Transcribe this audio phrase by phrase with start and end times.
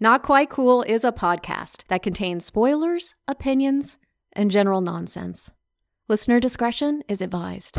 [0.00, 3.96] Not Quite Cool is a podcast that contains spoilers, opinions,
[4.32, 5.52] and general nonsense.
[6.08, 7.76] Listener discretion is advised.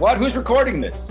[0.00, 0.18] What?
[0.18, 1.06] Who's recording this?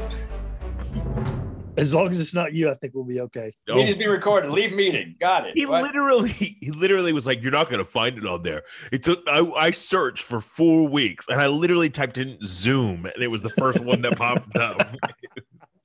[1.77, 3.53] As long as it's not you, I think we'll be okay.
[3.67, 4.49] It needs to be recorded.
[4.51, 5.15] Leave meeting.
[5.19, 5.51] Got it.
[5.55, 5.83] He What?
[5.83, 9.19] literally, he literally was like, "You're not gonna find it on there." It took.
[9.27, 13.41] I, I searched for four weeks, and I literally typed in Zoom, and it was
[13.43, 14.81] the first one that popped up.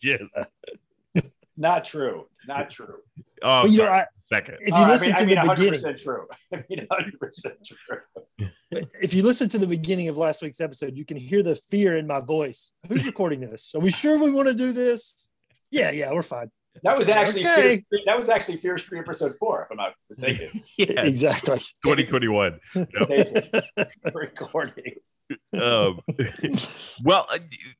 [0.05, 0.19] Yes.
[1.56, 2.27] Not true.
[2.48, 2.97] Not true.
[3.42, 3.88] Oh, Well, you know.
[3.91, 4.56] I- Second.
[4.62, 6.27] If you Oh, listen I mean, to I the mean, beginning, 100% true.
[6.55, 8.48] I mean, 100% true.
[9.02, 11.98] if you listen to the beginning of last week's episode, you can hear the fear
[11.98, 12.72] in my voice.
[12.88, 13.74] Who's recording this?
[13.77, 15.28] Are we sure we want to do this?
[15.73, 16.51] Yeah, yeah, we're fine.
[16.85, 17.83] That was actually Okay.
[17.91, 20.48] Fear, that was actually Fear Street episode four, if I'm not mistaken.
[20.79, 21.03] Yeah.
[21.05, 21.59] Exactly.
[21.85, 22.59] 2021.
[24.15, 24.95] Recording.
[25.55, 26.01] Um,
[27.05, 27.39] well, uh,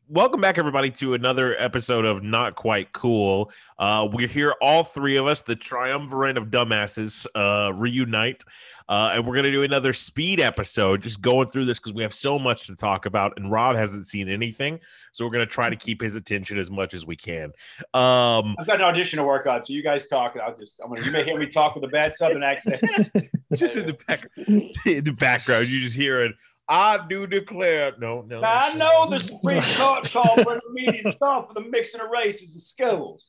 [0.09, 3.51] welcome back, everybody, to another episode of Not Quite Cool.
[3.79, 8.45] Uh, we're here, all three of us, the triumvirate of dumbasses, uh, reunite.
[8.89, 12.03] Uh, and we're going to do another speed episode, just going through this because we
[12.03, 13.33] have so much to talk about.
[13.37, 14.81] And Rob hasn't seen anything.
[15.13, 17.53] So we're going to try to keep his attention as much as we can.
[17.95, 20.93] Um, I've got an audition to work on, so you guys talk, I'll just I'm
[20.93, 22.83] gonna you may hear me talk with a bad southern accent.
[23.55, 26.33] just in the, back, in the background, you just hear it.
[26.73, 27.93] I do declare.
[27.99, 28.41] No, no.
[28.41, 32.09] Now, I know the Supreme Court called for an immediate stop for the mixing of
[32.09, 33.27] races in schools.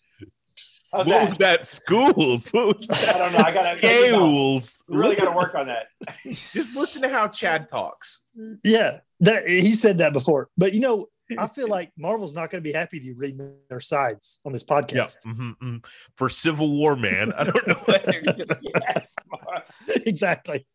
[0.94, 1.30] How's What that?
[1.30, 1.68] was that?
[1.68, 2.48] Schools?
[2.50, 3.18] What was I that?
[3.18, 3.40] don't know.
[3.40, 4.84] I gotta, I gotta Schools.
[4.88, 5.88] really Listen- got to work on that.
[6.28, 8.22] Just listen to how Chad talks.
[8.64, 10.50] Yeah, that he said that before.
[10.56, 13.58] But you know, I feel like Marvel's not going to be happy with you reading
[13.70, 14.82] their sides on this Yeah.
[14.82, 15.18] podcast.
[15.26, 15.86] mhm, mhm.
[16.16, 17.34] For Civil War, man.
[17.34, 17.84] I don't know.
[18.62, 19.64] Yes, Mar-
[20.06, 20.66] exactly.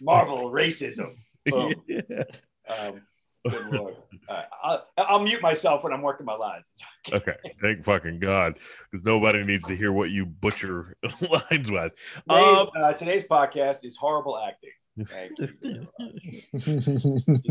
[0.00, 1.10] Marvel racism.
[1.46, 1.74] Boom.
[1.88, 2.22] Yeah.
[2.68, 3.02] Um,
[3.48, 3.96] good lord.
[4.28, 6.68] Uh, I'll, I'll mute myself when I'm working my lines.
[7.12, 7.34] Okay.
[7.60, 8.58] Thank fucking God.
[8.90, 10.96] Because nobody needs to hear what you butcher
[11.50, 11.92] lines with.
[12.28, 14.70] Today's, Um, uh, today's podcast is horrible acting.
[15.06, 15.88] Thank you.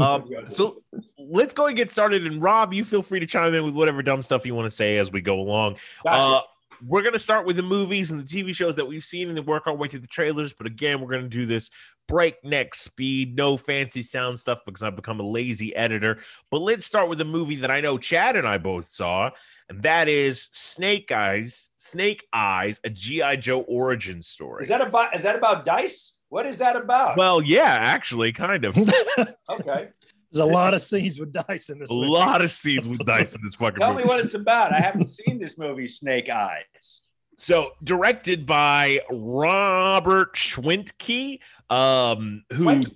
[0.01, 0.83] um, so
[1.17, 2.25] let's go and get started.
[2.25, 4.75] And Rob, you feel free to chime in with whatever dumb stuff you want to
[4.75, 5.77] say as we go along.
[6.03, 6.17] Gotcha.
[6.17, 6.41] Uh,
[6.85, 9.37] we're going to start with the movies and the TV shows that we've seen and
[9.37, 10.53] then work our way to the trailers.
[10.53, 11.69] But again, we're going to do this
[12.07, 16.19] breakneck speed, no fancy sound stuff because I've become a lazy editor.
[16.49, 19.31] But let's start with a movie that I know Chad and I both saw,
[19.69, 23.37] and that is Snake Eyes, Snake Eyes, a G.I.
[23.37, 24.63] Joe origin story.
[24.63, 26.17] is that about is that about dice?
[26.29, 27.17] What is that about?
[27.17, 28.77] well, yeah, actually, kind of.
[29.49, 29.87] okay.
[30.31, 31.91] There's a lot of scenes with dice in this.
[31.91, 32.07] A movie.
[32.07, 33.81] lot of scenes with dice in this fucking movie.
[33.81, 34.03] Tell movie.
[34.03, 34.73] me what it's about.
[34.73, 37.01] I haven't seen this movie, Snake Eyes.
[37.37, 41.39] So directed by Robert Schwentke,
[41.69, 42.95] um, who, Schwanky.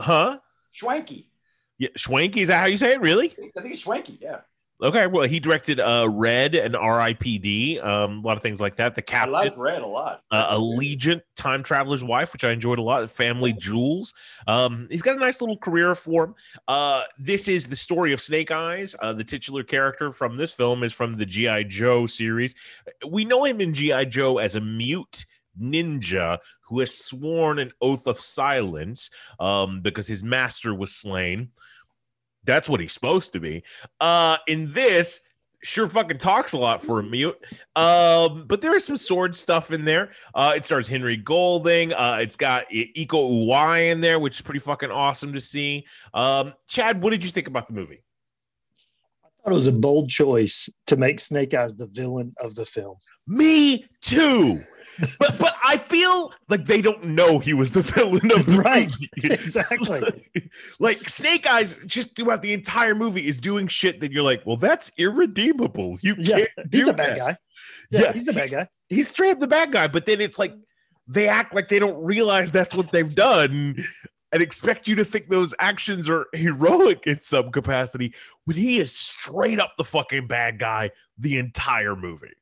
[0.00, 0.38] huh?
[0.78, 1.26] Schwanky.
[1.78, 3.00] Yeah, Schwanke is that how you say it?
[3.00, 3.30] Really?
[3.30, 4.18] I think it's Schwanky.
[4.20, 4.40] Yeah.
[4.82, 5.06] Okay.
[5.06, 7.78] Well, he directed uh, Red and R.I.P.D.
[7.80, 8.94] Um, a lot of things like that.
[8.94, 10.22] The I Captain, like Red a lot.
[10.30, 13.08] uh, Allegiant, Time Traveler's Wife, which I enjoyed a lot.
[13.08, 14.12] Family Jewels.
[14.46, 16.34] Um, he's got a nice little career for him.
[16.66, 18.94] Uh, this is the story of Snake Eyes.
[19.00, 21.62] Uh, the titular character from this film is from the G.I.
[21.64, 22.54] Joe series.
[23.08, 24.06] We know him in G.I.
[24.06, 25.24] Joe as a mute
[25.60, 29.08] ninja who has sworn an oath of silence
[29.38, 31.48] um, because his master was slain.
[32.44, 33.62] That's what he's supposed to be.
[34.00, 35.20] Uh, in this,
[35.64, 37.36] sure fucking talks a lot for a mute.
[37.74, 40.12] Um, but there is some sword stuff in there.
[40.34, 41.92] Uh, it stars Henry Golding.
[41.92, 43.06] Uh, it's got Iko
[43.46, 45.86] Uwais in there, which is pretty fucking awesome to see.
[46.12, 48.03] Um, Chad, what did you think about the movie?
[49.44, 52.96] Thought it was a bold choice to make Snake Eyes the villain of the film.
[53.26, 54.64] Me too.
[55.18, 58.90] but but I feel like they don't know he was the villain of the Right.
[58.90, 59.10] movie.
[59.34, 60.24] Exactly.
[60.80, 64.56] like Snake Eyes, just throughout the entire movie, is doing shit that you're like, well,
[64.56, 65.98] that's irredeemable.
[66.02, 66.48] You Yeah, can't.
[66.72, 67.18] he's a bad that.
[67.18, 67.36] guy.
[67.90, 68.12] Yeah, Yeah.
[68.12, 68.68] he's the bad guy.
[68.88, 70.54] He's straight up the bad guy, but then it's like
[71.06, 73.76] they act like they don't realize that's what they've done
[74.34, 78.12] and expect you to think those actions are heroic in some capacity
[78.44, 82.34] when he is straight up the fucking bad guy the entire movie.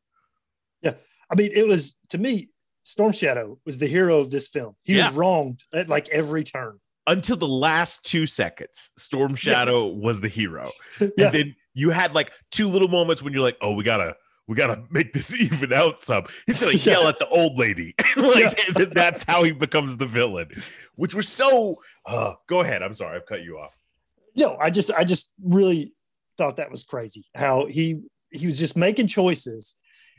[0.81, 0.95] Yeah.
[1.31, 2.49] I mean, it was to me,
[2.83, 4.75] Storm Shadow was the hero of this film.
[4.83, 5.09] He Yeah.
[5.11, 6.81] was wronged at like every turn.
[7.07, 10.71] Until the last two seconds, Storm Shadow was the hero.
[11.01, 11.27] Yeah.
[11.27, 14.17] And then you had like two little moments when you're like, oh, we gotta
[14.49, 16.25] we gotta make this even out some.
[16.47, 16.93] He's gonna Yeah.
[17.01, 17.95] yell at the old lady.
[18.17, 18.55] like Yeah.
[18.77, 20.49] and that's how he becomes the villain.
[20.97, 22.83] Which was so uh, go ahead.
[22.83, 23.79] I'm sorry, I've cut you off.
[24.37, 25.95] No, I just I just really
[26.39, 27.25] thought that was crazy.
[27.35, 28.01] How he
[28.31, 29.77] he was just making choices.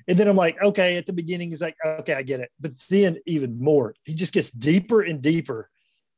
[0.07, 2.49] And then I'm like, okay, at the beginning, he's like, okay, I get it.
[2.59, 5.69] But then even more, he just gets deeper and deeper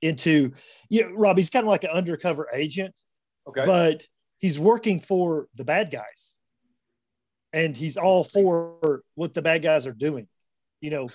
[0.01, 0.51] into
[0.89, 2.93] you know, Rob, he's kind of like an undercover agent,
[3.47, 3.63] Okay.
[3.65, 4.05] but
[4.39, 6.35] he's working for the bad guys.
[7.55, 10.27] And he's all for what the bad guys are doing.
[10.81, 11.09] You know,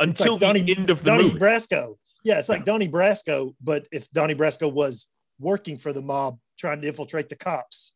[0.00, 1.38] Until like the Donnie- end of the Donnie movie.
[1.38, 1.96] Brasco.
[2.24, 5.08] Yeah, it's like Donnie Brasco, but if Donnie Brasco was
[5.38, 7.92] working for the mob trying to infiltrate the cops.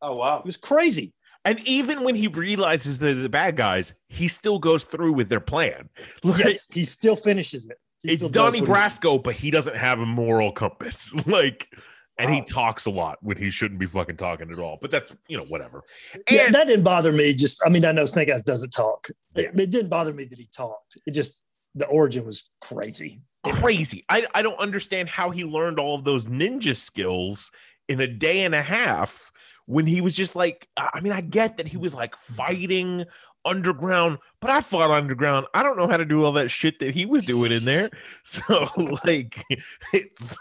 [0.00, 0.38] oh wow.
[0.38, 1.12] It was crazy.
[1.44, 5.40] and even when he realizes they're the bad guys, he still goes through with their
[5.40, 5.88] plan.
[6.24, 7.76] Like, Yes, he still finishes it.
[8.02, 11.12] He it's still does Donnie Brasco, but he doesn't have a moral compass.
[11.26, 11.68] like,
[12.18, 14.78] and he talks a lot when he shouldn't be fucking talking at all.
[14.80, 15.82] But that's you know whatever.
[16.30, 17.34] Yeah, that didn't bother me.
[17.34, 19.08] Just, I mean, I know Snake Eyes doesn't talk.
[19.34, 20.96] It, it didn't bother me that he talked.
[21.06, 23.20] It just, the origin was crazy.
[23.44, 24.04] crazy.
[24.08, 27.50] I I don't understand how he learned all of those ninja skills
[27.88, 29.30] in a day and a half
[29.66, 30.68] when he was just like.
[30.76, 33.04] I mean, I get that he was like fighting
[33.44, 35.46] underground, but I fought underground.
[35.54, 37.88] I don't know how to do all that shit that he was doing in there.
[38.24, 38.68] So
[39.04, 39.42] like,
[39.92, 40.36] it's.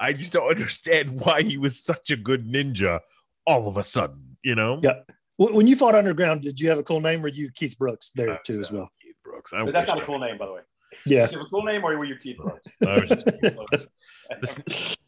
[0.00, 3.00] I just don't understand why he was such a good ninja
[3.46, 4.36] all of a sudden.
[4.42, 4.80] You know.
[4.82, 5.00] Yeah.
[5.36, 7.20] When you fought underground, did you have a cool name?
[7.20, 8.90] Or were you Keith Brooks there too as well?
[9.00, 9.52] Keith Brooks.
[9.52, 10.60] I But that's not a cool name, by the way.
[11.06, 11.26] Yeah.
[11.26, 12.66] Did you have a cool name or were you Keith Brooks?
[12.86, 14.96] I was just Keith Brooks.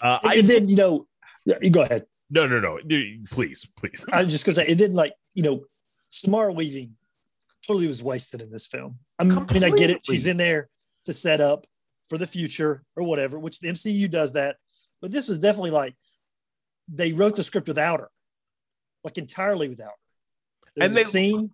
[0.00, 1.06] Uh, I, and then, you know,
[1.60, 2.04] you go ahead.
[2.30, 2.78] no, no, no.
[3.32, 4.06] Please, please.
[4.12, 5.64] I was just going to say, it didn't like, you know,
[6.10, 6.94] Samara Weaving
[7.66, 8.98] totally was wasted in this film.
[9.18, 10.06] I mean, I mean, I get it.
[10.06, 10.68] She's in there
[11.06, 11.66] to set up
[12.08, 14.56] for the future or whatever, which the MCU does that.
[15.00, 15.94] But this was definitely like
[16.88, 18.10] they wrote the script without her,
[19.04, 20.68] like entirely without her.
[20.76, 21.50] There's And they- scene.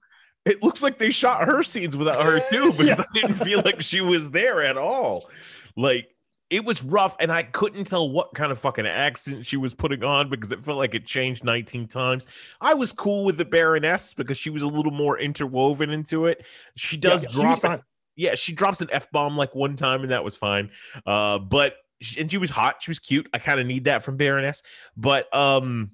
[0.47, 2.97] It looks like they shot her scenes without her too, because Yeah.
[3.01, 5.27] I didn't feel like she was there at all.
[5.75, 6.09] Like
[6.51, 10.05] it was rough, and I couldn't tell what kind of fucking accent she was putting
[10.05, 12.27] on because it felt like it changed 19 times.
[12.61, 16.45] I was cool with the Baroness because she was a little more interwoven into it.
[16.77, 17.81] She does Yeah, drop.
[18.17, 20.71] Yeah, she drops an F bomb like one time, and that was fine.
[21.07, 21.77] Uh, but
[22.19, 23.29] and she was hot, she was cute.
[23.33, 24.63] I kind of need that from Baroness,
[24.97, 25.91] but um,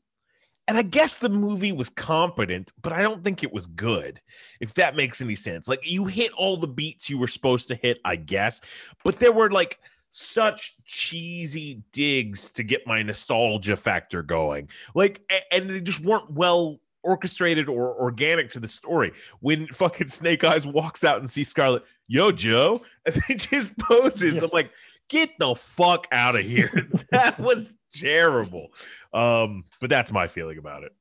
[0.67, 4.21] and I guess the movie was competent, but I don't think it was good.
[4.61, 7.75] If that makes any sense, like you hit all the beats you were supposed to
[7.75, 8.61] hit, I guess,
[9.05, 9.79] but there were like
[10.11, 15.21] such cheesy digs to get my nostalgia factor going, like,
[15.53, 19.13] and they just weren't well orchestrated or organic to the story.
[19.41, 24.37] When fucking Snake Eyes walks out and sees Scarlet, yo, Joe, and then just poses.
[24.37, 24.43] Yeah.
[24.45, 24.71] I'm like,
[25.09, 26.71] get the fuck out of here.
[27.11, 28.69] that was terrible.
[29.13, 30.93] Um, but that's my feeling about it.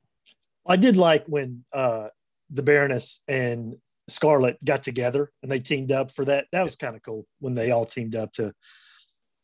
[0.67, 2.09] I did like when uh,
[2.49, 3.75] the Baroness and
[4.07, 6.47] Scarlet got together and they teamed up for that.
[6.51, 8.53] That was kind of cool when they all teamed up to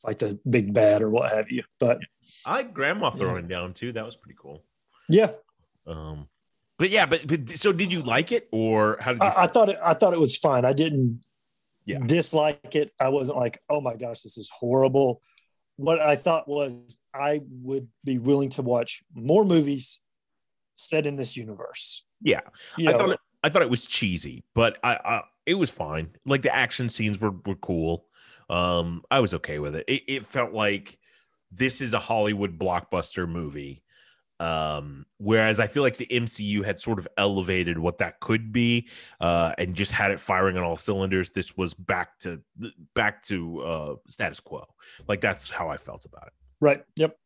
[0.01, 1.63] fight the big bad or what have you.
[1.79, 1.99] But
[2.45, 3.91] I like Grandma throwing down too.
[3.91, 4.63] That was pretty cool.
[5.09, 5.31] yeah,
[5.87, 6.27] Um,
[6.77, 9.29] but yeah, but, but so did you like it or how did you?
[9.29, 10.65] I, I thought it, I thought it was fine.
[10.65, 11.21] I didn't
[11.85, 11.99] Yeah.
[12.05, 12.91] dislike it.
[12.99, 15.21] I wasn't like, oh my gosh, this is horrible.
[15.77, 20.01] What I thought was I would be willing to watch more movies
[20.77, 22.05] set in this universe.
[22.21, 22.41] yeah,
[22.77, 25.69] You I know, thought it, I thought it was cheesy, but I, I it was
[25.69, 26.09] fine.
[26.25, 28.05] Like the action scenes were were cool.
[28.49, 29.85] Um, I was okay with it.
[29.87, 30.97] It, it felt like
[31.51, 33.83] this is a Hollywood blockbuster movie.
[34.39, 38.89] Um, whereas I feel like the MCU had sort of elevated what that could be,
[39.21, 41.29] uh, and just had it firing on all cylinders.
[41.29, 42.41] This was back to
[42.93, 44.65] back to uh status quo.
[45.07, 46.33] Like that's how I felt about it.
[46.59, 46.83] right.
[46.97, 47.17] Yep.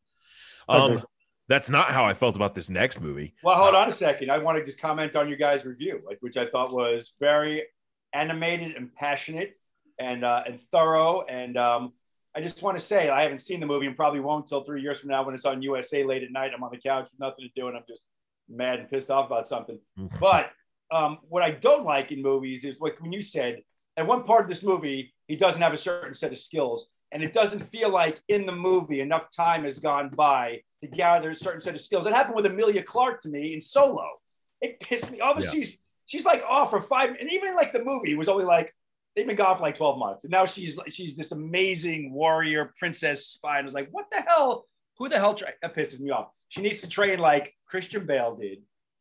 [0.68, 1.02] Um,
[1.48, 3.34] that's not how I felt about this next movie.
[3.44, 4.30] Well, hold on a second.
[4.30, 7.64] I want to just comment on your guys' review, like which I thought was very
[8.14, 9.58] animated and passionate
[9.98, 11.24] and uh, and thorough.
[11.24, 11.94] And um,
[12.36, 14.82] I just want to say I haven't seen the movie and probably won't until three
[14.82, 16.52] years from now when it's on USA late at night.
[16.56, 18.06] I'm on the couch with nothing to do and I'm just
[18.48, 19.80] mad and pissed off about something.
[20.20, 20.52] But
[20.92, 23.62] um, what I don't like in movies is like when you said,
[23.98, 26.90] at one part of this movie, he doesn't have a certain set of skills.
[27.12, 31.32] And it doesn't feel like in the movie enough time has gone by to gather
[31.32, 32.06] a certain set of skills.
[32.06, 34.08] It happened with Emilia Clarke to me in Solo.
[34.62, 35.38] It pissed me off.
[35.40, 35.50] Yeah.
[35.50, 38.74] She's she's like off for five, and even like the movie was only like
[39.16, 40.24] they've been gone for like 12 months.
[40.24, 43.58] And now she's she's this amazing warrior princess spy.
[43.58, 44.66] And I was like, what the hell?
[44.98, 45.34] Who the hell?
[45.34, 45.54] Tra-?
[45.62, 46.30] That pisses me off.
[46.50, 48.60] She needs to train like Christian Bale did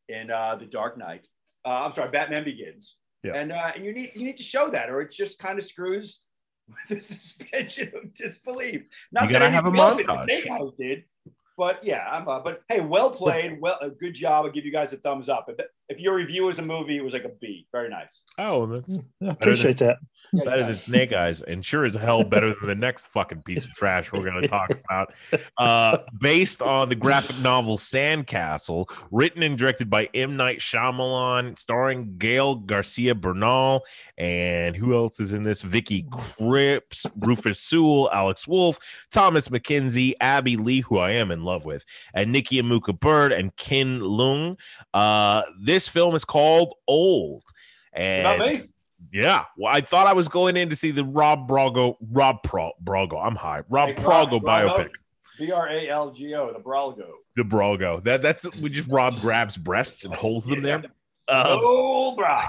[0.09, 1.27] in uh, The Dark Knight.
[1.65, 2.97] Uh, I'm sorry, Batman Begins.
[3.25, 3.35] Yeah.
[3.35, 5.65] And uh, and you need you need to show that, or it just kind of
[5.65, 6.25] screws
[6.69, 8.83] with the suspension of disbelief.
[9.11, 10.21] Not You gotta that have a anything else that montage.
[10.21, 11.05] the Big House did,
[11.57, 12.29] but yeah, I'm.
[12.29, 13.61] Uh, but hey, well played.
[13.61, 14.47] Well, a good job.
[14.47, 15.47] I'll give you guys a thumbs up.
[15.47, 17.67] But if your review was a movie, it was like a B.
[17.73, 18.23] Very nice.
[18.39, 19.99] Oh, that's I appreciate that.
[20.33, 23.65] Yeah, better than Snake Eyes, and sure as hell better than the next fucking piece
[23.65, 25.15] of trash we're going to talk about.
[25.57, 30.37] Uh, based on the graphic novel Sandcastle, written and directed by M.
[30.37, 33.85] Night Shyamalan, starring Gael Garcia Bernal,
[34.19, 35.63] and who else is in this?
[35.63, 38.79] Vicky Krieps, Rufus Sewell, Alex Wolff,
[39.11, 43.57] Thomas McKenzie, Abby Lee, who I am in love with, and Nikki Amuka Bird and
[43.57, 44.59] Ken Leung.
[44.93, 47.43] Uh, this film is called Old.
[47.93, 48.69] And About me?
[49.13, 52.73] yeah, well, I thought I was going in to see the Rob Brago, Rob Pro,
[52.83, 53.23] Brago.
[53.25, 53.63] I'm high.
[53.69, 54.89] Rob Hey, Prago biopic.
[55.39, 57.09] B R A L G O, the Bralgo.
[57.37, 58.03] The Brago.
[58.03, 60.79] That that's we just Rob grabs breasts and holds them there.
[61.29, 62.49] Um, Oh, brah.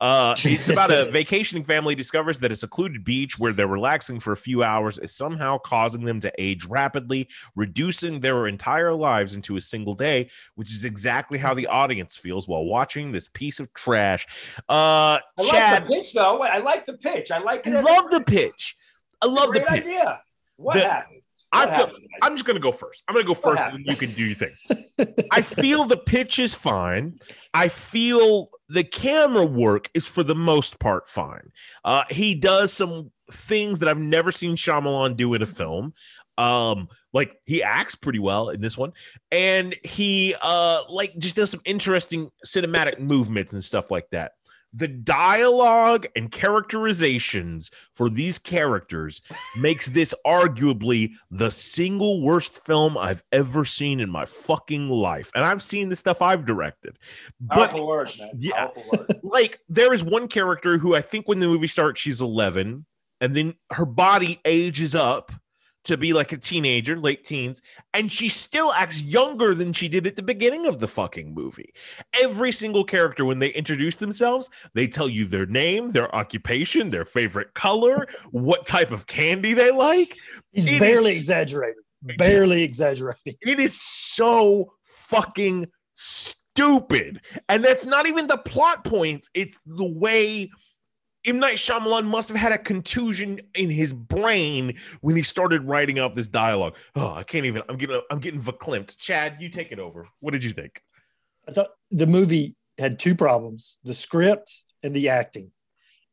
[0.00, 4.32] Uh, it's about a vacationing family discovers that a secluded beach where they're relaxing for
[4.32, 9.56] a few hours is somehow causing them to age rapidly, reducing their entire lives into
[9.56, 13.72] a single day, which is exactly how the audience feels while watching this piece of
[13.74, 14.26] trash.
[14.68, 16.42] Uh, I Chad, like the pitch, though.
[16.42, 17.30] I like the pitch.
[17.30, 17.84] I like I it.
[17.84, 18.76] love the pitch.
[19.22, 19.68] I love the pitch.
[19.70, 20.20] idea.
[20.56, 21.20] What The- happened?
[21.52, 22.08] I feel, happened?
[22.20, 23.04] I'm just gonna go first.
[23.06, 25.26] I'm gonna go first, and then you can do your thing.
[25.30, 27.14] I feel the pitch is fine.
[27.52, 31.52] I feel the camera work is for the most part fine.
[31.84, 35.94] Uh, he does some things that I've never seen Shyamalan do in a film.
[36.36, 38.92] Um, like he acts pretty well in this one,
[39.30, 44.32] and he uh like just does some interesting cinematic movements and stuff like that.
[44.74, 49.22] The dialogue and characterizations for these characters
[49.56, 55.30] makes this arguably the single worst film I've ever seen in my fucking life.
[55.34, 56.98] And I've seen the stuff I've directed.
[57.40, 58.30] But man.
[58.36, 58.68] Yeah.
[59.22, 62.84] Like there is one character who I think when the movie starts she's 11
[63.20, 65.32] and then her body ages up
[65.84, 67.62] to be like a teenager, late teens,
[67.92, 71.72] and she still acts younger than she did at the beginning of the fucking movie.
[72.22, 77.04] Every single character, when they introduce themselves, they tell you their name, their occupation, their
[77.04, 80.16] favorite color, what type of candy they like.
[80.52, 81.82] He's It barely is- exaggerating.
[82.18, 83.36] Barely exaggerating.
[83.40, 87.20] It is so fucking stupid.
[87.48, 90.50] And that's not even the plot points, it's the way
[91.26, 91.38] M.
[91.38, 96.14] Night Shyamalan must have had a contusion in his brain when he started writing out
[96.14, 96.76] this dialogue.
[96.94, 97.62] Oh, I can't even.
[97.68, 98.00] I'm getting.
[98.10, 98.98] I'm getting verklempt.
[98.98, 100.08] Chad, you take it over.
[100.20, 100.82] What did you think?
[101.48, 105.50] I thought the movie had two problems: the script and the acting.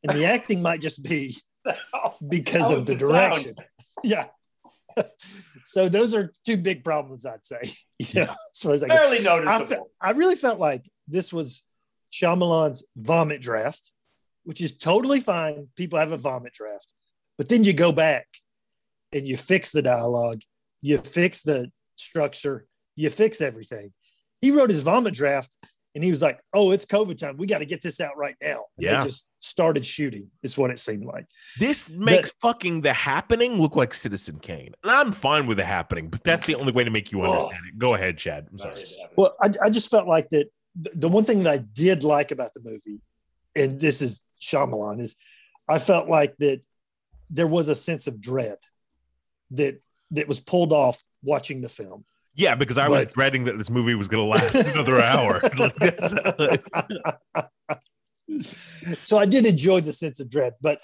[0.04, 1.36] And the acting might just be
[2.28, 3.56] because of the direction.
[4.04, 4.26] Yeah.
[5.64, 7.62] so those are two big problems, I'd say.
[8.00, 8.96] You know, as far as I go.
[8.96, 11.64] Barely I, fe- I really felt like this was
[12.12, 13.92] Shyamalan's vomit draft,
[14.44, 15.68] which is totally fine.
[15.76, 16.94] People have a vomit draft,
[17.38, 18.28] but then you go back
[19.14, 20.42] and you fix the dialogue,
[20.82, 23.94] you fix the structure, you fix everything.
[24.42, 25.56] He wrote his vomit draft
[25.94, 27.36] and he was like, "Oh, it's COVID time.
[27.38, 29.00] We got to get this out right now." And Yeah.
[29.00, 30.32] they just started shooting.
[30.42, 31.26] Is what it seemed like.
[31.60, 34.74] This makes fucking the happening look like Citizen Kane.
[34.84, 37.32] And I'm fine with the happening, but that's the only way to make you Oh.
[37.34, 37.78] understand it.
[37.78, 38.48] Go ahead, Chad.
[38.52, 38.86] I'm sorry.
[39.18, 40.48] Well, I, I just felt like that.
[40.76, 43.02] The one thing that I did like about the movie,
[43.58, 45.16] and this is Shyamalan, is
[45.68, 46.62] I felt like that
[47.30, 48.58] there was a sense of dread
[49.52, 49.82] that
[50.12, 52.06] that was pulled off watching the film.
[52.36, 55.42] Yeah, because I was dreading that this movie was going to last another hour.
[59.04, 60.80] So I did enjoy the sense of dread, but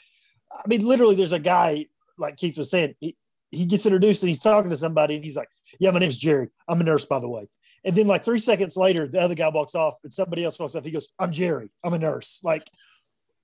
[0.51, 1.85] I mean, literally, there's a guy
[2.17, 2.95] like Keith was saying.
[2.99, 3.15] He,
[3.51, 5.47] he gets introduced and he's talking to somebody, and he's like,
[5.79, 6.49] "Yeah, my name's Jerry.
[6.67, 7.47] I'm a nurse, by the way."
[7.85, 10.75] And then, like three seconds later, the other guy walks off, and somebody else walks
[10.75, 10.83] off.
[10.83, 11.69] He goes, "I'm Jerry.
[11.83, 12.69] I'm a nurse." Like,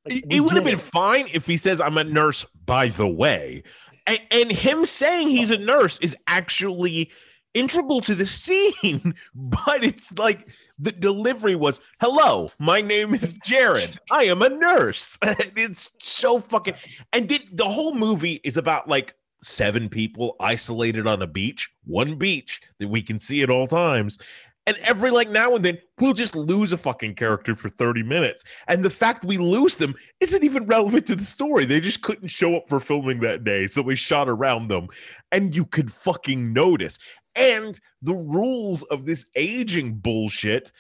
[0.06, 3.64] like, it, would have been fine if he says, I'm a nurse, by the way.
[4.06, 7.12] And, and him saying he's a nurse is actually
[7.54, 9.16] integral to the scene.
[9.34, 13.98] But it's like the delivery was, Hello, my name is Jared.
[14.12, 15.18] I am a nurse.
[15.24, 16.76] it's so fucking.
[17.14, 22.18] And did, the whole movie is about like seven people isolated on a beach, one
[22.18, 24.18] beach that we can see at all times.
[24.66, 28.44] And every like now and then, we'll just lose a fucking character for 30 minutes.
[28.68, 31.66] And the fact we lose them isn't even relevant to the story.
[31.66, 33.68] They just couldn't show up for filming that day.
[33.68, 34.88] So we shot around them.
[35.32, 36.98] And you could fucking notice.
[37.36, 40.72] And the rules of this aging bullshit,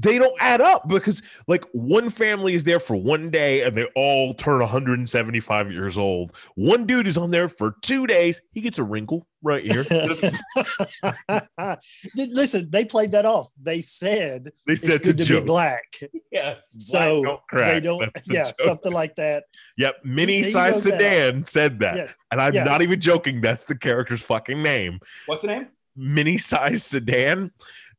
[0.00, 3.84] they don't add up because like one family is there for one day and they
[3.96, 6.30] all turn 175 years old.
[6.54, 8.40] One dude is on there for two days.
[8.52, 9.82] He gets a wrinkle right here.
[12.16, 13.52] Listen, they played that off.
[13.60, 15.44] They said They said it's good to joke.
[15.44, 15.84] be black.
[16.30, 16.74] Yes.
[16.78, 17.72] So black crack.
[17.74, 18.56] they don't, That's the yeah, joke.
[18.60, 19.44] something like that.
[19.78, 19.96] Yep.
[20.04, 21.96] Mini He- he size wrote that sedan said that.
[21.96, 22.08] Yeah.
[22.30, 22.64] And I'm Yeah.
[22.64, 23.40] not even joking.
[23.40, 25.00] That's the character's fucking name.
[25.26, 25.66] What's the name?
[25.96, 27.50] Mini size sedan.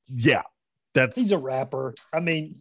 [0.08, 0.44] Yeah.
[0.93, 1.93] That's He's a rapper.
[2.13, 2.53] I mean,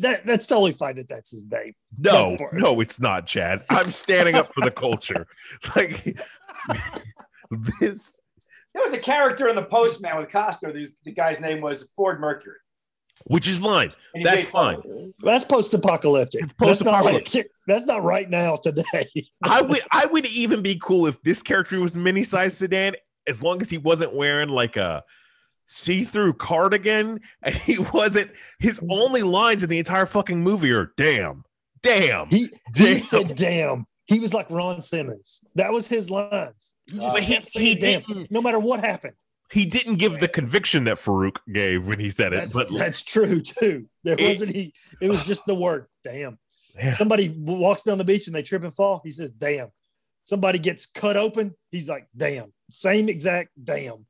[0.00, 1.72] that that's totally fine that that's his name.
[1.98, 2.60] no, Go for it.
[2.60, 3.62] no, it's not, Chad.
[3.70, 5.26] I'm standing up for the culture.
[5.74, 6.18] Like
[7.80, 8.20] this
[8.74, 10.72] There was a character in the Postman with Costner.
[10.72, 12.56] There's, the guy's name was Ford Mercury.
[13.24, 13.92] which is fine.
[14.22, 14.90] That's made fun fine.
[14.90, 15.14] of it.
[15.20, 16.42] That's post-apocalyptic.
[16.42, 17.50] It's That's not like post-apocalyptic.
[17.66, 19.04] that's not right now today.
[19.44, 22.94] I would I would even be cool if this character was mini-sized sedan
[23.26, 25.02] as long as he wasn't wearing like a
[25.66, 28.86] see-through cardigan and he wasn't his mm.
[28.90, 31.44] only lines in the entire fucking movie are damn
[31.82, 35.40] damn He damn he said, "Damn." He was like Ron Simmons.
[35.56, 36.74] That was his lines.
[36.86, 39.14] He just But he, he "damn," didn't no matter what happened.
[39.52, 43.02] he didn't give the conviction that Faarooq gave when he said it That's, but that's
[43.02, 43.86] true too.
[44.04, 44.72] There It- wasn't he.
[45.00, 46.38] It was just the word "damn."
[46.76, 46.92] Yeah.
[46.92, 49.00] Somebody walks down the beach and they trip and fall.
[49.04, 49.68] He says "damn."
[50.24, 51.54] Somebody gets cut open.
[51.70, 54.06] He's like "damn." Same exact "damn."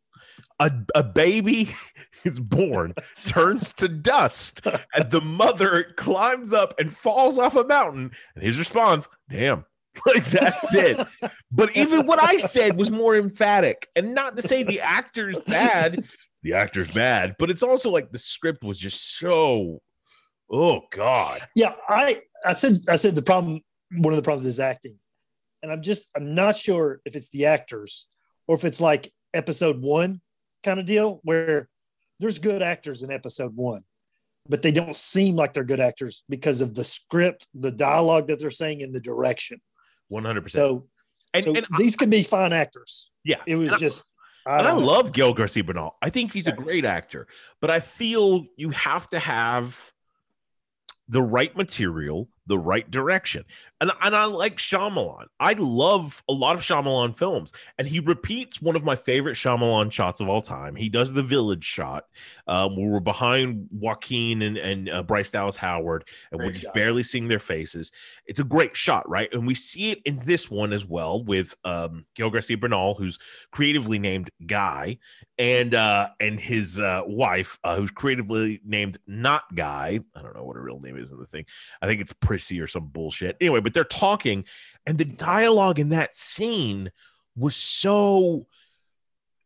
[0.58, 1.75] A, a baby
[2.25, 2.94] is born,
[3.25, 4.60] turns to dust,
[4.94, 8.12] and the mother climbs up and falls off a mountain.
[8.34, 9.64] And his response, damn.
[10.04, 11.32] Like that's it.
[11.50, 13.88] But even what I said was more emphatic.
[13.96, 16.04] And not to say the actor's bad.
[16.42, 19.80] The actor's bad, but it's also like the script was just so
[20.50, 21.40] oh God.
[21.54, 23.62] Yeah, I I said I said the problem.
[23.90, 24.98] One of the problems is acting,
[25.62, 28.06] and I'm just I'm not sure if it's the actors
[28.46, 30.20] or if it's like episode one
[30.66, 31.68] kind of deal where
[32.18, 33.82] there's good actors in episode one,
[34.49, 38.38] but they don't seem like they're good actors because of the script, the dialogue that
[38.38, 39.61] they're saying, and the direction.
[40.12, 40.50] 100%.
[40.50, 40.88] So,
[41.32, 43.11] and, so and, I, these could be fine actors.
[43.25, 43.37] yeah.
[43.46, 44.04] It was just.
[44.44, 45.96] I, and I love Gael Garcia Bernal.
[46.00, 47.26] I think he's a great actor,
[47.61, 49.92] but I feel you have to have
[51.08, 53.45] the right material, the right direction.
[53.81, 55.26] And, and I like Shyamalan.
[55.38, 59.93] I love a lot of Shyamalan films, and he repeats one of my favorite Shyamalan
[59.93, 60.75] shots of all time.
[60.75, 62.05] He does the village shot
[62.47, 66.75] um, where we're behind Joaquin and, and uh, Bryce Dallas Howard, and we're just shot.
[66.75, 67.93] barely seeing their faces.
[68.25, 69.29] It's a great shot, right?
[69.33, 73.19] And we see it in this one as well with um, Gael Garcia Bernal, who's
[73.50, 74.99] creatively named Guy,
[75.38, 80.00] and uh, and his uh, wife, uh, who's creatively named Not Guy.
[80.15, 81.45] I don't know what her real name is in the thing.
[81.83, 82.15] I think it's
[82.61, 83.37] Or some bullshit.
[83.40, 84.45] Anyway, but they're talking,
[84.87, 86.90] and the dialogue in that scene
[87.37, 88.47] was so.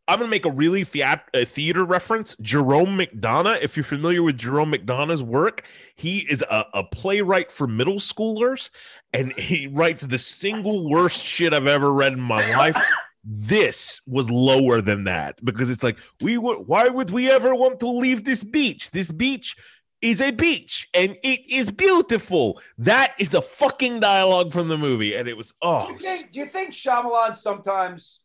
[0.09, 2.35] I'm gonna make a really theat- a theater reference.
[2.41, 5.65] Jerome McDonough, if you're familiar with Jerome McDonough's work,
[5.95, 8.71] he is a, a playwright for middle schoolers,
[9.13, 12.77] and he writes the single worst shit I've ever read in my life.
[13.23, 16.67] This was lower than that because it's like we would.
[16.67, 18.91] Why would we ever want to leave this beach?
[18.91, 19.57] This beach
[20.03, 22.61] is a beach and it is beautiful.
[22.79, 25.99] That is the fucking dialogue from the movie, and it was oh, Do oh you
[25.99, 28.23] think, do you think Shyamalan sometimes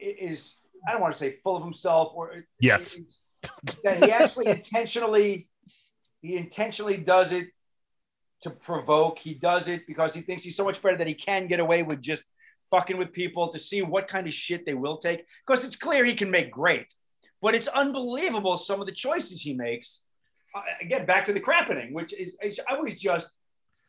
[0.00, 2.98] is, I don't want to say full of himself or Yes.
[3.84, 5.48] that he actually intentionally,
[6.22, 7.48] he intentionally does it
[8.40, 9.18] to provoke.
[9.18, 11.82] He does it because he thinks he's so much better that he can get away
[11.82, 12.24] with just
[12.70, 15.26] fucking with people to see what kind of shit they will take.
[15.46, 16.94] Because it's clear he can make great,
[17.42, 20.04] but it's unbelievable some of the choices he makes.
[20.54, 23.30] Uh, again, back to the crappening, which is, is I was just,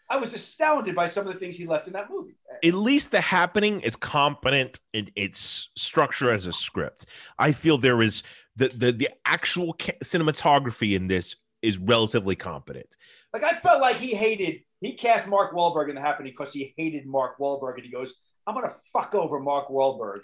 [0.10, 2.36] I was astounded by some of the things he left in that movie.
[2.63, 7.06] at least the happening is competent in its structure as a script.
[7.38, 8.24] I feel there is
[8.56, 12.95] the the the actual ca- cinematography in this is relatively competent.
[13.34, 14.62] Like I felt like he hated.
[14.82, 18.15] He cast Mark Wahlberg in the happening because he hated Mark Wahlberg, and he goes,
[18.48, 20.17] "I'm gonna fuck over Mark Wahlberg."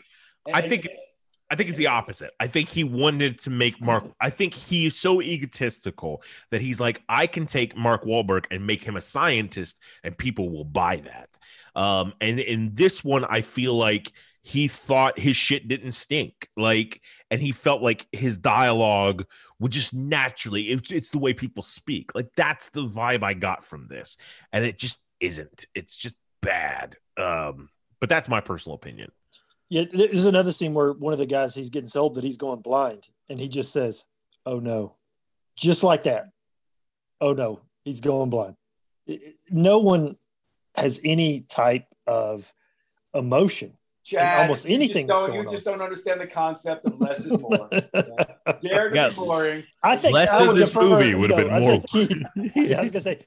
[0.47, 1.14] And- I and- think it's
[1.49, 2.31] I think it's the opposite.
[2.39, 4.05] I think he wanted to make Mark.
[4.19, 8.65] I think he is so egotistical that he's like, I can take Mark Wahlberg and
[8.65, 11.29] make him a scientist, and people will buy that.
[11.79, 17.01] Um, and in this one, I feel like he thought his shit didn't stink, like,
[17.29, 19.25] and he felt like his dialogue
[19.59, 20.63] would just naturally.
[20.63, 22.15] It's it's the way people speak.
[22.15, 24.17] Like that's the vibe I got from this,
[24.51, 25.65] and it just isn't.
[25.75, 26.95] It's just bad.
[27.17, 29.11] Um, but that's my personal opinion.
[29.69, 32.61] Yeah, there's another scene where one of the guys he's getting sold that he's going
[32.61, 34.03] blind, and he just says,
[34.45, 34.95] "Oh no,"
[35.55, 36.29] just like that.
[37.19, 38.55] Oh no, he's going blind.
[39.49, 40.17] No one
[40.75, 42.53] has any type of
[43.13, 43.77] emotion.
[44.05, 45.53] Chad, almost you anything Just don't, going you on.
[45.53, 47.67] just don't understand the concept of less is more.
[48.61, 49.09] Dare to Yeah.
[49.09, 49.63] be boring.
[49.81, 51.81] I think Less I of would this defer- movie would have been more.
[51.87, 52.11] Keith,
[52.55, 53.19] yeah, I was gonna say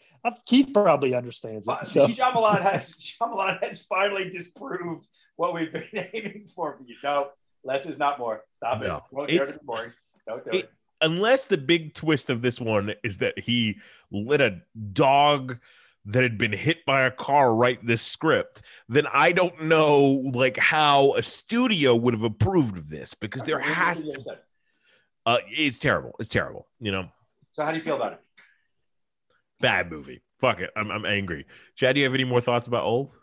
[0.46, 1.86] Keith probably understands But it.
[1.86, 6.94] So Shyamalan has Shyamalan has finally disproved what we've been aiming for you.
[7.02, 7.30] No,
[7.64, 8.44] less is not more.
[8.52, 8.96] Stop No.
[8.98, 9.02] it.
[9.10, 9.92] Won't dare It's- to be boring.
[10.28, 10.70] Don't do it- it.
[11.00, 13.78] unless the big twist of this one is that he
[14.12, 14.60] lit a
[14.92, 15.58] dog
[16.08, 20.56] that had been hit by a car write this script, then I don't know like
[20.56, 24.38] how a studio would have approved of this because there has to.
[25.24, 26.14] Uh, it's terrible.
[26.18, 26.66] It's terrible.
[26.80, 27.08] You know.
[27.52, 28.20] So how do you feel about it?
[29.60, 30.22] Bad movie.
[30.40, 30.70] Fuck it.
[30.76, 31.46] I'm, I'm angry.
[31.74, 33.16] Chad, do you have any more thoughts about old?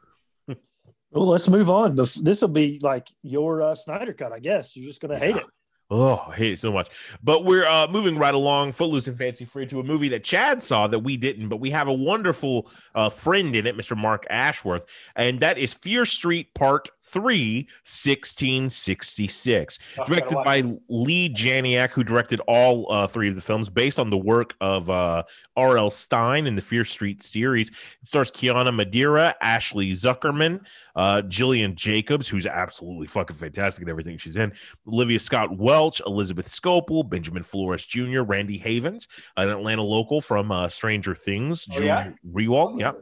[1.12, 1.96] Well, let's move on.
[1.96, 4.76] This will be like your uh, Snyder cut, I guess.
[4.76, 5.46] You're just going to hate it.
[5.92, 6.90] Oh, I hate it so much.
[7.24, 10.60] But we're uh, moving right along, Footloose and Fancy Free, to a movie that Chad
[10.60, 13.96] saw that we didn't, but we have a wonderful uh, friend in it, Mr.
[13.96, 19.80] Mark Ashworth, and that is Fear Street Part 3, 1666.
[20.00, 24.10] Oh, directed by Leigh Janiak, who directed all uh, three of the films based on
[24.10, 25.22] the work of uh,
[25.56, 25.92] R.L.
[25.92, 27.70] Stine in the Fear Street series.
[27.70, 30.66] It stars Kiana Madeira, Ashley Zuckerman,
[30.96, 34.54] uh, Gillian Jacobs, who's absolutely fucking fantastic in everything she's in,
[34.88, 40.70] Olivia Scott Welch, Elizabeth Scopel, Benjamin Flores Jr., Randy Havens, an Atlanta local from uh,
[40.70, 41.88] Stranger Things, oh, Junior
[42.26, 42.32] yeah?
[42.32, 42.94] Rewald, yeah.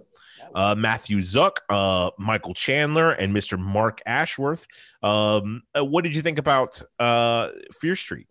[0.54, 3.58] Uh, Matthew Zuk, uh, Michael Chandler, and Mr.
[3.58, 4.68] Mark Ashworth.
[5.02, 8.28] Um, uh, what did you think about uh, Fear Street?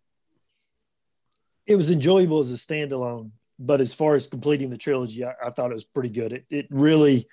[1.66, 5.50] It was enjoyable as a standalone, but as far as completing the trilogy, I, I
[5.50, 6.32] thought it was pretty good.
[6.32, 7.28] It, it really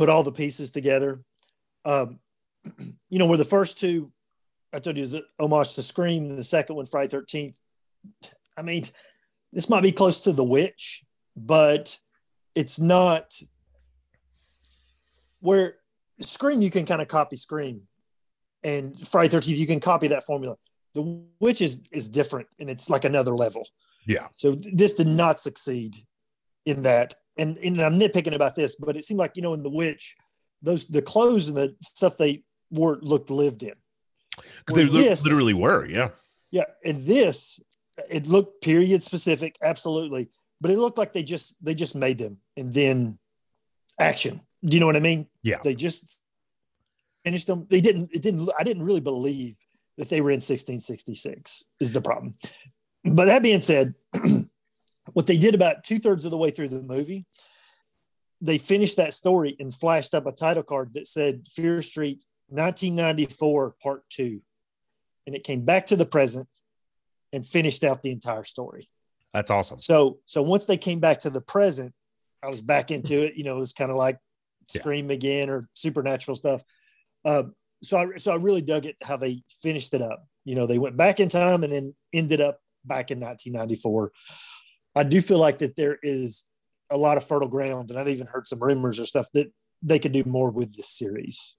[0.00, 1.20] put all the pieces together.
[1.84, 2.20] Um,
[3.10, 4.10] you know, where the first two,
[4.72, 7.56] I told you, is homage to Scream, the second one, Friday 13th.
[8.56, 8.86] I mean,
[9.52, 11.04] this might be close to The Witch,
[11.36, 11.98] but
[12.54, 13.34] it's not
[15.40, 15.76] where
[16.22, 17.82] Scream, you can kind of copy Scream,
[18.62, 20.56] and Friday 13th, you can copy that formula.
[20.94, 23.68] The Witch is, is different and it's like another level.
[24.06, 24.28] Yeah.
[24.34, 25.96] So this did not succeed
[26.64, 29.62] in that and, and I'm nitpicking about this, but it seemed like you know in
[29.62, 30.16] The Witch,
[30.62, 33.74] those the clothes and the stuff they wore looked lived in.
[34.66, 36.10] Because they this, literally were, yeah.
[36.50, 37.60] Yeah, and this
[38.08, 40.28] it looked period specific, absolutely,
[40.60, 43.18] but it looked like they just they just made them and then
[43.98, 44.40] action.
[44.64, 45.26] Do you know what I mean?
[45.42, 45.58] Yeah.
[45.62, 46.18] They just
[47.24, 47.66] finished them.
[47.70, 48.10] They didn't.
[48.12, 48.50] It didn't.
[48.58, 49.56] I didn't really believe
[49.96, 51.64] that they were in 1666.
[51.80, 52.34] Is the problem.
[53.04, 53.94] But that being said,
[55.12, 57.26] what they did about two thirds of the way through the movie,
[58.40, 63.76] they finished that story and flashed up a title card that said Fear Street 1994
[63.82, 64.40] Part Two.
[65.26, 66.48] And it came back to the present
[67.32, 68.88] and finished out the entire story.
[69.32, 69.78] That's awesome.
[69.78, 71.92] So, so once they came back to the present,
[72.42, 73.34] I was back into it.
[73.36, 74.18] You know, it was kind of like
[74.68, 75.14] Scream yeah.
[75.14, 76.62] again or supernatural stuff.
[77.24, 80.24] Um, so I so I really dug it how they finished it up.
[80.44, 84.12] You know, they went back in time and then ended up back in 1994.
[84.94, 86.46] I do feel like that there is
[86.90, 89.98] a lot of fertile ground, and I've even heard some rumors or stuff that they
[89.98, 91.56] could do more with this series.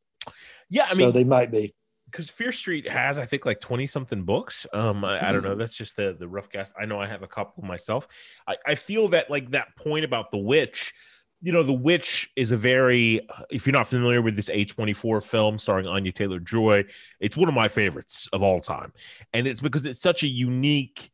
[0.70, 1.74] Yeah, I so mean, they might be
[2.06, 4.67] because Fear Street has, I think, like twenty something books.
[4.74, 5.56] Um, I, I, don't know.
[5.56, 6.74] That's just the the rough guess.
[6.80, 8.08] I know I have a couple myself.
[8.48, 10.94] I, I feel that like that point about the witch.
[11.44, 15.58] You know, The Witch is a very, if you're not familiar with this A24 film
[15.58, 16.86] starring Anya Taylor Joy,
[17.20, 18.94] it's one of my favorites of all time.
[19.34, 21.10] And it's because it's such a unique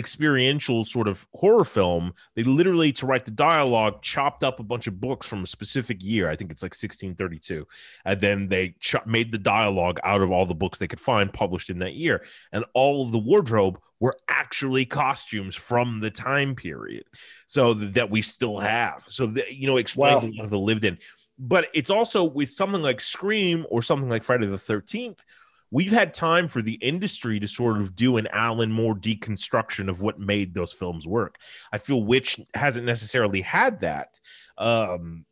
[0.00, 4.88] experiential sort of horror film, they literally to write the dialogue chopped up a bunch
[4.88, 6.28] of books from a specific year.
[6.28, 7.64] I think it's like 1632,
[8.04, 8.74] and then they
[9.06, 12.24] made the dialogue out of all the books they could find published in that year,
[12.50, 17.04] and all of the wardrobe were actually costumes from the time period,
[17.46, 19.04] so th- that we still have.
[19.08, 20.28] So the, you know, explains wow.
[20.28, 20.98] a lot of the lived in.
[21.38, 25.22] But it's also with something like Scream or something like Friday the Thirteenth
[25.70, 30.00] we've had time for the industry to sort of do an Alan Moore deconstruction of
[30.00, 31.36] what made those films work.
[31.72, 34.18] I feel Witch hasn't necessarily had that.
[34.58, 35.24] Um,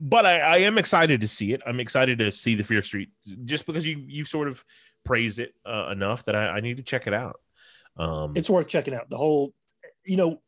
[0.00, 1.62] but I, I, am excited to see it.
[1.64, 3.10] I'm excited to see the Fear Street
[3.44, 4.62] just because you you sort of
[5.04, 7.40] praised it uh, enough that I, I, need to check it out.
[7.96, 9.08] Um, it's worth checking out.
[9.08, 9.54] The whole,
[10.04, 10.42] you know,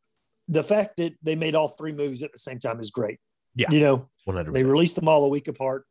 [0.48, 3.18] the fact that they made all three movies at the same time is great.
[3.54, 4.52] Yeah, you know, 100%.
[4.52, 5.87] they released them all a week apart.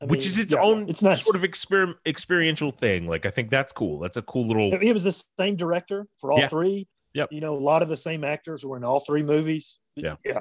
[0.00, 3.08] I which is its yeah, own it's not sort of exper- experiential thing.
[3.08, 3.98] Like I think that's cool.
[3.98, 4.72] That's a cool little.
[4.74, 6.48] It was the same director for all yeah.
[6.48, 6.86] three.
[7.14, 7.32] Yep.
[7.32, 9.80] You know, a lot of the same actors were in all three movies.
[9.96, 10.14] Yeah.
[10.24, 10.40] Yeah.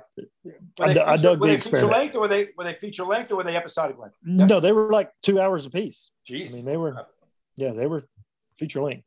[0.80, 3.04] I, feature, I, dug were the they feature length or were they were they feature
[3.04, 4.16] length or were they episodic length?
[4.24, 4.46] Yeah.
[4.46, 6.12] No, they were like two hours a piece.
[6.30, 6.52] Jeez.
[6.52, 7.08] I mean, they were.
[7.56, 8.06] Yeah, they were
[8.56, 9.07] feature length.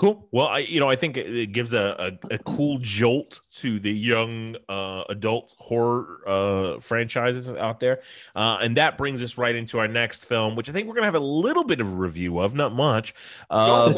[0.00, 0.26] Cool.
[0.30, 3.92] Well, I you know I think it gives a, a, a cool jolt to the
[3.92, 8.00] young uh, adult horror uh, franchises out there,
[8.34, 11.04] uh, and that brings us right into our next film, which I think we're gonna
[11.04, 13.14] have a little bit of a review of, not much.
[13.50, 13.92] Uh,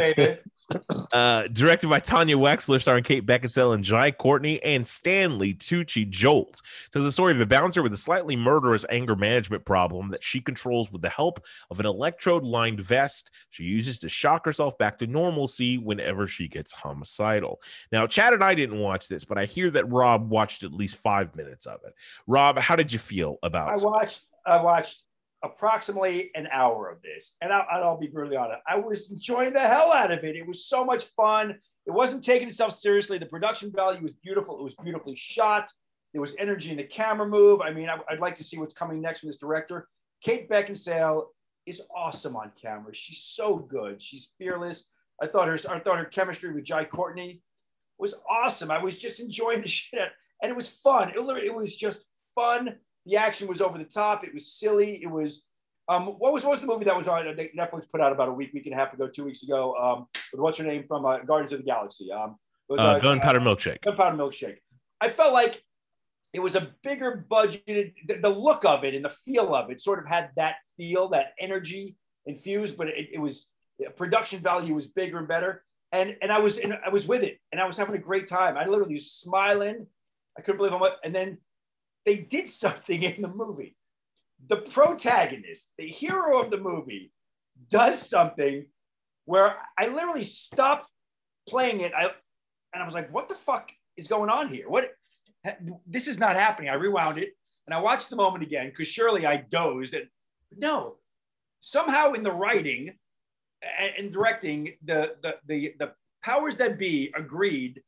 [1.12, 6.08] uh, directed by Tanya Wexler, starring Kate Beckinsale and Jai Courtney and Stanley Tucci.
[6.08, 6.60] Jolt
[6.92, 10.40] tells the story of a bouncer with a slightly murderous anger management problem that she
[10.40, 15.06] controls with the help of an electrode-lined vest she uses to shock herself back to
[15.06, 17.61] normalcy whenever she gets homicidal.
[17.90, 20.96] Now, Chad and I didn't watch this, but I hear that Rob watched at least
[20.96, 21.94] five minutes of it.
[22.26, 23.78] Rob, how did you feel about?
[23.78, 24.20] I watched.
[24.44, 25.02] I watched
[25.44, 28.61] approximately an hour of this, and I, will be brutally honest.
[28.66, 30.37] I was enjoying the hell out of it.
[30.37, 31.59] It was so much fun.
[31.87, 33.18] it wasn't taking itself seriously.
[33.18, 34.59] The production value was beautiful.
[34.59, 35.70] It was beautifully shot.
[36.12, 37.61] There was energy in the camera move.
[37.61, 39.88] I mean, I, would like to see what's coming next from this director.
[40.22, 41.26] Kate Beckinsale
[41.66, 42.94] is awesome on camera.
[42.94, 44.00] She's so good.
[44.00, 44.90] She's fearless.
[45.22, 47.42] I thought her, I thought her chemistry with Jai Courtney
[47.98, 48.70] was awesome.
[48.70, 50.11] I was just enjoying the shit,
[50.42, 51.11] and it was fun.
[51.11, 52.76] It, it was just fun.
[53.06, 54.24] The action was over the top.
[54.24, 55.02] It was silly.
[55.02, 55.46] It was
[55.88, 58.32] um, what was what was the movie that was on Netflix put out about a
[58.32, 59.74] week, week and a half ago, two weeks ago?
[59.74, 62.11] Um, what's her name from uh, Guardians of the Galaxy?
[62.12, 62.37] Um,
[62.68, 63.82] was, uh, uh, Gunpowder Milkshake.
[63.82, 64.58] Gunpowder Milkshake.
[65.00, 65.62] I felt like
[66.32, 67.94] it was a bigger budgeted.
[68.06, 71.08] The, the, look of it and the feel of it sort of had that feel,
[71.08, 73.51] that energy infused, but it, it was
[73.96, 75.64] production value was bigger and better.
[75.92, 78.56] And and I was I was with it, and I was having a great time.
[78.56, 79.87] I literally was smiling.
[80.38, 80.94] I couldn't believe how much.
[81.04, 81.38] And then
[82.06, 83.76] they did something in the movie
[84.48, 87.12] the protagonist, the hero of the movie,
[87.68, 88.66] does something
[89.24, 90.90] where I literally stopped
[91.48, 91.92] playing it.
[91.94, 92.11] I
[92.74, 94.68] and I was like, what the fuck is going on here?
[94.68, 94.90] What
[95.87, 96.70] this is not happening.
[96.70, 97.32] I rewound it
[97.66, 100.06] and I watched the moment again because surely I dozed and
[100.56, 100.96] no,
[101.61, 102.94] somehow in the writing
[103.96, 107.83] and directing, the the the, the powers that be agreed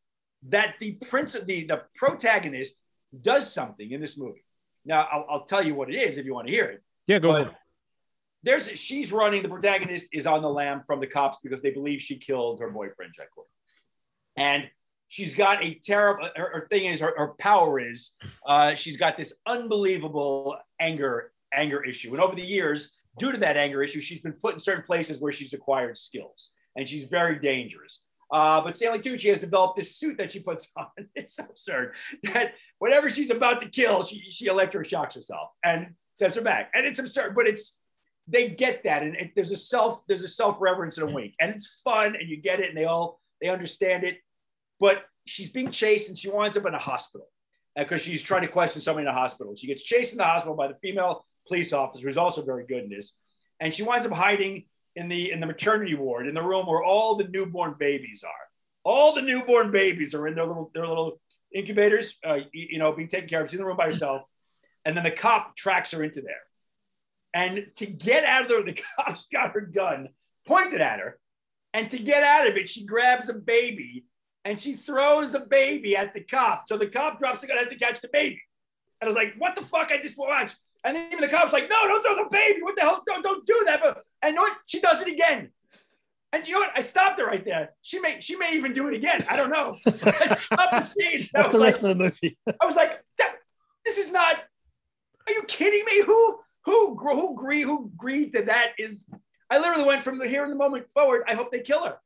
[0.48, 2.78] that the prince the, the protagonist
[3.22, 4.44] does something in this movie.
[4.84, 6.82] Now, I'll, I'll, tell you what it is if you want to hear it.
[7.06, 7.54] Yeah, go but for it.
[8.42, 9.42] There's she's running.
[9.42, 12.70] The protagonist is on the lam from the cops because they believe she killed her
[12.70, 13.50] boyfriend, Jack Courtney.
[14.36, 14.68] And
[15.08, 16.28] she's got a terrible.
[16.36, 18.12] Her, her thing is her, her power is
[18.46, 23.56] uh, she's got this unbelievable anger anger issue, and over the years, due to that
[23.56, 27.38] anger issue, she's been put in certain places where she's acquired skills, and she's very
[27.38, 28.02] dangerous.
[28.32, 30.86] Uh, but Stanley Tucci has developed this suit that she puts on.
[31.14, 36.42] It's absurd that whenever she's about to kill, she, she electroshocks herself and sends her
[36.42, 36.70] back.
[36.74, 37.78] And it's absurd, but it's
[38.26, 41.34] they get that, and it, there's a self there's a self reverence and a wink,
[41.40, 44.18] and it's fun, and you get it, and they all they understand it.
[44.80, 47.28] But she's being chased, and she winds up in a hospital
[47.76, 49.54] because uh, she's trying to question somebody in a hospital.
[49.54, 52.84] She gets chased in the hospital by the female police officer, who's also very good
[52.84, 53.16] in this,
[53.60, 54.64] and she winds up hiding
[54.96, 58.32] in the in the maternity ward in the room where all the newborn babies are.
[58.84, 61.20] All the newborn babies are in their little their little
[61.52, 63.48] incubators, uh, you know, being taken care of.
[63.48, 64.22] She's in the room by herself,
[64.84, 66.34] and then the cop tracks her into there.
[67.32, 70.08] And to get out of there, the cop's got her gun
[70.46, 71.18] pointed at her,
[71.72, 74.04] and to get out of it, she grabs a baby
[74.44, 76.64] and she throws the baby at the cop.
[76.68, 78.42] So the cop drops the gun, has to catch the baby.
[79.00, 79.90] And I was like, "What the fuck?
[79.90, 82.62] I just watched." And then even the cop's like, no, don't throw the baby.
[82.62, 83.02] What the hell?
[83.06, 83.80] Don't, don't do that.
[83.82, 84.58] But and you know what?
[84.66, 85.50] She does it again.
[86.34, 86.72] And you know what?
[86.74, 87.70] I stopped her right there.
[87.82, 89.20] She may she may even do it again.
[89.30, 89.72] I don't know.
[89.86, 91.28] I the scene.
[91.32, 92.36] That's the like, rest of the movie.
[92.60, 93.02] I was like,
[93.84, 94.36] this is not.
[95.26, 96.02] Are you kidding me?
[96.02, 98.72] Who who who agree who agreed to that?
[98.78, 99.06] Is
[99.48, 101.22] I literally went from the here in the moment forward.
[101.28, 101.98] I hope they kill her.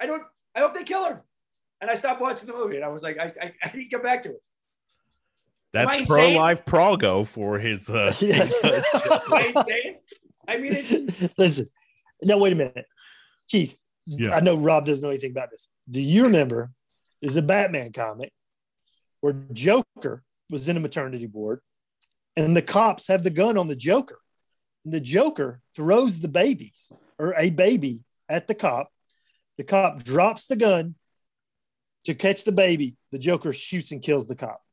[0.00, 0.22] I don't.
[0.54, 1.24] I hope they kill her.
[1.80, 3.90] And I stopped watching the movie, and I was like, I I, I need to
[3.90, 4.46] get back to it.
[5.74, 7.90] That's pro life Prago for his.
[7.90, 8.46] Uh, yeah.
[10.46, 11.28] I mean, it's...
[11.38, 11.66] listen.
[12.22, 12.86] No, wait a minute,
[13.48, 13.78] Keith.
[14.06, 14.36] Yeah.
[14.36, 15.68] I know Rob doesn't know anything about this.
[15.90, 16.70] Do you remember?
[17.20, 18.32] Is a Batman comic
[19.20, 21.60] where Joker was in a maternity ward,
[22.36, 24.20] and the cops have the gun on the Joker,
[24.84, 28.88] and the Joker throws the babies or a baby at the cop.
[29.56, 30.94] The cop drops the gun
[32.04, 32.96] to catch the baby.
[33.10, 34.63] The Joker shoots and kills the cop.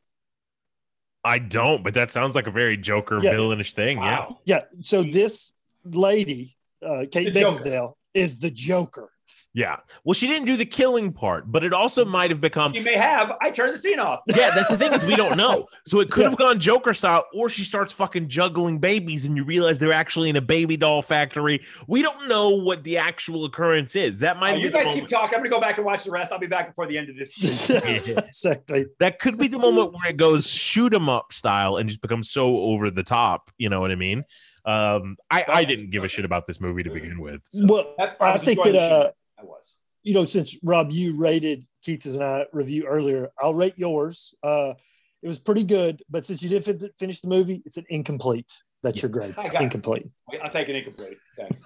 [1.24, 3.34] I don't, but that sounds like a very Joker yeah.
[3.34, 4.00] villainish thing.
[4.00, 4.40] Wow.
[4.46, 4.56] Yeah.
[4.58, 4.82] Yeah.
[4.82, 5.54] So this
[5.86, 9.12] lady, uh, Kate Beckinsale, is the Joker.
[9.54, 9.78] Yeah.
[10.04, 12.74] Well, she didn't do the killing part, but it also might have become.
[12.74, 13.34] You may have.
[13.42, 14.22] I turned the scene off.
[14.42, 15.68] Yeah, that's the thing is we don't know.
[15.88, 16.30] So it could yeah.
[16.30, 20.30] have gone Joker style, or she starts fucking juggling babies, and you realize they're actually
[20.30, 21.62] in a baby doll factory.
[21.88, 24.20] We don't know what the actual occurrence is.
[24.20, 24.56] That might.
[24.56, 25.36] Oh, you guys keep talking.
[25.36, 26.32] I'm gonna go back and watch the rest.
[26.32, 27.70] I'll be back before the end of this.
[27.70, 28.86] exactly.
[29.00, 32.30] That could be the moment where it goes shoot 'em up style and just becomes
[32.30, 33.52] so over the top.
[33.58, 34.24] You know what I mean?
[34.66, 37.42] Um, I, I didn't give a shit about this movie to begin with.
[37.46, 37.66] So.
[37.66, 39.12] Well, I think that uh,
[39.42, 39.76] I was.
[40.04, 44.34] You know, since Rob, you rated Keith's and I review earlier, I'll rate yours.
[44.42, 44.74] Uh,
[45.22, 48.52] it was pretty good, but since you didn't finish the movie, it's an incomplete.
[48.82, 49.02] That's yeah.
[49.04, 49.36] your grade.
[49.60, 50.10] Incomplete.
[50.44, 51.18] I'll take an incomplete.
[51.40, 51.50] Okay.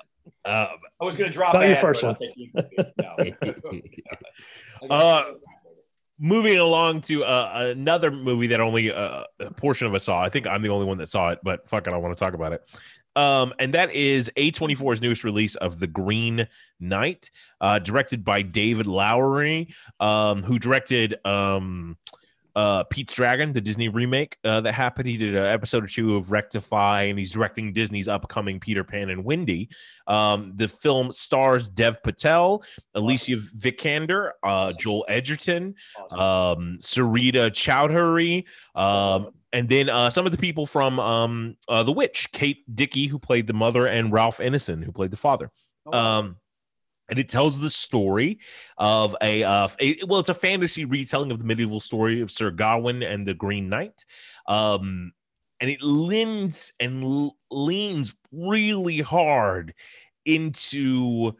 [0.44, 0.68] Um,
[1.02, 1.56] I was going to drop.
[1.56, 2.16] Not your first one.
[4.90, 5.24] uh,
[6.20, 10.22] moving along to uh, another movie that only uh, a portion of us saw.
[10.22, 12.24] I think I'm the only one that saw it, but fuck it, I want to
[12.24, 12.64] talk about it.
[13.16, 16.48] Um, and that is A24's newest release of The Green
[16.80, 21.98] Knight, uh, directed by David Lowery, um, who directed um,
[22.56, 25.08] uh, Pete's Dragon, the Disney remake uh, that happened.
[25.08, 29.10] He did an episode or two of Rectify, and he's directing Disney's upcoming Peter Pan
[29.10, 29.70] and Wendy.
[30.08, 35.76] Um, the film stars Dev Patel, Alicia Vikander, uh, Joel Edgerton,
[36.12, 41.94] um, Sarita Choudhury, um, and then uh, some of the people from um, uh, The
[41.94, 45.50] Witch, Kate Dickie, who played the mother, and Ralph Ineson, who played the father.
[45.86, 46.36] Oh, Um,
[47.08, 48.40] and it tells the story
[48.78, 52.52] of a, uh, a well, it's a fantasy retelling of the medieval story of Sir
[52.52, 54.04] Gawain and the Green Knight.
[54.46, 55.14] Um,
[55.62, 59.74] and it lends and l- leans really hard
[60.26, 61.34] into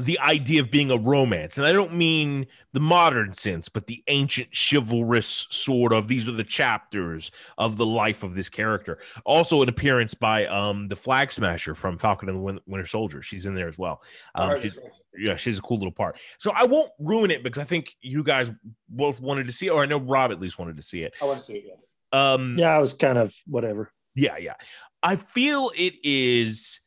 [0.00, 1.58] the idea of being a romance.
[1.58, 6.32] And I don't mean the modern sense, but the ancient chivalrous sort of these are
[6.32, 8.98] the chapters of the life of this character.
[9.26, 13.20] Also, an appearance by um the flag smasher from Falcon and the Winter Soldier.
[13.20, 14.02] She's in there as well.
[14.34, 14.78] Um, she's-
[15.18, 16.18] yeah, she's a cool little part.
[16.38, 18.50] So I won't ruin it because I think you guys
[18.88, 21.12] both wanted to see it, or I know Rob at least wanted to see it.
[21.20, 21.64] I want to see it.
[21.66, 22.32] Yeah.
[22.32, 23.92] Um, Yeah, I was kind of whatever.
[24.14, 24.54] yeah, yeah.
[25.02, 26.80] I feel it is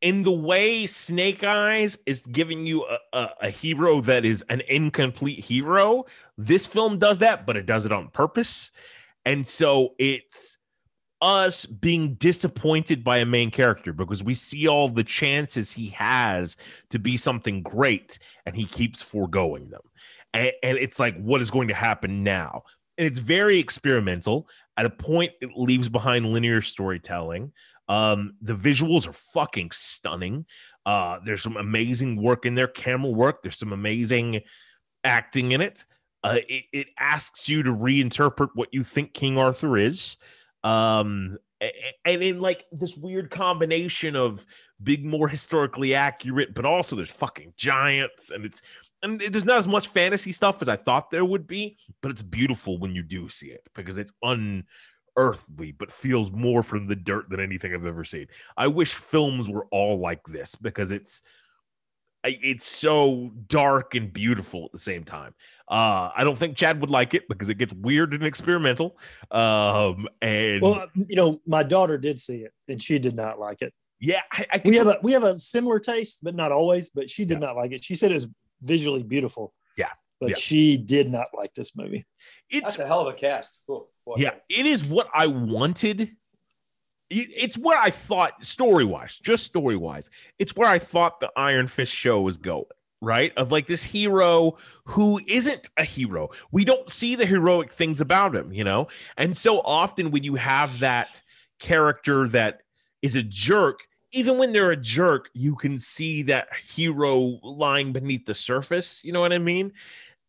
[0.00, 4.62] in the way Snake Eyes is giving you a, a, a hero that is an
[4.68, 6.06] incomplete hero.
[6.38, 8.70] This film does that, but it does it on purpose.
[9.24, 10.56] And so it's
[11.20, 16.56] us being disappointed by a main character because we see all the chances he has
[16.88, 19.82] to be something great and he keeps foregoing them.
[20.32, 22.62] And, and it's like, what is going to happen now?
[22.96, 24.48] And it's very experimental.
[24.76, 27.52] At a point, it leaves behind linear storytelling.
[27.90, 30.46] Um, the visuals are fucking stunning.
[30.86, 33.42] Uh, there's some amazing work in there, camera work.
[33.42, 34.42] There's some amazing
[35.02, 35.84] acting in it.
[36.22, 40.16] Uh, it, it asks you to reinterpret what you think King Arthur is.
[40.62, 41.38] Um,
[42.04, 44.46] and in like this weird combination of
[44.82, 48.62] being more historically accurate, but also there's fucking giants, and it's
[49.02, 52.22] and there's not as much fantasy stuff as I thought there would be, but it's
[52.22, 54.12] beautiful when you do see it because it's
[55.16, 58.26] unearthly, but feels more from the dirt than anything I've ever seen.
[58.56, 61.22] I wish films were all like this because it's
[62.22, 65.34] it's so dark and beautiful at the same time.
[65.70, 68.98] Uh, I don't think Chad would like it because it gets weird and experimental.
[69.30, 73.62] Um, and Well, you know, my daughter did see it and she did not like
[73.62, 73.72] it.
[74.00, 76.90] yeah, I, I We have a we have a similar taste, but not always.
[76.90, 77.82] But she did not like it.
[77.82, 78.28] She said it was
[78.60, 79.54] visually beautiful.
[79.78, 79.88] Yeah.
[80.20, 80.36] But Yeah.
[80.36, 82.04] she did not like this movie.
[82.50, 83.58] it's That's a hell of a cast.
[83.66, 83.88] Cool.
[84.18, 86.10] Yeah, it is what I wanted.
[87.10, 91.66] It's where I thought story wise, just story wise, it's where I thought the Iron
[91.66, 92.64] Fist show was going.
[93.02, 96.28] Right of like this hero who isn't a hero.
[96.52, 98.88] We don't see the heroic things about him, you know.
[99.16, 101.22] And so often when you have that
[101.58, 102.60] character that
[103.00, 108.26] is a jerk, even when they're a jerk, you can see that hero lying beneath
[108.26, 109.02] the surface.
[109.02, 109.72] You know what I mean?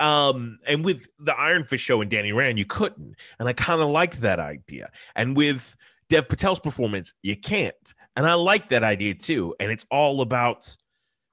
[0.01, 3.15] Um, and with the Iron Fist show and Danny Rand, you couldn't.
[3.39, 4.89] And I kind of liked that idea.
[5.15, 5.77] And with
[6.09, 7.93] Dev Patel's performance, you can't.
[8.15, 9.55] And I like that idea too.
[9.59, 10.75] And it's all about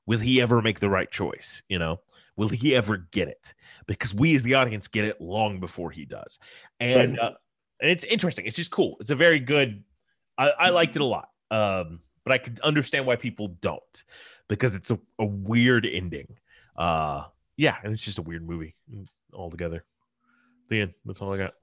[0.06, 1.62] will he ever make the right choice?
[1.68, 2.00] You know,
[2.36, 3.54] will he ever get it?
[3.86, 6.38] Because we as the audience get it long before he does.
[6.78, 7.32] And, uh,
[7.80, 8.44] and it's interesting.
[8.44, 8.96] It's just cool.
[9.00, 9.82] It's a very good,
[10.36, 11.30] I, I liked it a lot.
[11.50, 14.04] Um, but I could understand why people don't
[14.48, 16.36] because it's a, a weird ending.
[16.76, 17.24] Uh,
[17.58, 18.74] yeah, and it's just a weird movie
[19.34, 19.84] altogether.
[20.68, 20.94] The end.
[21.04, 21.54] That's all I got.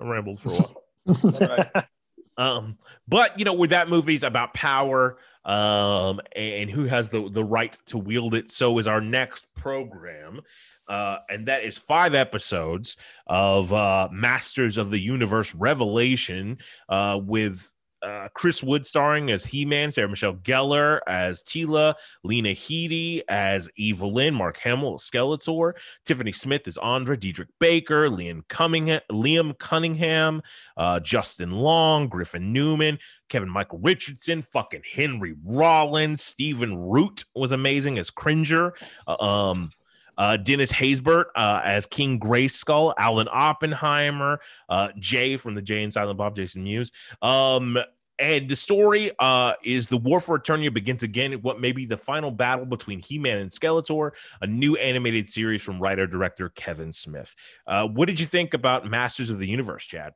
[0.00, 1.64] I rambled for a while.
[1.74, 1.84] right.
[2.36, 7.42] Um, but you know, with that movie's about power, um, and who has the the
[7.42, 8.48] right to wield it.
[8.52, 10.42] So is our next program,
[10.88, 12.96] uh, and that is five episodes
[13.26, 17.70] of uh, Masters of the Universe Revelation, uh, with.
[18.02, 24.34] Uh, Chris Wood starring as He-Man, Sarah Michelle Gellar as Teela, Lena Headey as Evil-Lyn,
[24.34, 25.72] Mark Hamill as Skeletor,
[26.04, 30.42] Tiffany Smith as Andra, Diedrich Bader, Liam Cunningham, Liam Cunningham,
[30.76, 37.98] uh, Justin Long, Griffin Newman, Kevin Michael Richardson, fucking Henry Rollins, Stephen Root was amazing
[37.98, 38.74] as Cringer,
[39.06, 39.70] uh, um,
[40.18, 45.92] uh, Dennis Haysbert uh, as King Grayskull, Alan Oppenheimer, uh, Jay from the Jay and
[45.92, 46.92] Silent Bob, Jason Mewes.
[47.22, 47.78] Um,
[48.20, 51.86] and the story uh, is the War for Eternia begins again at what may be
[51.86, 54.10] the final battle between He-Man and Skeletor,
[54.42, 57.32] a new animated series from writer-director Kevin Smith.
[57.66, 60.14] Uh, what did you think about Masters of the Universe, Chad?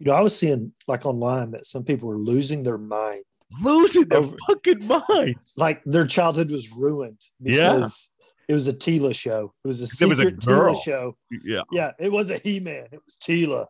[0.00, 3.22] You know, I was seeing like online that some people were losing their mind.
[3.62, 5.54] Losing their Over- fucking minds.
[5.56, 7.74] Like their childhood was ruined Yeah.
[7.74, 8.10] because
[8.48, 9.52] it was a Teela show.
[9.64, 10.74] It was a There was a secret girl.
[10.74, 11.16] Teela show.
[11.44, 11.62] Yeah.
[11.72, 12.86] Yeah, it was a He-Man.
[12.92, 13.66] It was Teela.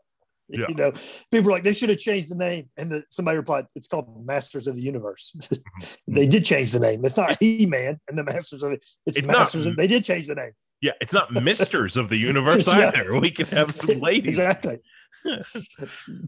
[0.48, 0.66] Yeah.
[0.68, 0.92] You know,
[1.32, 2.68] people were like, they should have changed the name.
[2.76, 5.34] And the, somebody replied, it's called Masters of the Universe.
[5.76, 6.14] Mm-hmm.
[6.14, 7.04] they did change the name.
[7.04, 8.84] It's not He-Man and the Masters of it.
[9.06, 9.38] It's, It's not.
[9.38, 9.66] Masters.
[9.66, 10.52] Of, they did change the name.
[10.80, 12.92] Yeah, it's not misters of the universe Yeah.
[12.94, 13.18] either.
[13.20, 14.38] We can have some ladies.
[14.38, 14.78] exactly.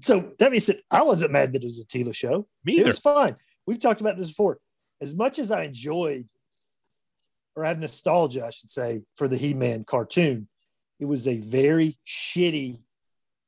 [0.01, 2.47] so that means that I wasn't mad that it was a Teela show.
[2.65, 2.83] Me either.
[2.83, 3.37] It was fine.
[3.67, 4.59] We've talked about this before.
[5.01, 6.27] As much as I enjoyed
[7.59, 10.49] or had nostalgia, I should say, for the He-Man cartoon,
[11.01, 12.81] it was a very shitty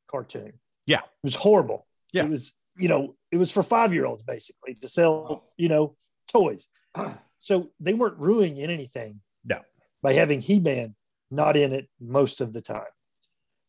[0.08, 0.54] cartoon.
[0.86, 0.98] Yeah.
[0.98, 1.86] It was horrible.
[2.12, 2.24] Yeah.
[2.24, 5.96] It was, you know, it was for five-year-olds basically to sell, you know,
[6.28, 6.68] toys.
[7.42, 9.62] So they weren't ruining anything No.
[10.02, 10.94] by having He-Man
[11.30, 12.92] not in it most of the time.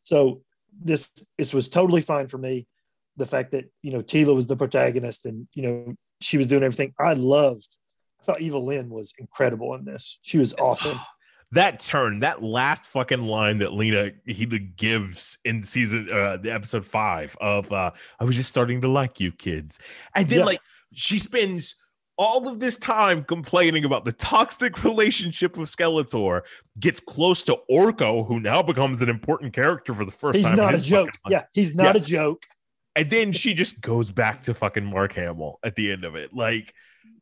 [0.04, 0.42] So
[0.78, 2.68] this this was totally fine for me.
[3.16, 6.64] The fact that you know Teela was the protagonist and you know she was doing
[6.64, 6.94] everything.
[7.00, 7.78] I loved.
[8.22, 10.20] I thought Evil-Lyn was incredible in this.
[10.22, 11.00] She was awesome.
[11.54, 16.86] that turn, that last fucking line that Lena Headey gives in season uh the episode
[16.86, 19.80] five of uh I was just starting to like you kids.
[20.16, 20.46] And then Yeah.
[20.46, 20.60] like
[20.94, 21.76] she spends
[22.18, 26.42] all of this time complaining about the toxic relationship with Skeletor,
[26.80, 30.54] gets close to Orko, who now becomes an important character for the first He's time.
[30.54, 31.08] in not a joke.
[31.26, 31.32] life.
[31.32, 32.02] Yeah, he's not Yeah.
[32.02, 32.46] a joke.
[32.96, 36.32] And then she just goes back to fucking Mark Hamill at the end of it.
[36.34, 36.74] Like,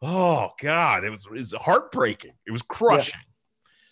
[0.02, 2.34] oh god, it was it was heartbreaking.
[2.46, 3.20] It was crushing.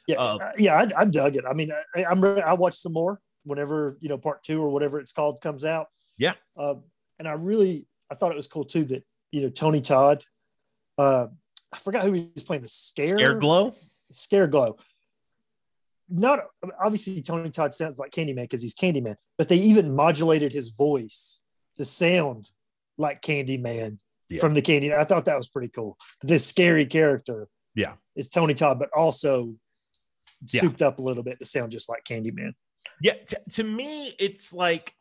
[0.08, 1.44] Yeah, Uh, uh, yeah, I, I dug it.
[1.48, 2.42] I mean, I, I'm ready.
[2.42, 5.88] I watched some more whenever you know part two or whatever it's called comes out.
[6.18, 6.34] Yeah.
[6.58, 6.76] uh,
[7.20, 10.24] and I really I thought it was cool too that you know Tony Todd.
[10.98, 11.28] Uh,
[11.74, 12.62] I forgot who he was playing.
[12.62, 13.76] The scare Scare glow.
[14.12, 14.78] Scare Glow.
[16.10, 16.40] Not
[16.82, 21.42] obviously Tony Todd sounds like Candyman because he's Candyman, but they even modulated his voice
[21.76, 22.50] to sound
[22.98, 24.00] like Candyman
[24.30, 24.40] Yeah.
[24.42, 24.94] from the Candy.
[24.94, 25.98] I thought that was pretty cool.
[26.22, 27.94] This scary character, Yeah.
[28.16, 29.56] is Tony Todd, but also
[30.52, 30.62] Yeah.
[30.62, 32.54] souped up a little bit to sound just like Candyman.
[33.02, 34.94] Yeah, t- to me, it's like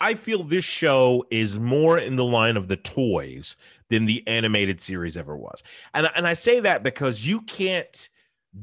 [0.00, 3.56] I feel this show is more in the line of the toys
[3.90, 5.62] than the animated series ever was,
[5.94, 8.08] and and I say that because you can't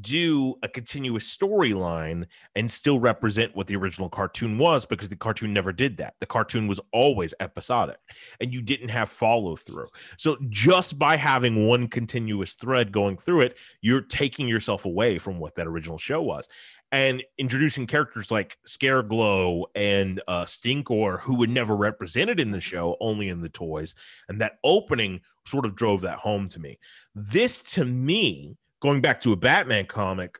[0.00, 2.24] do a continuous storyline
[2.54, 6.14] and still represent what the original cartoon was because the cartoon never did that.
[6.20, 7.98] The cartoon was always episodic
[8.40, 9.88] and you didn't have follow through.
[10.16, 15.38] So just by having one continuous thread going through it, you're taking yourself away from
[15.38, 16.48] what that original show was
[16.92, 22.96] and introducing characters like Scareglow and uh, Stinkor, who were never represented in the show,
[23.00, 23.94] only in the toys.
[24.28, 26.78] And that opening sort of drove that home to me.
[27.14, 30.38] This, to me, going back to a Batman comic,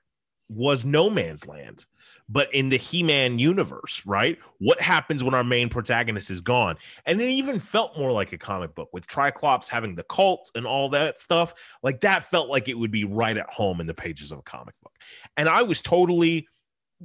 [0.51, 1.86] was No Man's Land.
[2.28, 4.38] But in the He Man universe, right?
[4.59, 6.76] What happens when our main protagonist is gone?
[7.05, 10.66] And it even felt more like a comic book with Triclops having the cult and
[10.66, 11.53] all that stuff.
[11.82, 14.43] Like that felt like it would be right at home in the pages of a
[14.43, 14.93] comic book
[15.36, 16.47] and I was totally,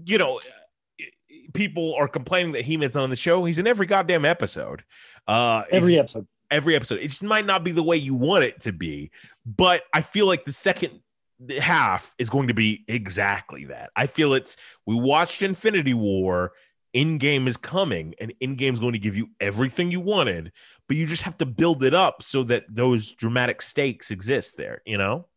[0.06, 0.40] you know,
[1.54, 3.44] people are complaining that He-Man's not on the show.
[3.46, 4.84] He's in every goddamn episode.
[5.28, 6.28] Uh, Every episode.
[6.52, 7.00] every episode.
[7.00, 9.12] It just might not be the way you want it to be,
[9.46, 11.02] but I feel like the second
[11.60, 13.92] half is going to be exactly that.
[13.96, 16.54] I feel it's we watched Infinity War.
[16.96, 20.52] Endgame is coming, and Endgame is going to give you everything you wanted,
[20.88, 24.82] but you just have to build it up so that those dramatic stakes exist there.
[24.86, 25.28] You know?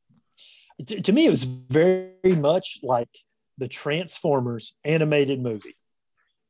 [0.86, 3.10] To, to me, it was very much like
[3.58, 5.76] the Transformers animated movie,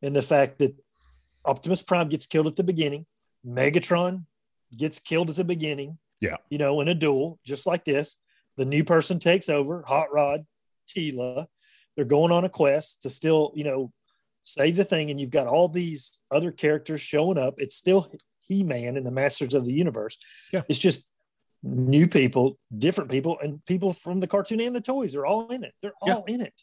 [0.02, 0.74] and the fact that
[1.44, 3.06] Optimus Prime gets killed at the beginning,
[3.44, 4.26] Megatron
[4.76, 5.98] gets killed at the beginning.
[6.20, 6.36] Yeah.
[6.50, 8.20] you know, in a duel, just like this.
[8.60, 10.44] The new person takes over, Hot Rod,
[10.86, 11.46] Teela.
[11.96, 13.90] They're going on a quest to still, you know,
[14.44, 17.54] save the thing, and you've got all these other characters showing up.
[17.56, 18.12] It's still
[18.48, 20.18] He-Man and the Masters of the Universe.
[20.52, 20.60] Yeah.
[20.68, 21.08] it's just
[21.62, 25.64] new people, different people, and people from the cartoon and the toys are all in
[25.64, 25.72] it.
[25.80, 26.16] They're Yeah.
[26.16, 26.62] all in it.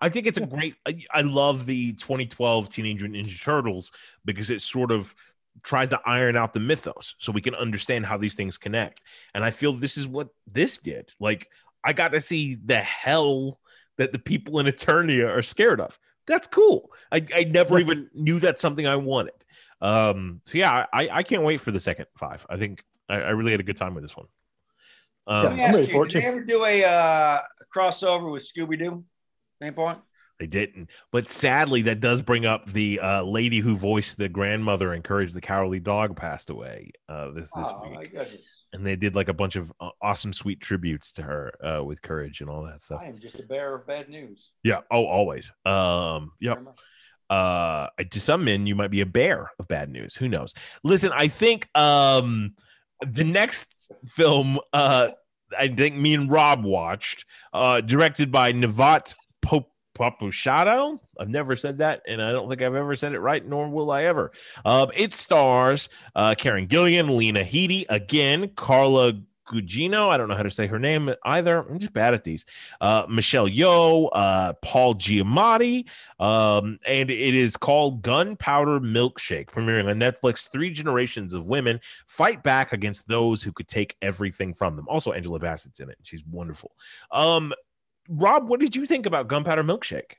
[0.00, 0.74] I think it's a great.
[0.84, 3.92] I, I love the 2012 Teenage Mutant Ninja Turtles
[4.24, 5.14] because it sort of
[5.62, 9.00] tries to iron out the mythos so we can understand how these things connect.
[9.34, 11.12] And I feel this is what this did.
[11.20, 11.48] Like
[11.84, 13.60] I got to see the hell
[13.98, 15.98] that the people in Eternia are scared of.
[16.26, 16.90] That's cool.
[17.12, 19.34] I, I never even knew that's something I wanted.
[19.80, 22.44] Um, so yeah, I, I can't wait for the second five.
[22.50, 24.26] I think I, I really had a good time with this one.
[25.26, 27.38] Um, Let me I'm ask ready you, for it, did they ever do a uh,
[27.74, 29.04] crossover with Scooby Doo?
[29.60, 29.98] Any point?
[30.38, 30.90] They didn't.
[31.12, 35.32] But sadly, that does bring up the uh, lady who voiced the grandmother in Courage
[35.32, 38.14] the Cowardly Dog passed away uh, this this Oh my week,
[38.72, 42.02] and they did like a bunch of uh, awesome, sweet tributes to her uh, with
[42.02, 43.00] Courage and all that stuff.
[43.02, 44.50] I am just a bearer of bad news.
[44.62, 44.80] Yeah.
[44.90, 45.50] Oh, always.
[45.64, 46.32] Um.
[46.40, 46.64] Yep.
[47.28, 51.10] Uh to some men you might be a bear of bad news who knows listen
[51.12, 52.54] i think um
[53.00, 53.74] the next
[54.06, 55.08] film uh
[55.58, 59.12] i think me and rob watched uh directed by Navot
[59.96, 61.00] Papushado.
[61.18, 63.90] I've never said that, and I don't think I've ever said it right, nor will
[63.90, 64.32] I ever.
[64.64, 69.14] Um, it stars uh, Karen Gillan, Lena Headey, again, Carla
[69.46, 70.08] Gugino.
[70.08, 71.60] I don't know how to say her name either.
[71.60, 72.44] I'm just bad at these.
[72.80, 75.88] Uh, Michelle Yeoh, uh, Paul Giamatti,
[76.18, 80.50] um, and it is called Gunpowder Milkshake, premiering on Netflix.
[80.50, 84.86] Three generations of women fight back against those who could take everything from them.
[84.88, 85.98] Also, Angela Bassett's in it.
[86.02, 86.72] She's wonderful.
[87.12, 87.52] Um,
[88.08, 90.12] Rob, what did you think about Gunpowder Milkshake?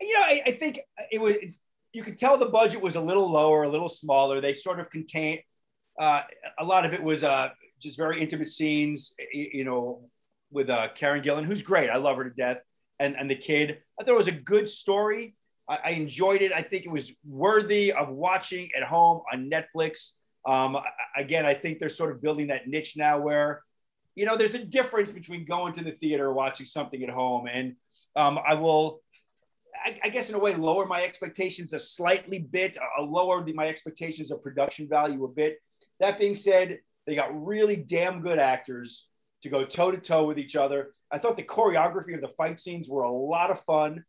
[0.00, 1.36] You know, I, I think it was.
[1.92, 4.40] You could tell the budget was a little lower, a little smaller.
[4.40, 5.40] They sort of contained.
[5.98, 6.22] Uh,
[6.58, 7.48] a lot of it was uh,
[7.80, 9.12] just very intimate scenes.
[9.32, 10.08] You know,
[10.50, 11.90] with uh, Karen Gillan, who's great.
[11.90, 12.60] I love her to death,
[12.98, 13.78] and and the kid.
[13.98, 15.34] I thought it was a good story.
[15.68, 16.52] I, I enjoyed it.
[16.52, 20.12] I think it was worthy of watching at home on Netflix.
[20.46, 20.78] Um,
[21.16, 23.62] again, I think they're sort of building that niche now where
[24.20, 27.48] you know, there's a difference between going to the theater watching something at home.
[27.50, 27.76] And
[28.14, 29.00] um, I will,
[29.82, 33.66] I, I, guess, in a way, lower my expectations a slightly bit, a lower my
[33.66, 35.56] expectations of production value a bit.
[36.00, 39.08] That being said, they got really damn good actors
[39.42, 40.90] to go toe to toe with each other.
[41.10, 44.04] I thought the choreography of the fight scenes were a lot of fun.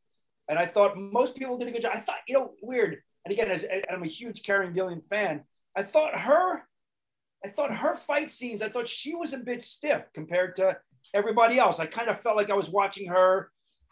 [0.50, 1.94] And I thought most people did a good job.
[1.96, 2.98] I thought, you know, weird.
[3.24, 6.68] And again, as, I'm a huge Karen Gillan fan, I thought her
[7.44, 10.78] I thought her fight scenes, I thought she was a bit stiff compared to
[11.14, 11.80] everybody else.
[11.80, 13.52] I kind of felt like I was watching her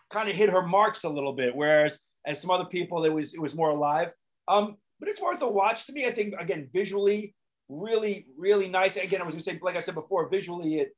[0.09, 3.33] kind of hit her marks a little bit, whereas as some other people, it was
[3.33, 4.11] it was more alive.
[4.47, 6.05] Um, but it's worth a watch to me.
[6.05, 7.35] I think again, visually,
[7.69, 8.97] really, really nice.
[8.97, 10.95] Again, I was gonna say, like I said before, visually it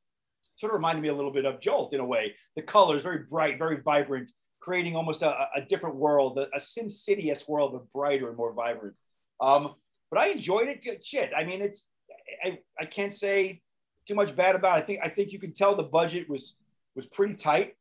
[0.56, 2.36] sort of reminded me a little bit of Jolt in a way.
[2.56, 4.30] The colors very bright, very vibrant,
[4.60, 8.54] creating almost a, a different world, a, a Sin City-esque world, but brighter and more
[8.54, 8.96] vibrant.
[9.40, 9.76] Um,
[10.10, 10.84] but I enjoyed it.
[10.84, 11.88] Good shit, I mean, it's
[12.44, 13.62] I, I can't say
[14.08, 14.78] too much bad about.
[14.78, 14.84] It.
[14.84, 16.58] I think I think you can tell the budget was
[16.96, 17.76] was pretty tight,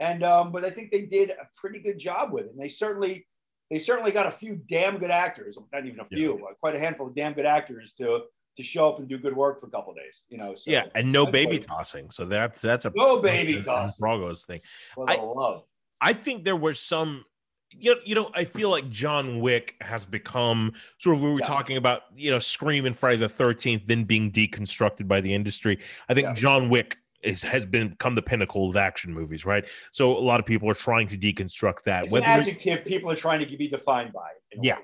[0.00, 2.52] and um, but I think they did a pretty good job with it.
[2.52, 3.26] And they certainly
[3.70, 6.54] they certainly got a few damn good actors, not even a few, yeah.
[6.60, 8.22] quite a handful of damn good actors to
[8.56, 10.24] to show up and do good work for a couple days.
[10.28, 12.10] You know, so yeah, and no baby tossing.
[12.10, 14.00] So that's that's a no baby tossing.
[14.00, 14.60] Brago's thing.
[15.06, 15.64] I, love.
[16.00, 17.24] I think there were some
[17.70, 21.46] you, you know, I feel like John Wick has become sort of we were yeah.
[21.46, 25.78] talking about, you know, Scream and Friday the 13th, then being deconstructed by the industry.
[26.08, 26.34] I think yeah.
[26.34, 29.66] John Wick is, has been become the pinnacle of action movies, right?
[29.92, 32.04] So a lot of people are trying to deconstruct that.
[32.04, 34.28] It's Whether an adjective people are trying to be defined by.
[34.62, 34.78] Yeah,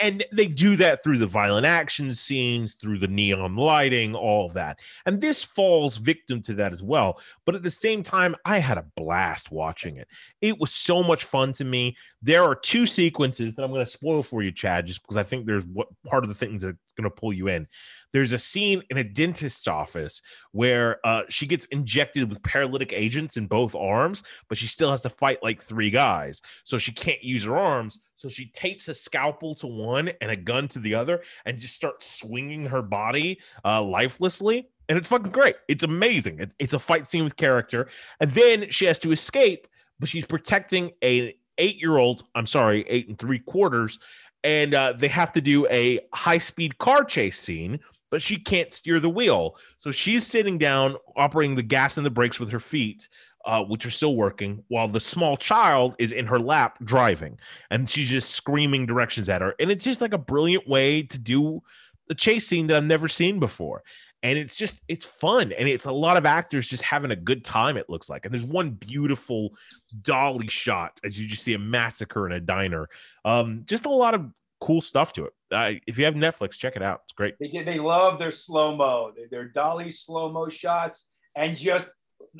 [0.00, 4.54] and they do that through the violent action scenes, through the neon lighting, all of
[4.54, 4.78] that.
[5.04, 7.20] And this falls victim to that as well.
[7.44, 10.08] But at the same time, I had a blast watching it.
[10.40, 11.96] It was so much fun to me.
[12.22, 15.24] There are two sequences that I'm going to spoil for you, Chad, just because I
[15.24, 17.66] think there's what part of the things that are going to pull you in
[18.12, 20.20] there's a scene in a dentist's office
[20.52, 25.02] where uh, she gets injected with paralytic agents in both arms, but she still has
[25.02, 26.42] to fight like three guys.
[26.64, 28.00] So she can't use her arms.
[28.14, 31.74] So she tapes a scalpel to one and a gun to the other and just
[31.74, 34.68] starts swinging her body uh, lifelessly.
[34.88, 35.56] And it's fucking great.
[35.68, 36.38] It's amazing.
[36.40, 37.88] It's, it's a fight scene with character.
[38.20, 39.66] And then she has to escape,
[39.98, 43.98] but she's protecting a eight year old, I'm sorry, eight and three quarters.
[44.44, 47.80] And uh, they have to do a high speed car chase scene
[48.12, 49.56] but she can't steer the wheel.
[49.78, 53.08] So she's sitting down, operating the gas and the brakes with her feet,
[53.46, 57.38] uh, which are still working, while the small child is in her lap driving.
[57.70, 59.54] And she's just screaming directions at her.
[59.58, 61.62] And it's just like a brilliant way to do
[62.06, 63.82] the chase scene that I've never seen before.
[64.22, 65.50] And it's just, it's fun.
[65.52, 68.26] And it's a lot of actors just having a good time, it looks like.
[68.26, 69.54] And there's one beautiful
[70.02, 72.90] dolly shot as you just see a massacre in a diner.
[73.24, 75.32] Um, just a lot of cool stuff to it.
[75.52, 77.00] Uh, if you have Netflix, check it out.
[77.04, 77.34] It's great.
[77.38, 81.88] They they love their slow mo, their dolly slow mo shots, and just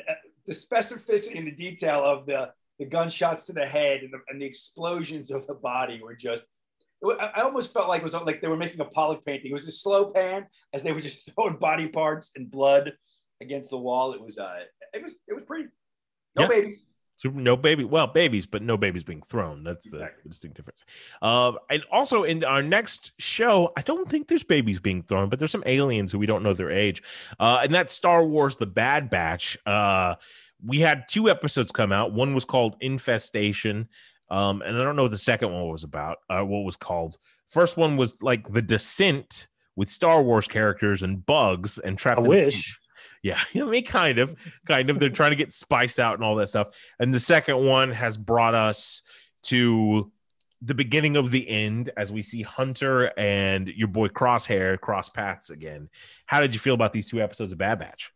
[0.09, 0.15] uh,
[0.47, 4.41] the specificity and the detail of the the gunshots to the head and the, and
[4.41, 6.45] the explosions of the body were just.
[7.05, 9.51] I almost felt like it was like they were making a Pollock painting.
[9.51, 12.93] It was a slow pan as they were just throwing body parts and blood
[13.41, 14.13] against the wall.
[14.13, 14.61] It was uh,
[14.95, 15.69] it was it was pretty.
[16.37, 16.49] No yeah.
[16.49, 16.87] babies.
[17.17, 17.85] Super, no baby.
[17.85, 19.63] Well, babies, but no babies being thrown.
[19.63, 20.31] That's the, exactly.
[20.31, 20.85] distinct difference.
[21.21, 25.39] Uh, and also in our next show, I don't think there's babies being thrown, but
[25.39, 27.03] there's some aliens who we don't know their age.
[27.39, 29.57] Uh, and that's Star Wars: The Bad Batch.
[29.65, 30.17] Uh,
[30.65, 32.13] we had two episodes come out.
[32.13, 33.89] One was called Infestation,
[34.31, 36.19] um, and I don't know what the second one was about.
[36.29, 37.19] Uh, what was called?
[37.49, 42.25] First one was like the Descent with Star Wars characters and bugs and trapped.
[42.25, 42.79] I wish.
[43.23, 44.35] Yeah, I mean, kind of,
[44.67, 44.99] kind of.
[44.99, 46.69] They're trying to get spice out and all that stuff.
[46.99, 49.03] And the second one has brought us
[49.45, 50.11] to
[50.65, 55.51] the beginning of the end as we see Hunter and your boy Crosshair cross paths
[55.51, 55.89] again.
[56.27, 58.13] How did you feel about these two episodes of Bad Batch?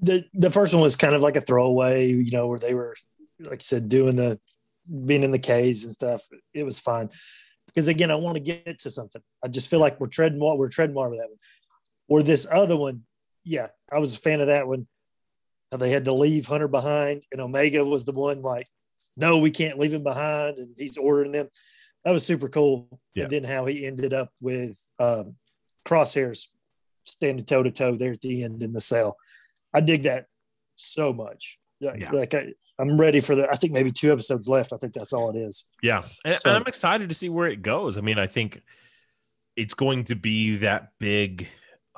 [0.00, 2.96] The the first one was kind of like a throwaway, you know, where they were,
[3.40, 4.38] like you said, doing the
[5.06, 6.22] being in the caves and stuff.
[6.54, 7.10] It was fine
[7.66, 9.22] because again, I want to get to something.
[9.44, 10.58] I just feel like we're treading water.
[10.58, 11.38] We're treading water with that one.
[12.10, 13.04] Or this other one,
[13.44, 14.86] yeah, I was a fan of that one.
[15.72, 18.66] How they had to leave Hunter behind, and Omega was the one like,
[19.16, 21.48] no, we can't leave him behind, and he's ordering them.
[22.04, 23.00] That was super cool.
[23.14, 23.22] Yeah.
[23.24, 25.36] And then how he ended up with um,
[25.86, 26.48] crosshairs
[27.06, 29.16] standing toe to toe there at the end in the cell.
[29.72, 30.26] I dig that
[30.76, 31.58] so much.
[31.78, 32.10] Yeah, Yeah.
[32.10, 33.48] like I, I'm ready for the.
[33.48, 34.72] I think maybe two episodes left.
[34.72, 35.66] I think that's all it is.
[35.82, 37.96] Yeah, and, So- and I'm excited to see where it goes.
[37.96, 38.60] I mean, I think
[39.56, 41.46] it's going to be that big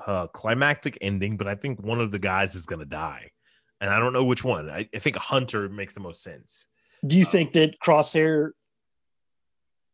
[0.07, 3.31] uh, climactic ending, but I think one of the guys is going to die,
[3.81, 4.71] and I don't know which one.
[4.71, 6.67] I, I think Hunter makes the most sense.
[7.07, 8.51] Do you think that Crosshair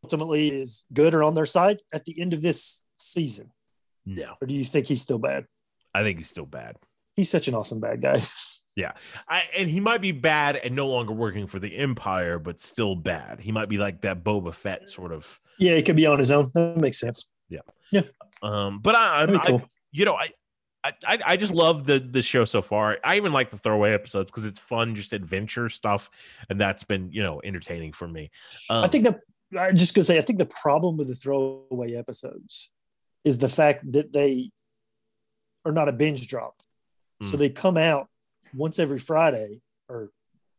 [0.04, 3.50] ultimately is good or on their side at the end of this season,
[4.06, 5.46] No, or do you think he's still bad?
[5.94, 6.76] I think he's still bad.
[7.16, 8.20] He's such an awesome bad guy.
[8.76, 8.92] Yeah.
[9.28, 12.94] I, and he might be bad and no longer working for the Empire, but still
[12.94, 13.40] bad.
[13.40, 15.40] He might be like that Boba Fett sort of.
[15.58, 16.52] yeah, he could be on his own.
[16.54, 17.28] That makes sense.
[17.48, 17.62] Yeah.
[17.90, 18.02] Yeah.
[18.40, 19.68] Um, but I, I'm, That'd be I, cool.
[19.92, 20.30] You know, I,
[20.84, 22.98] I, I- just love the the show so far.
[23.04, 26.08] I even like the throwaway episodes because it's fun, just adventure stuff,
[26.48, 28.30] and that's been you know entertaining for me.
[28.70, 29.20] Um, I think that
[29.58, 32.70] I'm just gonna say I think the problem with the throwaway episodes
[33.24, 34.50] is the fact that they
[35.64, 36.54] are not a binge drop.
[37.22, 37.38] So Mm.
[37.40, 38.08] they come out
[38.54, 40.10] once every Friday, or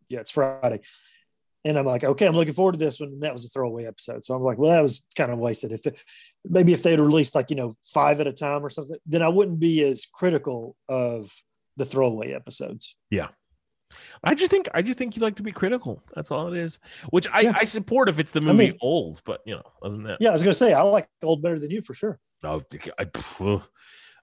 [0.09, 0.81] yeah, it's Friday.
[1.65, 3.09] And I'm like, okay, I'm looking forward to this one.
[3.09, 4.23] And that was a throwaway episode.
[4.23, 5.71] So I'm like, well, that was kind of wasted.
[5.71, 5.95] If it,
[6.45, 9.27] maybe if they'd released like, you know, five at a time or something, then I
[9.29, 11.31] wouldn't be as critical of
[11.77, 12.95] the throwaway episodes.
[13.09, 13.27] Yeah.
[14.23, 16.03] I just think I just think you like to be critical.
[16.13, 16.77] That's all it is.
[17.09, 17.53] Which I, Yeah.
[17.55, 20.29] I support if it's the movie mean- old, but you know, other than that, Yeah,
[20.29, 22.19] I was gonna say I like old better than you for sure.
[22.43, 22.61] no,
[22.99, 23.63] I, pff,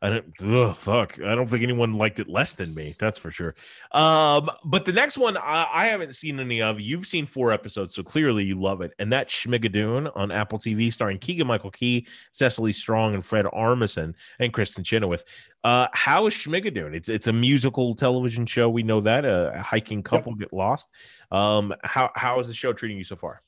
[0.03, 1.19] I don't ugh, fuck.
[1.21, 2.95] I don't think anyone liked it less than me.
[2.99, 3.55] That's for sure.
[3.93, 6.81] Um, but the next one I, I haven't seen any of.
[6.81, 8.93] You've seen four episodes, so clearly you love it.
[8.99, 14.15] And that's Schmigadoon on Apple TV, starring Keegan Michael Key, Cecily Strong, and Fred Armisen,
[14.39, 15.25] and Kristin Chenoweth.
[15.65, 16.95] Uh, how is Schmigadoon?
[16.95, 18.69] It's it's a musical television show.
[18.69, 20.89] We know that a hiking couple get lost.
[21.31, 23.43] Um, how how is the show treating you so far?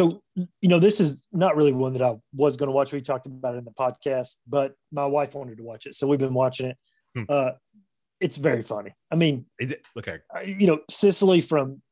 [0.00, 2.90] So, you know, this is not really one that I was going to watch.
[2.90, 5.94] We talked about it in the podcast, but my wife wanted to watch it.
[5.94, 6.78] So we've been watching it.
[7.14, 7.24] Hmm.
[7.28, 7.50] Uh,
[8.18, 8.94] it's very funny.
[9.10, 10.20] I mean, Is it okay?
[10.46, 11.82] You know, Cecily from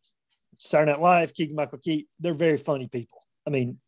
[0.56, 3.22] Saturday Night Live, Keegan Michael Key, they're very funny people.
[3.46, 3.78] I mean,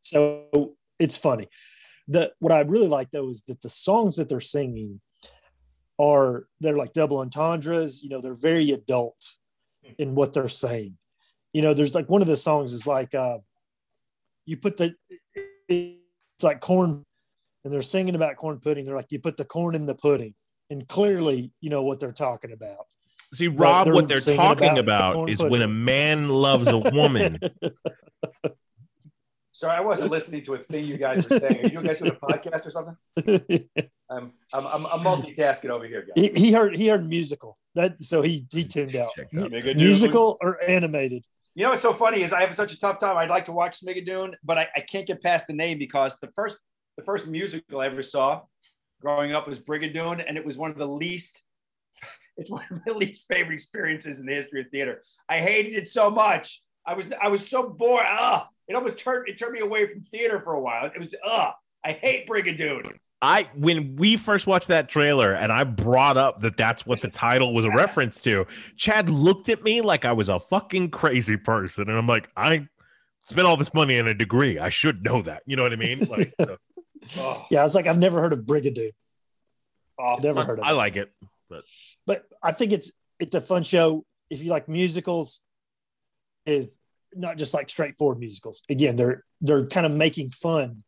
[0.00, 1.48] so it's funny.
[2.08, 5.02] The what I really like though is that the songs that they're singing
[6.00, 8.02] are they're like double entendres.
[8.02, 9.22] You know, they're very adult
[9.98, 10.96] in what they're saying.
[11.52, 13.38] You know, there's like one of the songs is like uh,
[14.46, 14.94] you put the
[15.68, 17.04] it's like corn,
[17.64, 18.84] and they're singing about corn pudding.
[18.84, 20.34] They're like you put the corn in the pudding,
[20.70, 22.86] and clearly you know what they're talking about.
[23.34, 25.52] See, Rob, they're what they're talking about about corn is pudding.
[25.52, 27.38] when a man loves a woman.
[29.52, 31.64] Sorry, I wasn't listening to a thing you guys were saying.
[31.64, 32.96] Are you guys doing a podcast or something?
[34.10, 36.30] I'm, I'm, I'm, I'm multitasking over here, guys.
[36.34, 39.50] he, he heard he heard musical that so he he tuned out out.
[39.76, 41.26] Musical or animated.
[41.54, 43.18] You know what's so funny is I have such a tough time.
[43.18, 46.28] I'd like to watch Schmigadoon, but I, I can't get past the name because the
[46.34, 46.56] first
[46.96, 48.42] the first musical I ever saw
[49.00, 51.42] growing up was Brigadoon, and it was one of the least.
[52.38, 55.02] It's one of my least favorite experiences in the history of theater.
[55.28, 56.62] I hated it so much.
[56.86, 58.06] I was I was so bored.
[58.08, 58.46] Ugh.
[58.68, 60.86] It almost turned it turned me away from theater for a while.
[60.86, 61.52] It was ugh.
[61.84, 62.90] I hate Brigadoon.
[63.24, 67.08] I when we first watched that trailer and I brought up that that's what the
[67.08, 68.46] title was a reference to,
[68.76, 72.66] Chad looked at me like I was a fucking crazy person, and I'm like, I
[73.26, 74.58] spent all this money on a degree.
[74.58, 75.42] I should know that.
[75.46, 76.00] You know what I mean?
[76.10, 76.34] Like,
[77.18, 78.90] Oh, Yeah, I was like, I've never heard of Brigadoon.
[79.98, 80.24] awful.
[80.26, 80.74] Oh, never heard of I it.
[80.74, 81.12] like it.
[81.48, 81.62] But
[82.06, 84.04] but I think it's it's a fun show.
[84.30, 85.42] If you like musicals,
[86.44, 86.78] is
[87.14, 88.62] not just like straightforward musicals.
[88.68, 90.82] Again, they're they're kind of making fun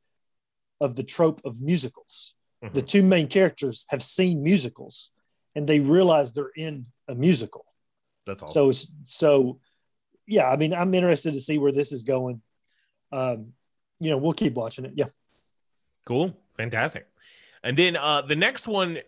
[0.80, 2.34] of the trope of musicals.
[2.62, 2.72] Mhm.
[2.72, 5.10] The two main characters have seen musicals
[5.54, 7.64] and they realize they're in a musical.
[8.26, 8.48] That's all.
[8.48, 8.72] So
[9.02, 9.60] so
[10.26, 12.40] yeah, I mean, I'm interested to see where this is going.
[13.12, 13.52] Um,
[14.00, 14.92] you know, we'll keep watching it.
[14.94, 15.06] Yeah.
[16.06, 16.36] Cool.
[16.52, 17.06] Fantastic.
[17.62, 18.98] And then uh, the next one,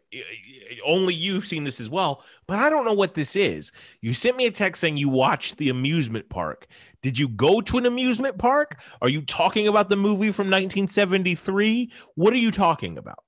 [0.85, 3.71] only you've seen this as well, but I don't know what this is.
[4.01, 6.67] You sent me a text saying you watched the amusement park.
[7.07, 8.81] Did you go to an amusement park?
[9.01, 11.93] Are you talking about the movie from 1973?
[12.17, 13.23] What are you talking about?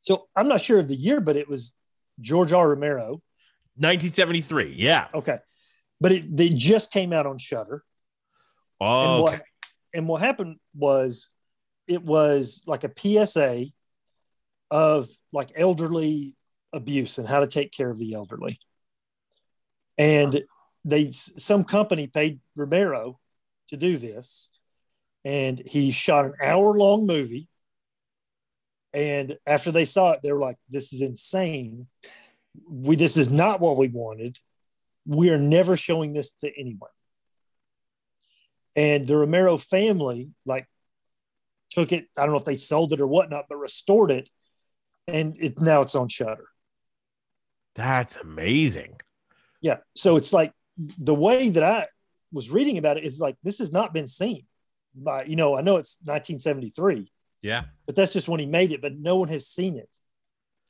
[0.00, 1.74] So I'm not sure of the year, but it was
[2.18, 2.66] George R.
[2.66, 3.20] Romero.
[3.76, 4.76] 1973.
[4.78, 5.08] Yeah.
[5.12, 5.36] Okay.
[6.00, 7.84] But it they just came out on Shudder.
[8.80, 9.42] Oh, and what
[9.92, 11.28] and what happened was
[11.88, 13.66] it was like a PSA
[14.70, 16.36] of like elderly
[16.72, 18.58] abuse and how to take care of the elderly.
[19.98, 20.42] And
[20.88, 23.18] they some company paid Romero
[23.68, 24.50] to do this,
[25.24, 27.48] and he shot an hour long movie.
[28.92, 31.88] And after they saw it, they were like, "This is insane.
[32.68, 34.38] We this is not what we wanted.
[35.06, 36.90] We are never showing this to anyone."
[38.74, 40.66] And the Romero family, like,
[41.70, 42.08] took it.
[42.16, 44.30] I don't know if they sold it or whatnot, but restored it,
[45.06, 46.48] and it now it's on Shudder.
[47.74, 49.00] That's amazing.
[49.60, 49.78] Yeah.
[49.94, 50.52] So it's like
[50.98, 51.86] the way that I
[52.32, 54.44] was reading about it is like this has not been seen
[54.94, 57.10] by you know I know it's 1973,
[57.42, 57.64] Yeah.
[57.86, 59.88] but that's just when he made it, but no one has seen it.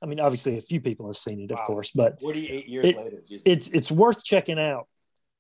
[0.03, 1.65] I mean, obviously a few people have seen it, of Wow.
[1.67, 3.23] course, but 48 years It- later.
[3.29, 3.43] Jesus.
[3.45, 4.89] it's it's worth checking out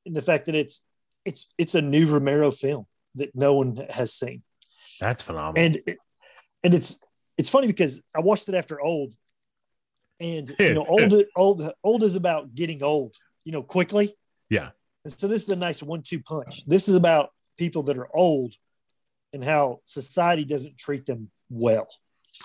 [0.05, 0.85] in the fact that it's
[1.25, 4.43] it's it's a new Romero film that no one has seen.
[5.01, 5.65] That's phenomenal.
[5.65, 5.99] and it-
[6.65, 7.03] and it's
[7.37, 9.15] it's funny because I watched it after old,
[10.21, 13.15] and you know old old old is about getting old,
[13.45, 14.15] you know, quickly.
[14.51, 14.71] Yeah.
[15.05, 16.67] And so this is a nice one-two punch.
[16.67, 18.55] This is about people that are old
[19.33, 21.89] and how society doesn't treat them well.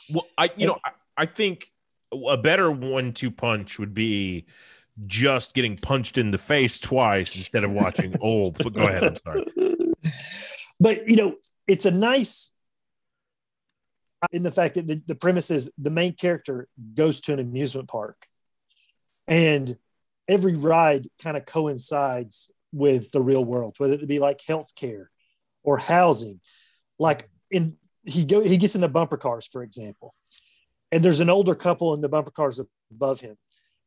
[0.10, 1.68] Well, I you know I, I think
[2.12, 4.46] a better one-two punch would be
[5.08, 8.58] just getting punched in the face twice instead of watching old.
[8.62, 9.04] But go ahead.
[9.04, 9.46] I'm sorry.
[10.80, 11.36] but you know,
[11.68, 12.54] it's a nice
[14.32, 17.90] in the fact that the, the premise is the main character goes to an amusement
[17.90, 18.26] park
[19.28, 19.78] and
[20.28, 25.06] every ride kind of coincides with the real world, whether it be like healthcare
[25.64, 26.42] or housing.
[27.00, 30.14] Like in he go he gets in the bumper cars, for example,
[30.92, 32.60] and there's an older couple in the bumper cars
[32.92, 33.38] above him,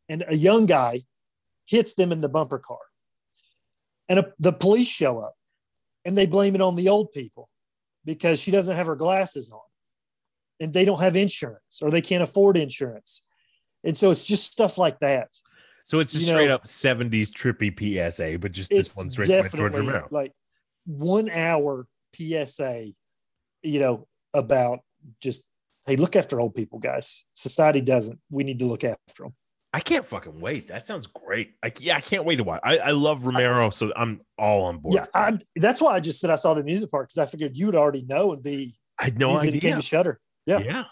[0.08, 1.02] and a young guy
[1.66, 2.78] hits them in the bumper car,
[4.08, 5.34] and a, the police show up,
[6.04, 7.48] and they blame it on the old people
[8.04, 9.60] because she doesn't have her glasses on,
[10.60, 13.24] and they don't have insurance or they can't afford insurance,
[13.84, 15.28] and so it's just stuff like that.
[15.86, 19.08] So it's just You know- straight up 70s trippy PSA, but just this it's one
[19.08, 20.08] straight from George definitely Romero.
[20.10, 20.32] like
[20.84, 22.88] one hour PSA,
[23.62, 24.80] you know, about
[25.22, 25.44] just
[25.86, 27.24] hey, look after old people, guys.
[27.34, 28.18] Society doesn't.
[28.30, 29.34] We need to look after them.
[29.72, 30.66] I can't fucking wait.
[30.68, 31.52] That sounds great.
[31.62, 32.60] I, yeah, I can't wait to watch.
[32.64, 34.94] I, I love Romero, so I'm all on board.
[34.94, 37.56] Yeah, I, that's why I just said I saw the music part because I figured
[37.56, 39.76] you would already know and be I had no came idea.
[39.76, 40.18] to Shudder.
[40.46, 40.58] yeah.
[40.58, 40.84] yeah.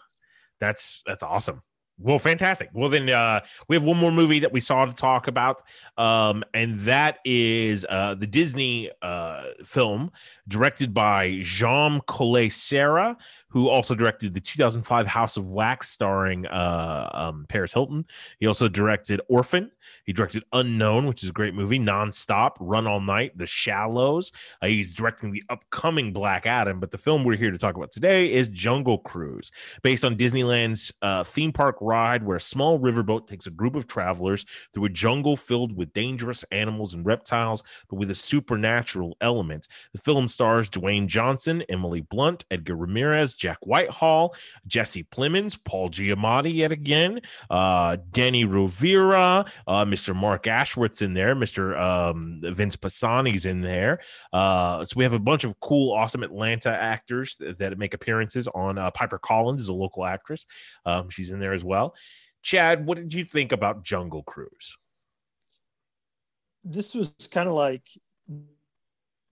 [0.61, 1.63] That's that's awesome.
[1.97, 2.71] Well, fantastic.
[2.73, 5.63] Well, then uh, we have one more movie that we saw to talk about,
[5.97, 10.11] um, and that is uh, the Disney uh, film
[10.49, 13.17] directed by Jean Collet Serra,
[13.49, 18.05] who also directed the 2005 House of Wax, starring uh, um, Paris Hilton.
[18.41, 19.71] He also directed Orphan.
[20.05, 21.79] He directed Unknown, which is a great movie.
[21.79, 24.33] Nonstop, Run All Night, The Shallows.
[24.61, 26.81] Uh, he's directing the upcoming Black Adam.
[26.81, 29.51] But the film we're here to talk about today is Jungle Cruise
[29.83, 33.87] based on Disneyland's uh, theme park ride, where a small riverboat takes a group of
[33.87, 39.69] travelers through a jungle filled with dangerous animals and reptiles, but with a supernatural element.
[39.93, 44.35] The film stars Dwayne Johnson, Emily Blunt, Edgar Ramirez, Jack Whitehall,
[44.67, 50.15] Jesse Plemons, Paul Giamatti yet again, uh, Dani Rovira, uh, Mr.
[50.15, 51.81] Mark Ashworth's in there, Mr.
[51.81, 54.01] Um, Vince Pisani's in there.
[54.33, 58.79] Uh, so we have a bunch of cool, awesome Atlanta actors that, make appearances on.
[58.79, 60.47] Uh, Piper Collins is a local actress.
[60.87, 61.95] Um, she's in there as well.
[62.43, 64.77] Chad, what did you think about Jungle Cruise?
[66.63, 67.89] This was kind of like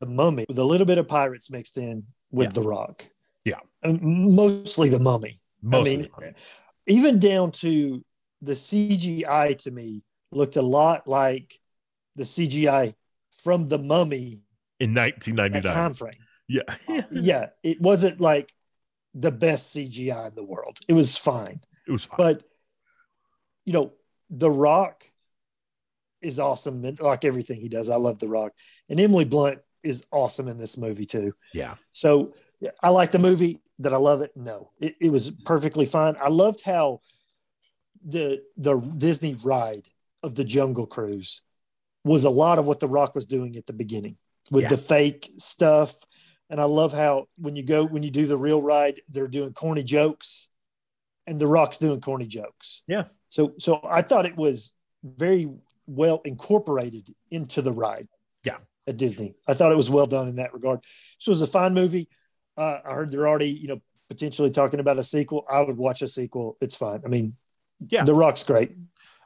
[0.03, 2.53] the mummy with a little bit of pirates mixed in with Yeah.
[2.53, 3.07] the rock.
[3.45, 3.61] Yeah.
[3.85, 5.41] Mostly the mummy.
[5.63, 6.35] Mostly, mean,
[6.89, 8.05] even down to
[8.41, 11.55] the CGI to me looked a lot like
[12.17, 12.95] the CGI
[13.45, 14.43] from the mummy
[14.81, 15.63] in that 1999.
[15.63, 16.15] time frame.
[16.49, 16.63] Yeah,
[17.13, 18.53] yeah, it wasn't like
[19.15, 20.79] the best CGI in the world.
[20.89, 21.61] It was fine.
[21.87, 22.17] it was fine.
[22.19, 22.43] But
[23.65, 23.93] you know,
[24.31, 25.05] The Rock
[26.21, 27.89] is awesome and like everything he does.
[27.89, 28.53] I love The Rock.
[28.89, 31.35] And Emily Blunt is awesome in this movie too.
[31.53, 32.35] yeah, So
[32.83, 33.61] I like the movie.
[33.79, 34.31] That I love it?
[34.37, 36.15] No, it, it was perfectly fine.
[36.21, 37.01] I loved how
[38.05, 39.89] the the Disney ride
[40.23, 41.43] of the Jungle Cruise
[42.05, 44.17] was a lot of what The Rock was doing at the beginning
[44.51, 44.69] with Yeah.
[44.71, 45.95] the fake stuff.
[46.51, 49.53] And I love how when you go when you do the real ride, they're doing
[49.53, 50.49] corny jokes,
[51.27, 52.83] and The Rock's doing corny jokes.
[52.87, 53.05] Yeah.
[53.31, 55.49] So so I thought it was very
[55.87, 58.07] well incorporated into the ride.
[58.45, 58.59] Yeah.
[58.87, 60.81] At Disney, I thought it was well done in that regard.
[61.19, 62.09] So it was a fine movie.
[62.57, 63.81] Uh, I heard they're already, you know,
[64.11, 65.45] potentially talking about a sequel.
[65.49, 66.57] I would watch a sequel.
[66.61, 67.01] It's fine.
[67.05, 67.37] I mean,
[67.89, 68.05] Yeah.
[68.05, 68.77] The Rock's great.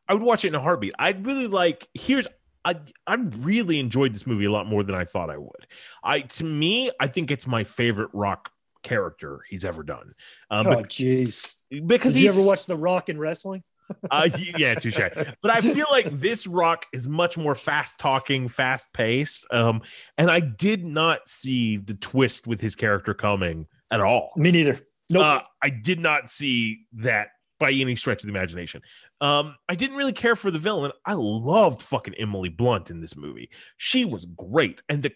[0.08, 0.92] I would watch it in a heartbeat.
[0.98, 1.88] I'd really like.
[1.94, 2.26] Here's.
[2.64, 2.76] I
[3.06, 5.66] I really enjoyed this movie a lot more than I thought I would.
[6.02, 8.50] I to me, I think it's my favorite Rock
[8.82, 10.14] character he's ever done.
[10.50, 11.56] Um, oh, jeez.
[11.86, 13.62] because Did you ever watch The Rock in wrestling?
[14.10, 14.98] Uh, yeah, touche.
[15.42, 19.46] But I feel like this Rock is much more fast talking, fast paced.
[19.50, 19.82] Um,
[20.18, 24.32] and I did not see the twist with his character coming at all.
[24.36, 24.80] Me neither.
[25.10, 25.24] Nope.
[25.24, 27.28] Uh, I did not see that
[27.58, 28.82] by any stretch of the imagination.
[29.20, 30.92] Um, I didn't really care for the villain.
[31.06, 33.48] I loved fucking Emily Blunt in this movie.
[33.78, 35.12] She was great, and the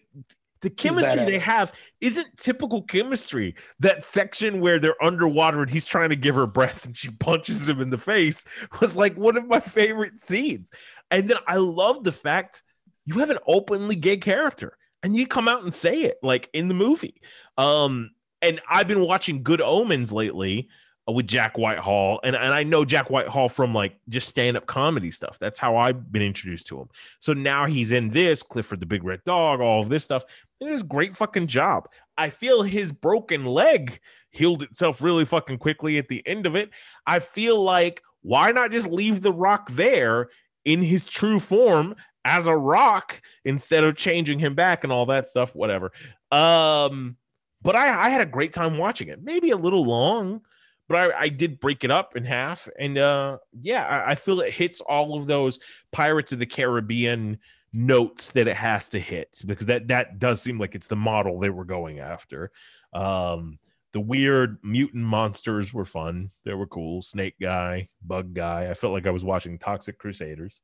[0.62, 3.54] the chemistry they have isn't typical chemistry.
[3.78, 7.68] That section where they're underwater and he's trying to give her breath and she punches
[7.68, 8.44] him in the face
[8.80, 10.70] was like one of my favorite scenes.
[11.10, 12.62] And then I love the fact
[13.04, 16.68] you have an openly gay character and you come out and say it like in
[16.68, 17.20] the movie.
[17.56, 18.10] Um,
[18.42, 20.68] and I've been watching Good Omens lately
[21.08, 25.10] with Jack Whitehall, and, and I know Jack Whitehall from like just stand up comedy
[25.10, 25.38] stuff.
[25.40, 26.88] That's how I've been introduced to him.
[27.18, 30.24] So now he's in this Clifford the Big Red Dog, all of this stuff.
[30.60, 31.88] It is a great fucking job.
[32.16, 33.98] I feel his broken leg
[34.30, 36.70] healed itself really fucking quickly at the end of it.
[37.06, 40.28] I feel like why not just leave the rock there
[40.64, 45.28] in his true form as a rock instead of changing him back and all that
[45.28, 45.90] stuff, whatever.
[46.30, 47.16] Um,
[47.62, 49.22] but I, I had a great time watching it.
[49.22, 50.42] Maybe a little long,
[50.90, 52.68] but I, I did break it up in half.
[52.76, 55.60] And uh, yeah, I, I feel it hits all of those
[55.92, 57.38] Pirates of the Caribbean
[57.72, 61.38] notes that it has to hit because that that does seem like it's the model
[61.38, 62.50] they were going after.
[62.92, 63.60] Um,
[63.92, 66.30] the weird mutant monsters were fun.
[66.44, 67.02] They were cool.
[67.02, 68.68] Snake guy, bug guy.
[68.68, 70.60] I felt like I was watching Toxic Crusaders.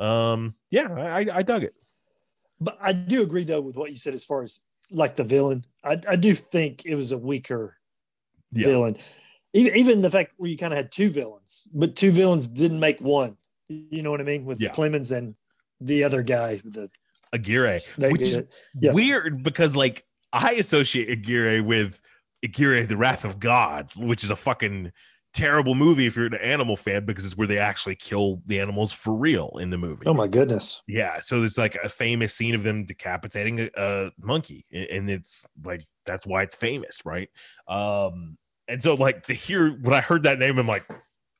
[0.00, 1.72] Um, yeah, I, I dug it.
[2.60, 4.60] But I do agree though with what you said as far as
[4.90, 5.64] like the villain.
[5.84, 7.76] I, I do think it was a weaker
[8.50, 8.66] Yeah.
[8.66, 8.96] villain.
[9.58, 13.00] Even, the fact where you kind of had two villains, but two villains didn't make
[13.00, 13.36] one.
[13.68, 14.44] You know what I mean?
[14.44, 14.72] With Yeah.
[14.72, 15.34] Plemons and
[15.80, 16.90] the other guy, the
[17.32, 18.42] Aguirre, which is
[18.80, 18.92] Yeah.
[18.92, 22.00] weird because like I associate Aguirre with
[22.42, 24.92] Aguirre, the Wrath of God, which is a fucking
[25.34, 28.92] terrible movie if you're an animal fan because it's where they actually kill the animals
[28.92, 30.04] for real in the movie.
[30.06, 30.82] oh my goodness.
[30.88, 35.44] Yeah, so there's like a famous scene of them decapitating a, a monkey, and it's
[35.62, 37.28] like that's why it's famous, right?
[37.68, 38.38] Um,
[38.68, 40.86] and so like to hear when I heard that name, I'm like,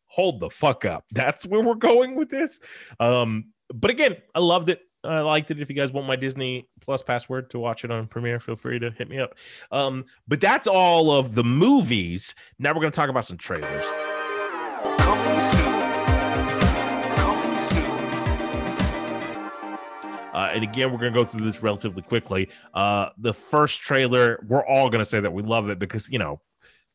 [0.07, 2.61] hold the fuck up, that's where we're going with this.
[2.99, 4.81] Um, but again, I loved it.
[5.05, 5.61] I liked it.
[5.61, 8.81] If you guys want my Disney Plus password to watch it on Premiere, feel free
[8.81, 9.37] to hit me up.
[9.71, 12.35] Um, but that's all of the movies.
[12.59, 13.85] Now we're gonna talk about some trailers.
[14.99, 15.81] Coming soon.
[17.17, 17.91] Coming soon.
[20.35, 22.49] Uh, and again, we're going to go through this relatively quickly.
[22.73, 26.19] Uh, the first trailer, we're all going to say that we love it because, you
[26.19, 26.41] know,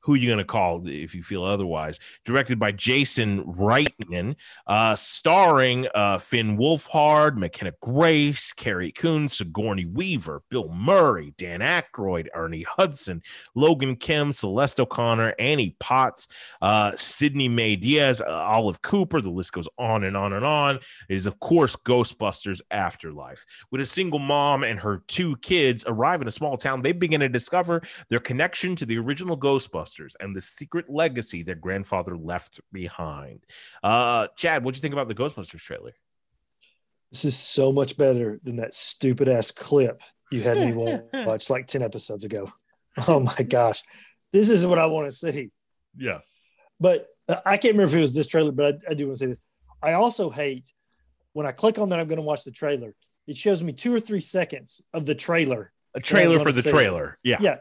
[0.03, 1.97] who are you going to call if you feel otherwise?
[2.25, 4.35] Directed by Jason Reitman,
[4.67, 12.27] uh, starring uh, Finn Wolfhard, McKenna Grace, Carrie Coon, Sigourney Weaver, Bill Murray, Dan Aykroyd,
[12.35, 13.21] Ernie Hudson,
[13.55, 16.27] Logan Kim, Celeste O'Connor, Annie Potts,
[16.61, 19.21] uh, Sydney Mae Diaz, uh, Olive Cooper.
[19.21, 20.75] The list goes on and on and on.
[21.07, 23.45] It is, of course, Ghostbusters Afterlife.
[23.71, 27.21] With a single mom and her two kids arrive in a small town, they begin
[27.21, 32.61] to discover their connection to the original Ghostbusters and the secret legacy their grandfather left
[32.71, 33.45] behind.
[33.81, 35.93] Uh, Chad, what'd you think about the Ghostbusters trailer?
[37.11, 40.01] This is so much better than that stupid ass clip
[40.33, 42.51] you had me wa- watch like 10 episodes ago.
[43.07, 43.83] Oh my gosh.
[44.31, 45.51] This is what I want to see.
[45.95, 46.19] Yeah.
[46.79, 49.19] But uh, I can't remember if it was this trailer, but I, I do want
[49.19, 49.41] to say this.
[49.81, 50.67] I also hate
[51.33, 52.95] when I click on that I'm going to watch the trailer.
[53.27, 55.71] It shows me two or three seconds of the trailer.
[55.93, 56.71] A trailer for the it.
[56.71, 57.15] trailer.
[57.23, 57.37] Yeah.
[57.39, 57.57] yeah.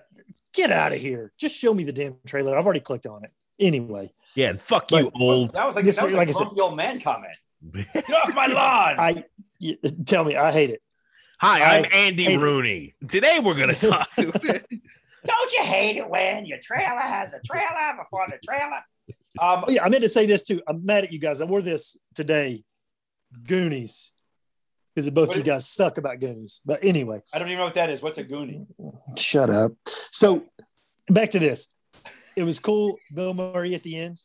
[0.56, 1.32] Yeah, get out of here.
[1.38, 2.56] Just show me the damn trailer.
[2.56, 3.30] I've already clicked on it.
[3.60, 5.52] Anyway, Yeah, and fuck you, old.
[5.52, 7.36] That was like, This that was like like I a said- grumpy old man comment.
[7.72, 8.96] Get off my lawn.
[8.98, 9.24] I
[9.60, 10.82] y- tell me, I hate it.
[11.40, 12.92] Hi, I'm Andy hate- Rooney.
[13.08, 14.08] Today we're going to talk.
[14.16, 18.80] Don't you hate it when your trailer has a trailer before the trailer?
[19.40, 20.60] Um, Oh, yeah, I meant to say this too.
[20.66, 21.40] I'm mad at you guys.
[21.40, 22.64] I wore this today,
[23.46, 24.10] Goonies,
[24.94, 26.60] because both What you guys suck about Goonies.
[26.66, 28.02] But anyway, I don't even know what that is.
[28.02, 28.66] What's a goonie?
[29.16, 29.72] shut up.
[30.12, 30.44] So
[31.08, 31.74] back to this.
[32.36, 32.98] It was cool.
[33.12, 34.18] Bill Murray at the end.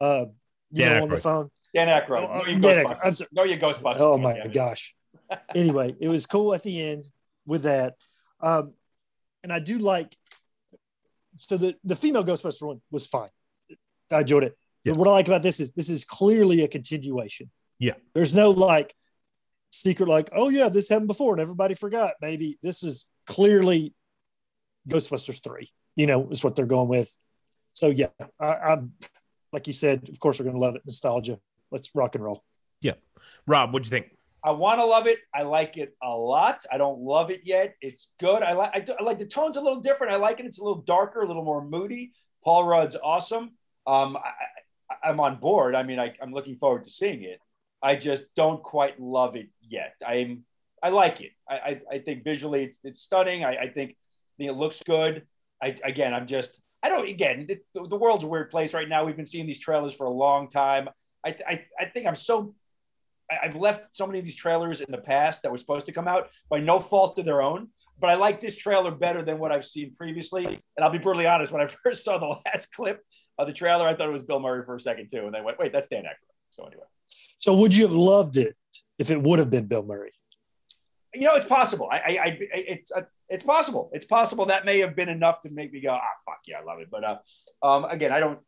[0.00, 0.26] Uh,
[0.70, 1.50] you Dan know, on the phone.
[1.72, 2.28] Dan Aykroyd.
[2.28, 2.98] Oh, No, you Dan Aykroyd.
[3.04, 3.28] I'm sorry.
[3.32, 4.00] No, you Ghostbusters.
[4.00, 4.94] Oh my Damn gosh.
[5.54, 7.04] Anyway, it was cool at the end
[7.46, 7.94] with that.
[8.40, 8.74] Um,
[9.42, 10.14] and I do like
[11.36, 13.30] so the, the female Ghostbuster one was fine.
[14.10, 14.56] I enjoyed it.
[14.84, 14.92] Yeah.
[14.92, 17.50] But what I like about this is this is clearly a continuation.
[17.78, 17.94] Yeah.
[18.14, 18.94] There's no like
[19.70, 22.14] secret like, oh yeah, this happened before and everybody forgot.
[22.20, 23.94] Maybe this is clearly
[24.88, 27.10] Ghostbusters 3, you know, is what they're going with.
[27.72, 28.08] So yeah,
[28.40, 28.92] I, I'm
[29.52, 30.82] like you said, of course we're gonna love it.
[30.84, 31.38] Nostalgia.
[31.70, 32.44] Let's rock and roll.
[32.80, 32.94] Yeah,
[33.46, 34.16] Rob, what'd you think?
[34.44, 35.20] I want to love it.
[35.34, 36.66] I like it a lot.
[36.70, 37.76] I don't love it yet.
[37.80, 38.42] It's good.
[38.42, 38.70] I like.
[38.74, 40.12] I, do- I like the tone's a little different.
[40.12, 40.44] I like it.
[40.46, 42.12] It's a little darker, a little more moody.
[42.44, 43.52] Paul Rudd's awesome.
[43.86, 44.32] Um, I,
[44.90, 45.74] I, I'm on board.
[45.74, 47.40] I mean, I, I'm looking forward to seeing it.
[47.82, 49.94] I just don't quite love it yet.
[50.06, 50.44] I'm.
[50.82, 51.32] I like it.
[51.48, 53.46] I, I, I think visually it's, it's stunning.
[53.46, 53.96] I, I I think
[54.38, 55.26] it looks good.
[55.62, 56.60] I, again, I'm just.
[56.82, 57.08] I don't.
[57.08, 57.58] Again, the,
[57.88, 59.04] the world's a weird place right now.
[59.04, 60.88] We've been seeing these trailers for a long time.
[61.24, 62.54] I I, I think I'm so.
[63.30, 65.92] I- I've left so many of these trailers in the past that were supposed to
[65.92, 67.68] come out by no fault of their own.
[67.98, 70.44] But I like this trailer better than what I've seen previously.
[70.44, 71.52] And I'll be brutally honest.
[71.52, 73.00] When I first saw the last clip
[73.38, 75.40] of the trailer, I thought it was Bill Murray for a second too, and I
[75.40, 76.84] went, "Wait, that's Dan Aykroyd." So anyway.
[77.38, 78.56] So would you have loved it
[78.98, 80.12] if it would have been Bill Murray?
[81.14, 81.88] You know, it's possible.
[81.90, 83.90] I, I, I it's, uh, it's possible.
[83.92, 86.64] It's possible that may have been enough to make me go, ah, fuck yeah, I
[86.64, 86.88] love it.
[86.90, 88.38] But uh, um, again, I don't.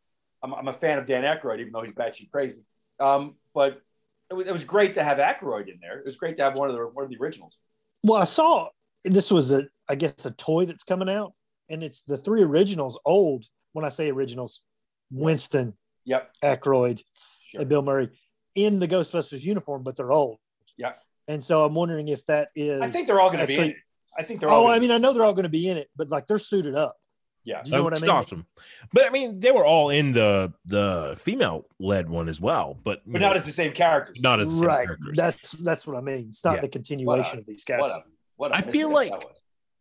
[0.43, 2.61] I'm, I'm a fan of Dan Aykroyd, even though he's batshit crazy.
[2.99, 3.81] Um, but
[4.29, 5.97] it was, it was great to have Aykroyd in there.
[5.99, 7.55] It was great to have one of the one of the originals.
[8.03, 8.69] Well, I saw
[9.03, 11.33] this was a, I guess, a toy that's coming out,
[11.69, 12.99] and it's the three originals.
[13.05, 13.45] Old.
[13.73, 14.63] When I say originals,
[15.11, 15.73] Winston,
[16.05, 16.31] Yep.
[16.43, 17.03] Aykroyd,
[17.51, 17.61] Sure.
[17.61, 18.09] and Bill Murray
[18.55, 20.37] in the Ghostbusters uniform, but they're old.
[20.77, 20.93] Yeah.
[21.27, 22.81] And so I'm wondering if that is.
[22.81, 23.55] I think they're all going to be.
[23.55, 23.77] In actually- it.
[24.19, 24.61] I think they're all.
[24.61, 26.09] Oh, gonna I be- mean, I know they're all going to be in it, but
[26.09, 26.95] like they're suited up.
[27.43, 27.61] yeah.
[27.61, 28.09] Do you know oh, what I mean?
[28.09, 28.47] awesome.
[28.91, 33.01] But I mean, they were all in the the female led one as well, but
[33.05, 34.19] But know, not as the same characters.
[34.21, 34.85] not as the same right.
[34.87, 35.15] characters.
[35.15, 36.25] That's that's what I mean.
[36.29, 36.61] It's not Yeah.
[36.61, 37.81] the continuation a- of these guys.
[37.81, 38.03] What a,
[38.37, 39.11] what a I feel like-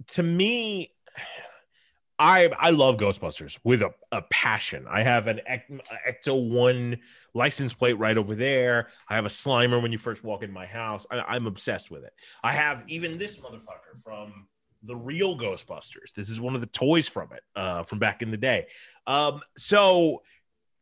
[0.09, 0.93] to me,
[2.19, 4.87] I I love Ghostbusters with a, a passion.
[4.89, 5.41] I have an
[6.09, 6.99] Ecto One
[7.37, 8.89] license plate right over there.
[9.09, 11.07] I have a Slimer when you first walk in my house.
[11.11, 12.13] I, I'm obsessed with it.
[12.43, 14.47] I have even this motherfucker from
[14.83, 16.13] the real Ghostbusters.
[16.17, 18.67] This is one of the toys from it, uh, from back in the day.
[19.07, 20.23] Um, so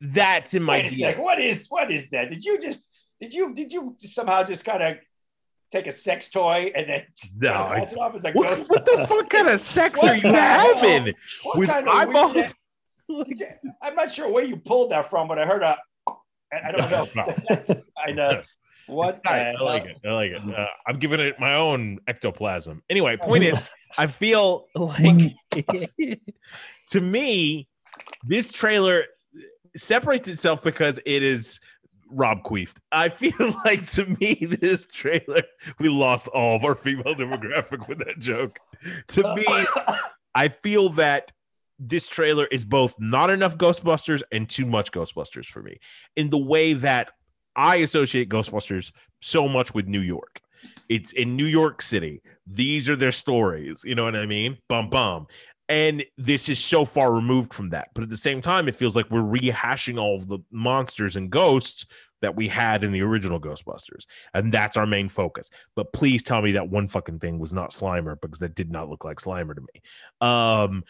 [0.01, 1.19] that's in my Wait a sec.
[1.19, 2.31] What is what is that?
[2.31, 2.89] Did you just
[3.21, 4.97] did you did you somehow just kind of
[5.73, 7.03] take a sex toy and then
[7.37, 8.69] No, I- it off as a what, ghost?
[8.71, 12.55] what the fuck kind of sex are you having What with kind of weird- eyeballs?
[13.83, 15.77] I'm not sure where you pulled that from, but I heard a.
[16.55, 17.83] I I don't know.
[18.07, 18.43] I know.
[18.87, 19.17] What?
[19.17, 19.97] It's I like it.
[20.05, 20.41] I like it.
[20.55, 22.83] Uh, I'm giving it my own ectoplasm.
[22.91, 25.35] Anyway, point is, I feel like
[26.91, 27.67] to me,
[28.25, 29.05] this trailer
[29.75, 31.61] separates itself because it is
[32.11, 32.77] Rob Queefed.
[32.93, 35.43] I feel like to me, this trailer,
[35.79, 38.59] we lost all of our female demographic with that joke.
[39.09, 39.67] To me,
[40.35, 41.33] I feel that
[41.79, 45.79] this trailer is both not enough Ghostbusters and too much Ghostbusters for me
[46.17, 47.11] in the way that
[47.57, 50.41] I associate Ghostbusters so much with New York.
[50.89, 52.23] It's in New York City.
[52.47, 53.83] These are their stories.
[53.85, 54.59] You know what I mean?
[54.69, 55.27] Bum bum.
[55.69, 57.89] And this is so far removed from that.
[57.95, 61.87] But at the same time, it feels like we're rehashing all the monsters and ghosts
[62.21, 64.07] that we had in the original Ghostbusters.
[64.35, 65.51] And that's our main focus.
[65.75, 68.89] But please tell me that one fucking thing was not Slimer because that did not
[68.89, 69.83] look like Slimer to me.
[70.21, 70.85] Um,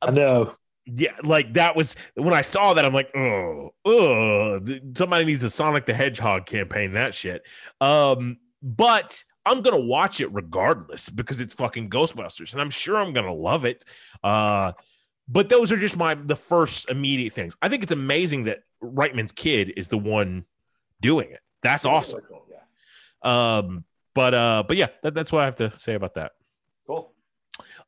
[0.00, 0.54] I know.
[0.86, 2.84] yeah, like that was when I saw that.
[2.84, 4.60] I'm like, oh, oh,
[4.96, 6.92] somebody needs a Sonic the Hedgehog campaign.
[6.92, 7.42] That shit.
[7.80, 13.12] Um, but I'm gonna watch it regardless because it's fucking Ghostbusters, and I'm sure I'm
[13.12, 13.84] gonna love it.
[14.22, 14.72] Uh,
[15.28, 17.56] but those are just my the first immediate things.
[17.62, 20.44] I think it's amazing that Reitman's kid is the one
[21.00, 21.40] doing it.
[21.62, 22.20] That's awesome.
[22.50, 23.58] Yeah.
[23.58, 26.32] Um, but uh, but yeah, that, that's what I have to say about that.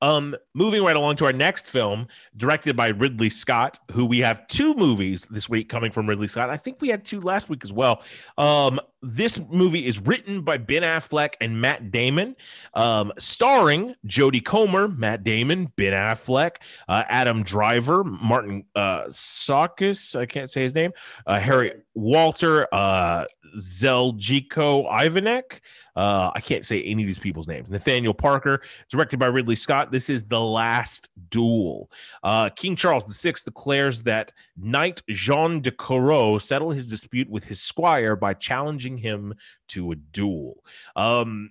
[0.02, 4.46] Um, moving right along to our next film, directed by Ridley Scott, who we have
[4.48, 6.50] two movies this week coming from Ridley Scott.
[6.50, 8.02] I think we had two last week as well.
[8.38, 12.36] Um, this movie is written by Ben Affleck and Matt Damon,
[12.74, 16.56] um, starring Jodie Comer, Matt Damon, Ben Affleck,
[16.88, 20.92] uh, Adam Driver, Martin uh, I can't say his name,
[21.26, 23.26] uh, Harriet Walter, uh,
[23.56, 25.60] Zeljko Ivanek.
[25.96, 27.68] Uh, I can't say any of these people's names.
[27.68, 29.92] Nathaniel Parker, directed by Ridley Scott.
[29.92, 31.88] This is The Last Duel.
[32.24, 37.62] Uh, King Charles VI declares that Knight Jean de Corot settle his dispute with his
[37.62, 39.34] squire by challenging him
[39.68, 40.62] to a duel.
[40.96, 41.50] Um,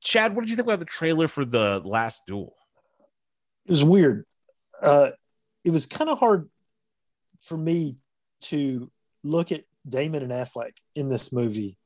[0.00, 2.54] Chad, what did you think about the trailer for The Last Duel?
[3.66, 4.24] It was weird.
[4.82, 5.10] Uh,
[5.64, 6.48] it was kind of hard
[7.40, 7.96] for me
[8.42, 8.90] to
[9.22, 11.76] look at Damon and Affleck in this movie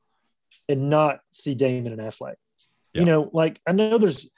[0.67, 2.35] and not see Damon and Affleck.
[2.93, 3.01] Yeah.
[3.01, 4.29] You know, like I know there's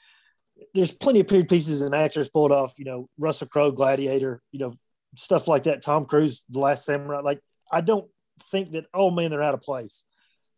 [0.73, 2.73] there's plenty of period pieces and actors pulled off.
[2.77, 4.41] You know, Russell Crowe, Gladiator.
[4.51, 4.73] You know,
[5.15, 5.81] stuff like that.
[5.81, 7.21] Tom Cruise, The Last Samurai.
[7.21, 7.39] Like
[7.71, 8.09] I don't
[8.43, 8.85] think that.
[8.93, 10.05] Oh man, they're out of place.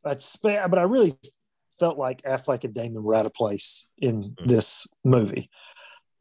[0.03, 1.17] But spe- but I really
[1.79, 4.47] felt like Affleck and Damon were out of place in Mhm.
[4.47, 5.49] this movie.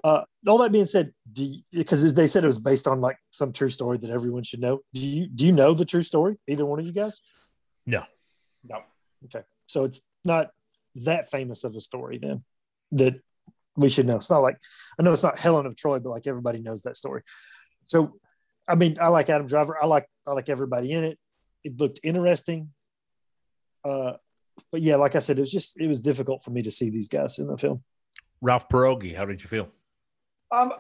[0.03, 3.19] Uh, all that being said, do you, because they said it was based on like
[3.31, 4.81] some true story that everyone should know.
[4.95, 6.39] Do you do you know the true story?
[6.49, 7.21] Either one of you guys?
[7.87, 8.05] No,
[8.65, 8.83] no.
[9.27, 10.51] Okay, so it's not
[10.97, 12.43] that famous of a story then
[12.93, 13.21] that
[13.77, 14.17] we should know.
[14.17, 14.57] It's not like
[14.99, 17.23] I know it's not Helen of Troy, but like everybody knows that story.
[17.85, 18.19] So,
[18.67, 19.77] I mean, I like Adam Driver.
[19.83, 21.19] I like I like everybody in it.
[21.63, 22.73] It looked interesting.
[23.85, 24.13] Uh,
[24.73, 26.91] but yeah, like I said, it was just it was difficult for me to see
[26.91, 27.83] these guys in the film.
[28.41, 29.69] Ralph Pierogi, how did you feel?
[30.53, 30.73] Um,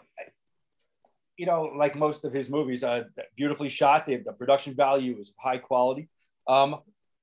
[1.36, 3.04] you know, like most of his movies, uh,
[3.36, 4.06] beautifully shot.
[4.06, 6.08] The, the production value was high quality.
[6.46, 6.76] Um,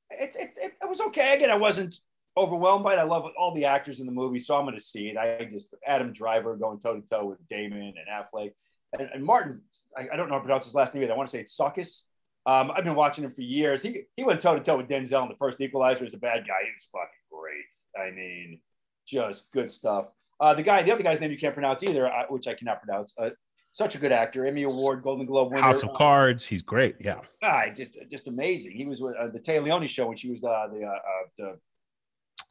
[0.09, 1.35] it, it, it, it was okay.
[1.35, 1.95] Again, I wasn't
[2.35, 2.97] overwhelmed by it.
[2.97, 5.17] I love all the actors in the movie, so I'm going to see it.
[5.17, 8.53] I just Adam Driver going toe to toe with Damon and Affleck
[8.97, 9.61] and, and Martin.
[9.97, 11.03] I, I, don't know how to pronounce his last name.
[11.03, 11.13] Either.
[11.13, 12.05] I want to say it's Suckis.
[12.47, 13.83] Um, I've been watching him for years.
[13.83, 16.47] He he went toe to toe with Denzel in the first Equalizer as a bad
[16.47, 16.63] guy.
[16.63, 18.01] He was fucking great.
[18.01, 18.61] I mean,
[19.05, 20.09] just good stuff.
[20.39, 22.81] Uh, the guy, the other guy's name you can't pronounce either, uh, which I cannot
[22.81, 23.13] pronounce.
[23.17, 23.31] Uh,
[23.73, 25.61] such a good actor, Emmy Award, Golden Globe winner.
[25.61, 26.45] House of Cards.
[26.45, 26.95] He's great.
[26.99, 27.13] Yeah.
[27.43, 28.71] Ah, just just amazing.
[28.71, 30.99] He was with uh, the Téa Leoni show when she was uh, the uh, uh,
[31.37, 31.59] the,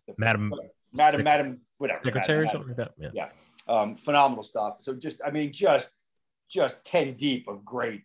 [0.08, 0.52] the Madam
[0.92, 2.92] Madam Madam whatever Secretary or Madam, something like that.
[2.98, 3.28] Yeah.
[3.68, 3.74] Yeah.
[3.74, 4.78] Um, phenomenal stuff.
[4.82, 5.96] So just I mean just
[6.50, 8.02] just ten deep of great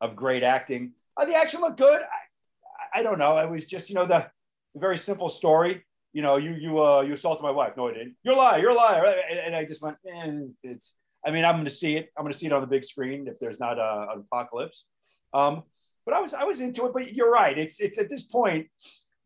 [0.00, 0.94] of great acting.
[1.16, 2.00] Uh, the action looked good.
[2.02, 3.38] I, I don't know.
[3.38, 4.26] It was just you know the,
[4.74, 5.84] the very simple story.
[6.12, 7.76] You know, you you uh you assaulted my wife.
[7.76, 8.16] No, I didn't.
[8.22, 8.60] You're a liar.
[8.60, 9.04] You're a liar.
[9.30, 9.96] And, and I just went.
[10.06, 10.94] Eh, it's, it's.
[11.26, 12.10] I mean, I'm going to see it.
[12.16, 14.88] I'm going to see it on the big screen if there's not a, an apocalypse.
[15.32, 15.62] Um,
[16.04, 16.92] but I was I was into it.
[16.92, 17.56] But you're right.
[17.56, 18.68] It's it's at this point,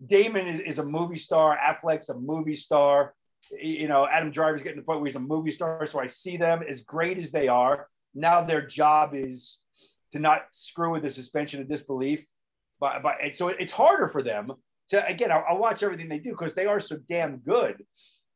[0.04, 1.58] Damon is, is a movie star.
[1.58, 3.14] Affleck's a movie star.
[3.50, 5.84] You know, Adam Driver's getting to the point where he's a movie star.
[5.86, 7.88] So I see them as great as they are.
[8.14, 9.60] Now their job is
[10.12, 12.24] to not screw with the suspension of disbelief.
[12.80, 14.52] But, but and so it's harder for them
[14.90, 15.32] to again.
[15.32, 17.84] I'll, I'll watch everything they do because they are so damn good.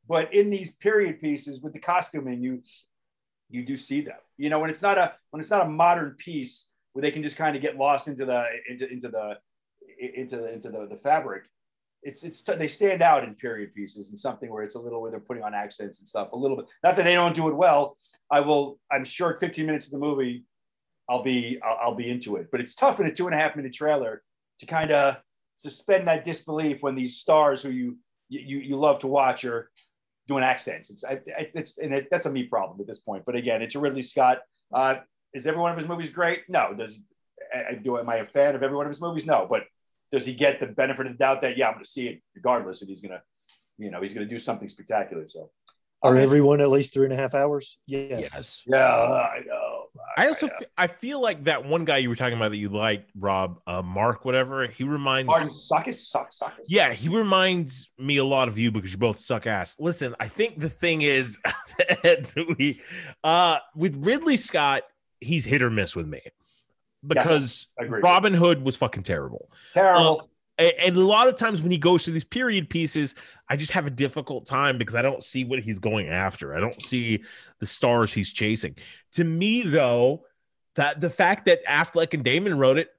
[0.08, 2.62] But in these period pieces with the costuming, you
[3.48, 4.16] you do see them.
[4.36, 7.22] You know, when it's not a when it's not a modern piece where they can
[7.22, 9.38] just kind of get lost into the into into the
[10.00, 11.44] into the into the, the fabric.
[12.02, 15.10] It's it's they stand out in period pieces and something where it's a little where
[15.10, 16.66] they're putting on accents and stuff a little bit.
[16.82, 17.96] Not that they don't do it well.
[18.30, 18.80] I will.
[18.90, 20.44] I'm sure 15 minutes of the movie,
[21.08, 22.48] I'll be I'll, I'll be into it.
[22.50, 24.22] But it's tough in a two and a half minute trailer
[24.60, 25.16] to kind of
[25.56, 27.96] suspend that disbelief when these stars who you
[28.28, 29.70] you you love to watch are
[30.28, 30.90] doing accents.
[30.90, 31.20] It's I,
[31.54, 33.24] it's and it, that's a me problem at this point.
[33.26, 34.38] But again, it's a Ridley Scott.
[34.72, 34.96] Uh,
[35.34, 36.40] is every one of his movies great?
[36.48, 36.74] No.
[36.74, 36.98] Does
[37.54, 39.26] I, do am I a fan of every one of his movies?
[39.26, 39.46] No.
[39.48, 39.64] But
[40.10, 42.22] does he get the benefit of the doubt that yeah, I'm going to see it
[42.34, 43.22] regardless, and he's going to,
[43.78, 45.26] you know, he's going to do something spectacular.
[45.28, 45.50] So,
[46.02, 47.78] Are everyone at least three and a half hours?
[47.86, 48.20] Yes.
[48.20, 48.62] Yes.
[48.66, 49.51] yeah, I know.
[50.16, 53.06] I also I feel like that one guy you were talking about that you like,
[53.18, 54.66] Rob, uh, Mark, whatever.
[54.66, 56.64] He reminds Martin Suckis, suck, Suckis.
[56.66, 59.76] Yeah, he reminds me a lot of you because you both suck ass.
[59.78, 61.38] Listen, I think the thing is
[62.02, 62.80] that we
[63.24, 64.82] uh with Ridley Scott,
[65.20, 66.20] he's hit or miss with me.
[67.06, 68.04] Because agreed.
[68.04, 69.50] Robin Hood was fucking terrible.
[69.72, 70.20] terrible.
[70.20, 70.24] A-
[70.58, 73.14] And a lot of times when he goes to these period pieces,
[73.48, 76.54] I just have a difficult time because I don't see what he's going after.
[76.54, 77.22] I don't see
[77.58, 78.76] the stars he's chasing.
[79.12, 80.24] To me, though,
[80.74, 82.90] that the fact that Affleck and Damon wrote it,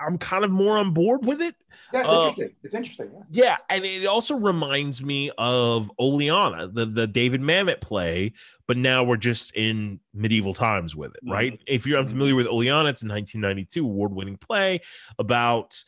[0.00, 1.54] I'm kind of more on board with it.
[1.92, 2.56] yeah, it's uh, interesting.
[2.62, 3.10] It's interesting.
[3.30, 3.44] Yeah.
[3.44, 8.34] Yeah, and it also reminds me of Oleanna, the the David Mamet play,
[8.66, 11.58] but now we're just in medieval times with it, right?
[11.66, 14.80] If you're unfamiliar with Oleanna, it's a 1992 award-winning play
[15.18, 15.82] about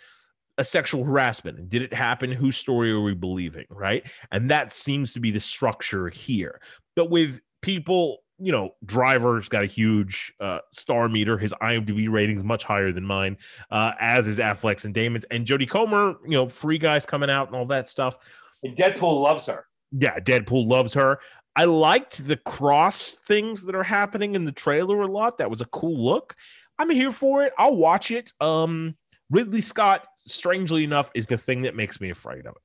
[0.61, 1.59] a sexual harassment.
[1.59, 2.31] And did it happen?
[2.31, 4.07] Whose story are we believing, right?
[4.31, 6.61] And that seems to be the structure here.
[6.95, 11.39] But with people, you know, Driver's got a huge uh, star meter.
[11.39, 13.39] His IMDb rating is much higher than mine,
[13.71, 15.25] uh, as is Affleck's and Damon's.
[15.31, 18.19] And Jodie Comer, you know, Free Guys coming out and all that stuff.
[18.63, 19.65] And Deadpool loves her.
[19.93, 21.21] Yeah, Deadpool loves her.
[21.57, 25.39] I liked the cross things that are happening in the trailer a lot.
[25.39, 26.37] That was a cool look.
[26.79, 27.55] I'm here for it.
[27.59, 28.33] I'll watch it.
[28.41, 28.95] Um,
[29.31, 32.63] Ridley Scott, strangely enough, is the thing that makes me afraid of it.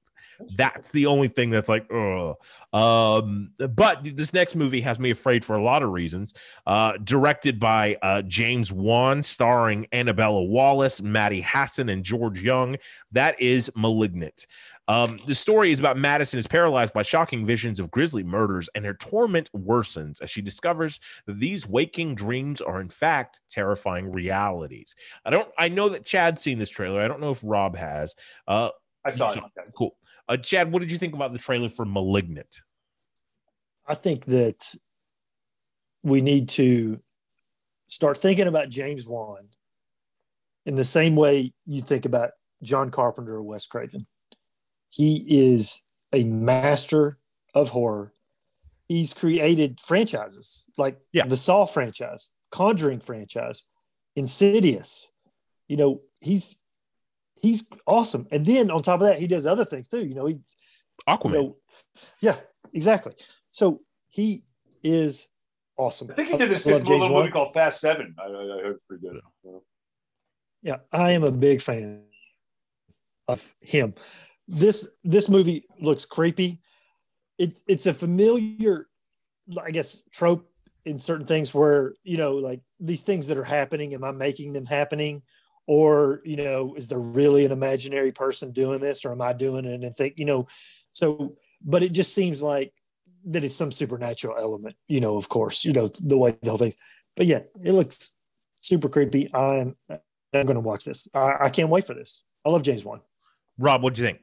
[0.58, 2.36] That's the only thing that's like, ugh.
[2.74, 6.34] Um, but this next movie has me afraid for a lot of reasons.
[6.68, 12.78] Uh, directed by uh, James Wan, starring Annabella Wallis, Maddie Hasson, and George Young.
[13.12, 14.46] That is Malignant.
[14.88, 18.86] Um, the story is about Madison is paralyzed by shocking visions of grisly murders, and
[18.86, 24.96] her torment worsens as she discovers that these waking dreams are in fact terrifying realities.
[25.26, 25.50] I don't.
[25.58, 27.02] I know that Chad's seen this trailer.
[27.02, 28.14] I don't know if Rob has.
[28.48, 28.70] Uh,
[29.04, 29.44] I saw it.
[29.76, 29.96] cool.
[30.28, 32.62] Uh, Chad, what did you think about the trailer for *Malignant*?
[33.88, 34.74] I think that
[36.04, 37.00] we need to
[37.88, 39.48] start thinking about James Wan
[40.66, 42.32] in the same way you think about
[42.62, 44.06] John Carpenter or Wes Craven.
[44.96, 45.82] He is
[46.14, 47.18] a master
[47.54, 48.14] of horror.
[48.88, 51.26] He's created franchises like Yeah.
[51.28, 53.64] the Saw franchise, Conjuring franchise,
[54.16, 55.12] Insidious.
[55.68, 56.62] You know, he's
[57.42, 58.26] he's awesome.
[58.32, 60.06] And then on top of that, he does other things too.
[60.06, 60.40] You know, he
[61.10, 61.26] Aquaman.
[61.26, 61.58] you know,
[62.22, 62.38] yeah,
[62.74, 63.14] exactly.
[63.52, 64.44] So he
[64.82, 65.28] is
[65.76, 66.12] awesome.
[66.12, 67.24] I think he did this, I this little Wan.
[67.24, 68.16] movie called Fast Seven.
[68.18, 69.20] I, I, I heard pretty good.
[70.62, 72.04] Yeah, I am a big fan
[73.28, 73.96] of him.
[74.48, 76.62] This this movie looks creepy.
[77.38, 78.88] It, it's a familiar,
[79.62, 80.50] I guess, trope
[80.86, 84.54] in certain things where you know like these things that are happening am i making
[84.54, 85.24] them happening?
[85.68, 89.66] Or you know is there really an imaginary person doing this or am i doing
[89.66, 89.84] it?
[89.84, 90.48] And think you know
[90.94, 92.72] so but it just seems like
[93.26, 96.60] that it's some supernatural element you know of course you know the way the whole
[96.60, 96.74] thing
[97.16, 98.14] but yeah it looks
[98.66, 99.34] super creepy.
[99.34, 101.08] I'm i'm gonna watch this.
[101.14, 102.24] I, I can't wait for this.
[102.44, 103.02] I love james wan.
[103.58, 104.20] Rob, what'd you think?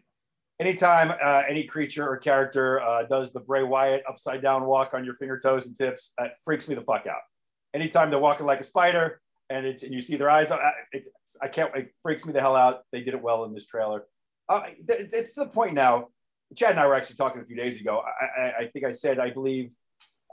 [0.60, 5.04] Anytime uh, any creature or character uh, does the Bray Wyatt upside down walk on
[5.04, 7.20] your finger toes and tips, that freaks me the fuck out.
[7.74, 9.20] Anytime they're walking like a spider
[9.50, 11.04] and, it's, and you see their eyes, I, it,
[11.40, 11.74] I can't.
[11.74, 12.80] It freaks me the hell out.
[12.92, 14.04] They did it well in this trailer.
[14.48, 16.08] Uh, it- it's to the point now.
[16.54, 18.02] Chad and I were actually talking a few days ago.
[18.02, 19.74] I, I, I think I said I believe,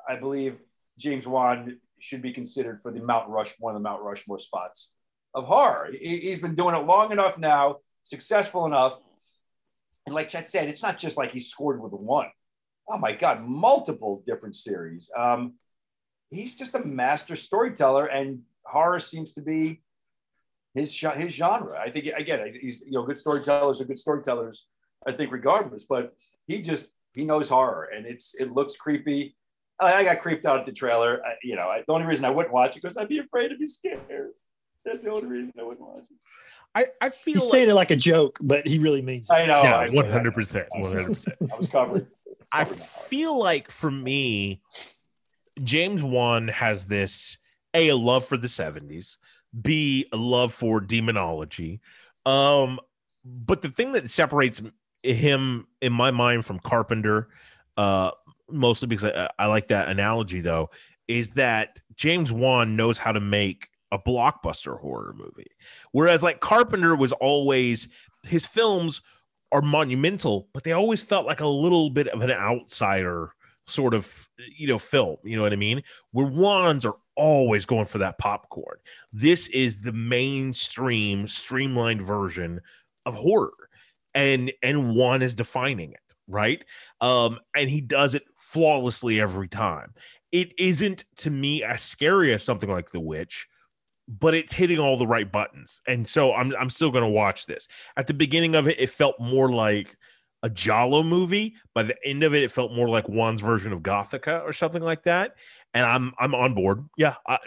[0.07, 0.57] I believe
[0.97, 4.93] James Wan should be considered for the Mount Rush, one of the Mount Rushmore spots
[5.33, 5.89] of horror.
[5.91, 9.01] He, he's been doing it long enough now, successful enough
[10.05, 12.27] and like Chet said, it's not just like he scored with one.
[12.87, 15.11] Oh my God, multiple different series.
[15.15, 15.53] Um,
[16.29, 19.81] he's just a master storyteller, and horror seems to be
[20.73, 21.79] his his genre.
[21.79, 24.67] I think again, he's you know good storytellers are good storytellers.
[25.07, 26.13] I think regardless, but
[26.47, 29.35] he just he knows horror, and it's it looks creepy.
[29.79, 31.21] I, I got creeped out at the trailer.
[31.25, 33.49] I, you know, I, the only reason I wouldn't watch it because I'd be afraid
[33.49, 34.31] to be scared.
[34.85, 36.17] That's the only reason I wouldn't watch it.
[36.75, 39.33] I, I feel he's like, saying it like a joke but he really means it
[39.33, 39.61] I know.
[39.63, 41.37] yeah, I- one hundred percent, one hundred percent.
[41.53, 42.07] I was covered.
[42.51, 44.61] I feel like for me,
[45.63, 47.37] James Wan has this
[47.73, 49.17] a a love for the '70s,
[49.61, 51.81] b a love for demonology.
[52.25, 52.79] Um,
[53.23, 54.61] but the thing that separates
[55.03, 57.29] him in my mind from Carpenter,
[57.77, 58.11] uh,
[58.49, 60.69] mostly because I, I like that analogy though,
[61.07, 65.51] is that James Wan knows how to make a blockbuster horror movie,
[65.91, 67.89] whereas like Carpenter was always
[68.23, 69.01] his films
[69.51, 73.33] are monumental, but they always felt like a little bit of an outsider
[73.65, 75.17] sort of, you know, film.
[75.23, 75.81] You know what I mean?
[76.11, 78.77] Where Wands are always going for that popcorn.
[79.11, 82.61] This is the mainstream, streamlined version
[83.05, 83.53] of horror,
[84.13, 86.63] and and one is defining it, right?
[87.01, 89.93] Um, and he does it flawlessly every time.
[90.31, 93.47] It isn't to me as scary as something like The Witch,
[94.09, 97.45] but it's hitting all the right buttons, and so I'm I'm still going to watch
[97.45, 99.95] this at the beginning of it, it felt more like
[100.43, 101.55] a giallo movie.
[101.73, 104.81] By the end of it, it felt more like Wan's version of Gothika or something
[104.81, 105.35] like that.
[105.73, 106.87] And I'm I'm on board.
[106.97, 107.37] Yeah, I,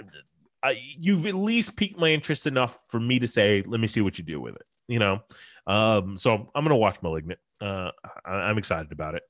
[0.62, 4.01] I, you've at least piqued my interest enough for me to say, let me see
[4.01, 4.62] what you do with it.
[4.89, 5.22] You know,
[5.66, 7.40] um, so I'm gonna watch *Malignant*.
[7.60, 7.90] Uh,
[8.24, 9.22] I, I'm excited about it.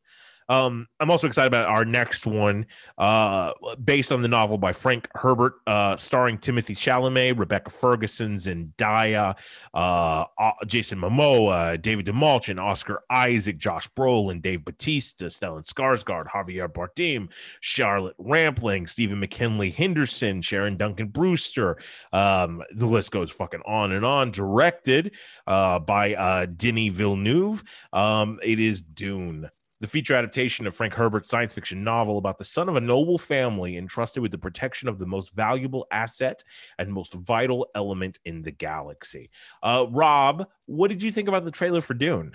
[0.48, 2.66] Um, I'm also excited about our next one,
[2.98, 3.52] uh,
[3.82, 9.36] based on the novel by Frank Herbert, uh, starring Timothée Chalamet, Rebecca Ferguson, Zendaya,
[9.74, 16.68] uh, uh, Jason Momoa, David Dastmalchian, Oscar Isaac, Josh Brolin, Dave Bautista, Stellan Skarsgård, Javier
[16.68, 21.78] Bardem, Charlotte Rampling, Stephen McKinley Henderson, Sharon Duncan Brewster.
[22.12, 24.30] Um, the list goes fucking on and on.
[24.30, 25.14] Directed
[25.46, 27.62] uh, by uh, Denis Villeneuve.
[27.92, 29.50] Um, it is Dune
[29.82, 33.18] the feature adaptation of Frank Herbert's science fiction novel about the son of a noble
[33.18, 36.44] family entrusted with the protection of the most valuable asset
[36.78, 39.28] and most vital element in the galaxy.
[39.60, 42.30] Uh, Rob, what did you think about the trailer for Dune?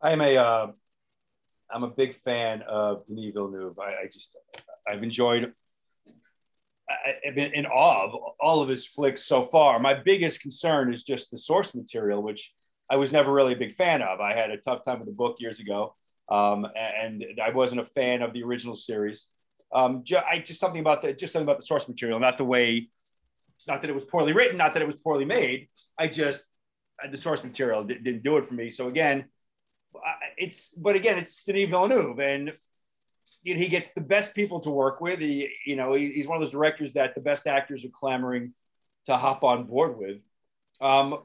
[0.00, 0.66] I am a, uh,
[1.68, 3.76] I'm a big fan of Denis Villeneuve.
[3.80, 4.36] I, I just,
[4.88, 5.52] I've enjoyed,
[6.88, 9.80] I, I've been in awe of all of his flicks so far.
[9.80, 12.54] My biggest concern is just the source material, which
[12.88, 14.20] I was never really a big fan of.
[14.20, 15.96] I had a tough time with the book years ago,
[16.30, 19.28] um, and I wasn't a fan of the original series.
[19.72, 22.44] Um, ju- I just something about the just something about the source material, not the
[22.44, 22.88] way,
[23.66, 25.68] not that it was poorly written, not that it was poorly made.
[25.98, 26.44] I just
[27.10, 28.70] the source material di- didn't do it for me.
[28.70, 29.26] So again,
[30.36, 32.52] it's but again, it's Denis Villeneuve, and
[33.42, 35.18] you know, he gets the best people to work with.
[35.18, 38.54] He, you know, he- he's one of those directors that the best actors are clamoring
[39.06, 40.22] to hop on board with.
[40.80, 41.18] Um,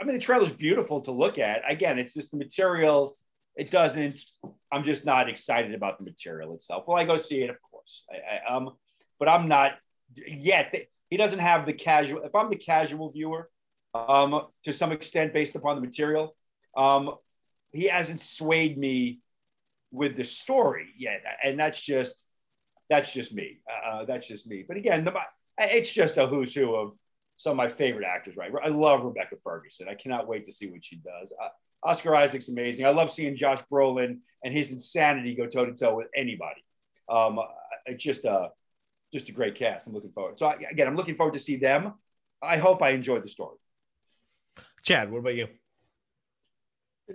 [0.00, 1.62] I mean, the trailer's beautiful to look at.
[1.70, 3.16] Again, it's just the material.
[3.60, 4.24] It doesn't.
[4.72, 6.84] I'm just not excited about the material itself.
[6.88, 7.50] Well, I go see it?
[7.50, 8.04] Of course.
[8.10, 8.70] I, I, um,
[9.18, 9.72] but I'm not
[10.16, 10.74] yet.
[11.10, 12.22] He doesn't have the casual.
[12.22, 13.50] If I'm the casual viewer,
[13.92, 16.34] um, to some extent, based upon the material,
[16.74, 17.16] um,
[17.70, 19.20] he hasn't swayed me
[19.92, 22.24] with the story yet, and that's just
[22.88, 23.60] that's just me.
[23.86, 24.64] Uh, that's just me.
[24.66, 25.12] But again, the,
[25.58, 26.94] it's just a who's who of
[27.36, 28.38] some of my favorite actors.
[28.38, 29.86] Right, I love Rebecca Ferguson.
[29.86, 31.30] I cannot wait to see what she does.
[31.38, 31.48] Uh,
[31.82, 32.86] Oscar Isaac's amazing.
[32.86, 36.64] I love seeing Josh Brolin and his insanity go toe to toe with anybody.
[37.08, 37.40] Um,
[37.86, 38.50] it's just a
[39.12, 39.86] just a great cast.
[39.86, 40.38] I'm looking forward.
[40.38, 41.94] So I, again, I'm looking forward to see them.
[42.42, 43.56] I hope I enjoyed the story.
[44.82, 45.48] Chad, what about you?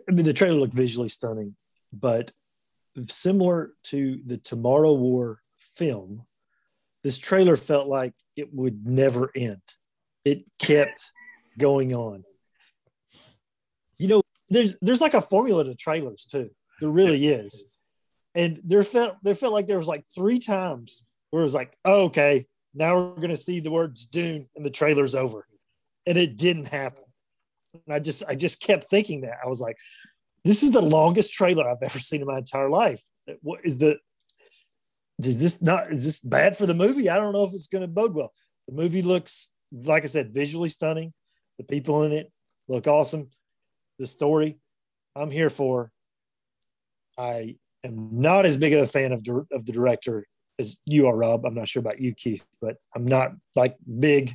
[0.07, 1.55] I mean, the trailer looked visually stunning,
[1.93, 2.31] but
[3.07, 6.25] similar to the Tomorrow War film,
[7.03, 9.61] this trailer felt like it would never end.
[10.25, 11.11] It kept
[11.57, 12.23] going on.
[14.49, 16.49] There's there's like a formula to trailers too.
[16.79, 17.79] There really is.
[18.35, 21.75] And there felt there felt like there was like three times where it was like,
[21.85, 25.47] oh, okay, now we're gonna see the words Dune and the trailer's over.
[26.05, 27.03] And it didn't happen.
[27.73, 29.37] And I just I just kept thinking that.
[29.43, 29.77] I was like,
[30.43, 33.01] this is the longest trailer I've ever seen in my entire life.
[33.41, 33.97] What is the
[35.23, 37.09] is this not is this bad for the movie?
[37.09, 38.33] I don't know if it's going to bode well.
[38.67, 41.13] The movie looks like I said, visually stunning.
[41.57, 42.31] The people in it
[42.67, 43.29] look awesome.
[43.99, 44.57] The story,
[45.15, 45.91] I'm here for.
[47.17, 47.55] I
[47.85, 50.25] am not as big of a fan of of the director
[50.59, 51.45] as you are, Rob.
[51.45, 54.31] I'm not sure about you, Keith, but I'm not like big.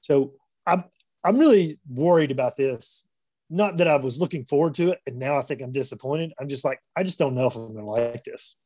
[0.00, 0.34] So
[0.66, 0.84] I'm
[1.24, 3.06] I'm really worried about this.
[3.50, 6.32] Not that I was looking forward to it, and now I think I'm disappointed.
[6.40, 8.56] I'm just like I just don't know if I'm going to like this.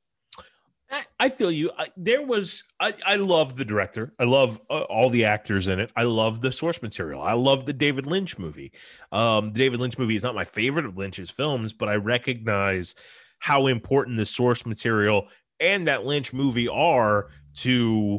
[1.19, 1.71] I, feel you.
[1.77, 4.13] I, there was, I, I love the director.
[4.19, 5.91] I love uh, all the actors in it.
[5.97, 7.23] I love the source material.
[7.23, 8.73] I love the David Lynch movie.
[9.11, 12.95] Um, the David Lynch movie is not my favorite of Lynch's films, but I recognize
[13.39, 18.19] how important the source material and that Lynch movie are to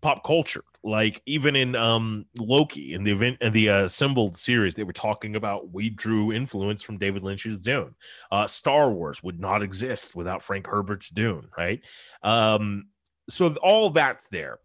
[0.00, 0.64] pop culture.
[0.86, 4.92] Like even in um Loki in the event in the uh, assembled series, they were
[4.92, 7.94] talking about we drew influence from David Lynch's Dune.
[8.30, 11.80] Uh, Star Wars would not exist without Frank Herbert's Dune, right?
[12.22, 12.88] Um,
[13.30, 14.58] so all that's there.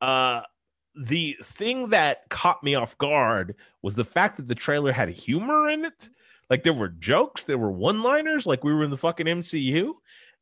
[0.00, 0.40] Uh,
[0.94, 5.68] the thing that caught me off guard was the fact that the trailer had humor
[5.68, 6.08] in it.
[6.50, 9.92] Like there were jokes, there were one-liners, like we were in the fucking MCU.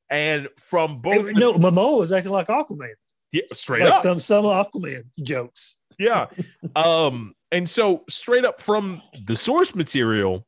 [0.09, 2.95] And from both, no, Momoa was acting like Aquaman,
[3.33, 5.79] yeah, straight like up, some some Aquaman jokes.
[5.99, 6.27] yeah.
[6.77, 10.47] Um, and so straight up from the source material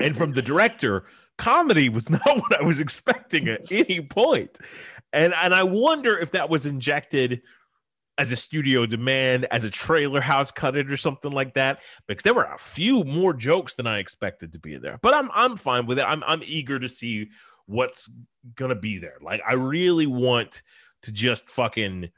[0.00, 1.04] and from the director,
[1.38, 4.58] comedy was not what I was expecting at any point.
[5.12, 7.42] And and I wonder if that was injected
[8.16, 12.22] as a studio demand, as a trailer house cut it or something like that, because
[12.22, 14.98] there were a few more jokes than I expected to be there.
[15.02, 16.04] But I'm I'm fine with it.
[16.04, 17.30] I'm I'm eager to see
[17.66, 18.12] what's
[18.54, 19.18] gonna be there.
[19.20, 20.62] Like I really want
[21.04, 22.10] to just fucking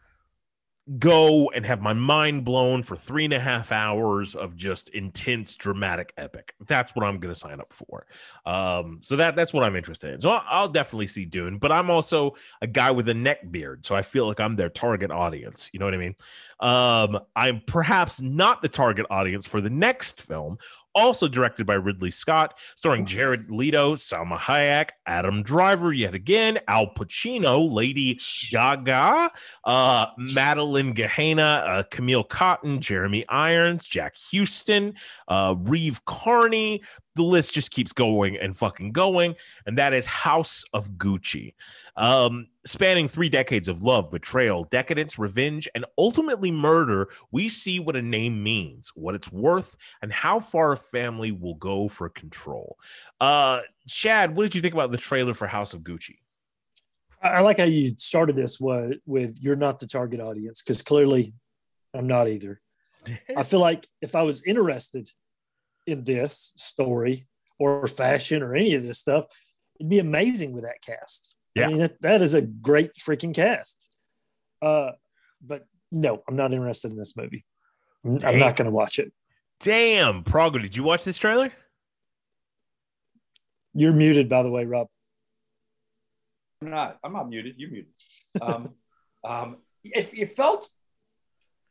[1.00, 5.56] go and have my mind blown for three and a half hours of just intense
[5.56, 6.54] dramatic epic.
[6.68, 8.06] That's what i'm going to sign up for.
[8.44, 10.20] Um so that that's what i'm interested in.
[10.20, 13.84] So I'll, I'll definitely see dune but i'm also a guy with a neck beard
[13.84, 15.70] so i feel like i'm their target audience.
[15.72, 16.14] You know what i mean?
[16.60, 20.56] Um i'm perhaps not the target audience for the next film
[20.96, 26.88] also directed by Ridley Scott, starring Jared Leto, Salma Hayek, Adam Driver yet again, Al
[26.88, 28.18] Pacino, Lady
[28.50, 29.30] Gaga,
[29.64, 34.94] uh, Madalina Ghenea, uh, Camille Cottin, Jeremy Irons, Jack Huston,
[35.28, 36.82] uh, Reeve Carney.
[37.14, 39.36] The list just keeps going and fucking going.
[39.66, 41.54] And that is House of Gucci.
[41.96, 47.96] Um, spanning three decades of love, betrayal, decadence, revenge, and ultimately murder, we see what
[47.96, 52.76] a name means, what it's worth, and how far a family will go for control.
[53.20, 56.16] Uh, Chad, what did you think about the trailer for House of Gucci?
[57.22, 61.32] I like how you started this wa- with you're not the target audience because clearly
[61.94, 62.60] I'm not either.
[63.36, 65.08] I feel like if I was interested
[65.86, 67.26] in this story
[67.58, 69.26] or fashion or any of this stuff,
[69.78, 71.35] it'd be amazing with that cast.
[71.56, 71.64] Yeah.
[71.64, 73.88] I mean, that, that is a great freaking cast.
[74.60, 74.92] Uh,
[75.40, 77.44] but no, I'm not interested in this movie.
[78.04, 78.38] I'm Dang.
[78.38, 79.12] not going to watch it.
[79.60, 81.50] Damn, Prago, did you watch this trailer?
[83.72, 84.88] You're muted, by the way, Rob.
[86.60, 86.98] I'm not.
[87.02, 87.54] I'm not muted.
[87.56, 87.92] You're muted.
[88.40, 88.74] Um,
[89.24, 90.68] um, it, it felt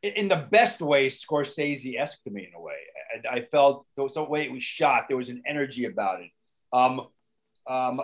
[0.02, 2.74] in- in the best way Scorsese esque to me in a way.
[3.30, 5.04] I, I felt there was a way it was shot.
[5.08, 6.30] There was an energy about it.
[6.72, 7.06] Um,
[7.68, 8.00] um,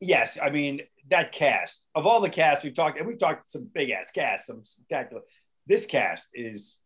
[0.00, 3.68] yes, I mean that cast of all the casts we've talked, and we've talked some
[3.72, 5.22] big ass casts, some spectacular.
[5.66, 6.80] This cast is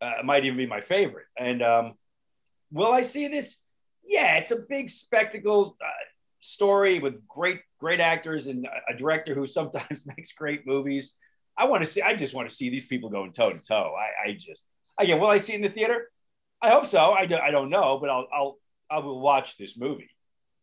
[0.00, 1.26] uh, might even be my favorite.
[1.38, 1.94] And um,
[2.70, 3.62] will I see this?
[4.06, 5.90] Yeah, it's a big spectacle uh,
[6.40, 11.16] story with great, great actors and a- director who sometimes makes great movies.
[11.56, 12.02] I want to see.
[12.02, 13.94] I just want to see these people going toe to toe.
[13.96, 14.64] I, I just,
[14.98, 16.10] again, will I see in the theater?
[16.60, 17.12] I hope so.
[17.12, 18.58] I, do, I don't know, but I'll, I'll,
[18.90, 20.10] I will watch this movie.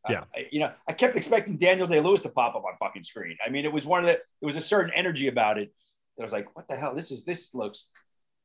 [0.09, 0.23] Yeah.
[0.35, 3.37] I, you know, I kept expecting Daniel Day Lewis to pop up on fucking screen.
[3.45, 4.13] I mean, it was one of the.
[4.13, 5.73] There was a certain energy about it.
[6.17, 6.95] That was like, what the hell?
[6.95, 7.91] This is this looks,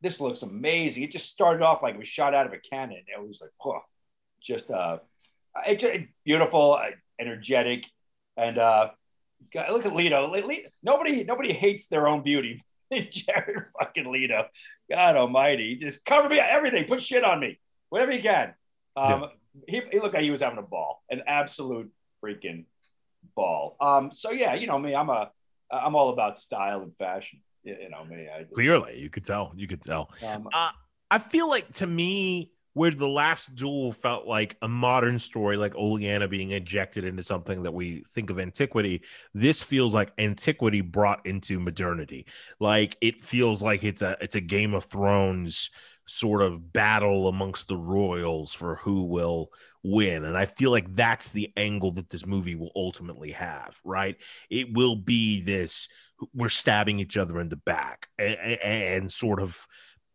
[0.03, 1.03] this looks amazing.
[1.03, 3.03] It just started off like it was shot out of a cannon.
[3.07, 3.81] It was like, oh,
[4.41, 4.99] just uh,
[5.67, 7.87] it beautiful, uh, energetic,
[8.37, 8.91] and uh,
[9.53, 10.31] God, look at Leto.
[10.31, 12.63] Le- Le- nobody, nobody hates their own beauty.
[12.93, 14.47] Jared fucking Leto.
[14.91, 16.85] God Almighty, just cover me everything.
[16.85, 17.59] Put shit on me,
[17.89, 18.55] whatever you can.
[18.97, 19.31] Um,
[19.67, 21.91] he, he looked like he was having a ball, an absolute
[22.25, 22.65] freaking
[23.35, 23.77] ball.
[23.81, 25.31] Um, so yeah, you know me, I'm a,
[25.71, 27.41] I'm all about style and fashion.
[27.63, 28.29] you you know me.
[28.35, 29.53] I just, Clearly, you could tell.
[29.57, 30.11] You could tell.
[30.25, 30.71] um, Uh,
[31.11, 35.75] I feel like to me, where the last duel felt like a modern story, like
[35.77, 39.01] Oleanna being ejected into something that we think of antiquity,
[39.33, 42.27] this feels like antiquity brought into modernity.
[42.61, 45.71] Like it feels like it's a it's a Game of Thrones
[46.07, 49.51] sort of battle amongst the royals for who will
[49.83, 50.25] win.
[50.25, 54.17] And I feel like that's the angle that this movie will ultimately have, right?
[54.51, 55.89] It will be this
[56.35, 59.67] we're stabbing each other in the back and, and sort of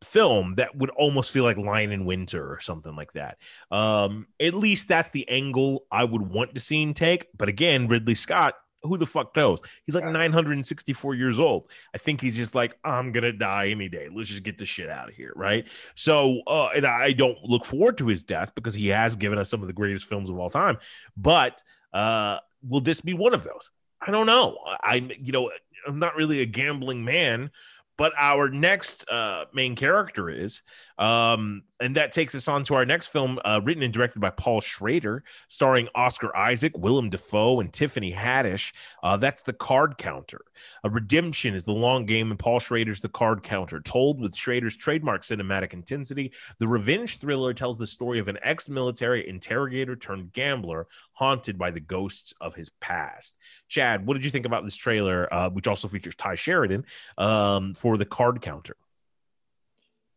[0.04, 3.38] film that would almost feel like Lion in Winter or something like that.
[3.70, 7.28] Um, at least that's the angle I would want to see him take.
[7.38, 9.62] But again, Ridley Scott, who the fuck knows?
[9.86, 11.70] He's like 964 years old.
[11.94, 14.10] I think he's just like, I'm gonna die any day.
[14.14, 15.68] Let's just get the shit out of here, right?
[15.96, 19.50] So, uh, and I don't look forward to his death because he has given us
[19.50, 20.78] some of the greatest films of all time.
[21.16, 21.62] But
[21.94, 23.72] uh, will this be one of those?
[24.02, 24.58] I don't know.
[24.84, 25.52] I'm, you know,
[25.88, 27.52] I'm not really a gambling man,
[27.98, 30.64] but our next uh, main character is,
[30.98, 34.30] um, and that takes us on to our next film, uh, written and directed by
[34.30, 38.72] Paul Schrader, starring Oscar Isaac, Willem Dafoe, and Tiffany Haddish.
[39.04, 40.42] Uh, that's the Card Counter.
[40.84, 43.82] A redemption is the long game, and Paul Schrader's the Card Counter.
[43.82, 49.28] Told with Schrader's trademark cinematic intensity, the revenge thriller tells the story of an ex-military
[49.28, 53.36] interrogator turned gambler haunted by the ghosts of his past.
[53.68, 56.86] Chad, what did you think about this trailer, uh, which also features Tye Sheridan
[57.18, 58.78] um, for the Card Counter?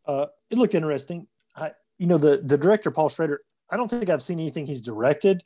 [0.06, 1.26] Uh, it looked interesting.
[1.56, 3.40] I, you know, the the director Paul Schrader.
[3.70, 5.42] I don't think I've seen anything he's directed,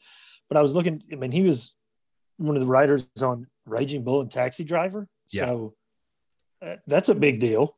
[0.48, 1.02] but I was looking.
[1.12, 1.74] I mean, he was
[2.36, 5.08] one of the writers on Raging Bull and Taxi Driver.
[5.30, 5.46] Yeah.
[5.46, 5.74] So
[6.64, 7.76] uh, that's a big deal.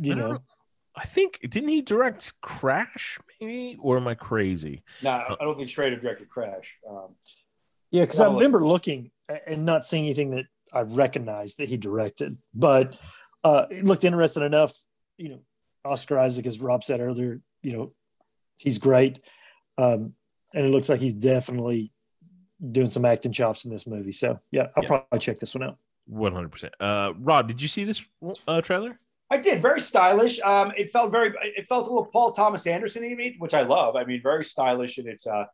[0.00, 0.38] You I know, know.
[0.96, 4.82] I think didn't he direct Crash, maybe, or am I crazy?
[5.02, 6.76] no, I don't think Schrader directed Crash.
[6.88, 7.14] Um,
[7.90, 9.10] yeah, because I Well, remember looking
[9.46, 12.98] and not seeing anything that I recognized that he directed, but
[13.44, 14.74] uh, it looked interesting enough.
[15.16, 15.40] You know,
[15.84, 17.92] Oscar Isaac, as Rob said earlier, you know,
[18.56, 19.20] he's great,
[19.76, 20.14] um,
[20.54, 21.92] and it looks like he's definitely
[22.72, 24.12] doing some acting chops in this movie.
[24.12, 24.88] So yeah, I'll Yeah.
[24.88, 25.78] probably check this one out.
[26.06, 26.74] One hundred percent.
[26.80, 28.04] Uh, Rod, did you see this
[28.46, 28.96] uh, trailer?
[29.30, 30.40] I did very stylish.
[30.40, 31.34] Um, it felt very.
[31.42, 33.94] It felt a little Paul Thomas Anderson to me, which I love.
[33.94, 35.44] I mean, very stylish in its uh,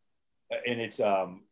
[0.64, 1.43] in its um,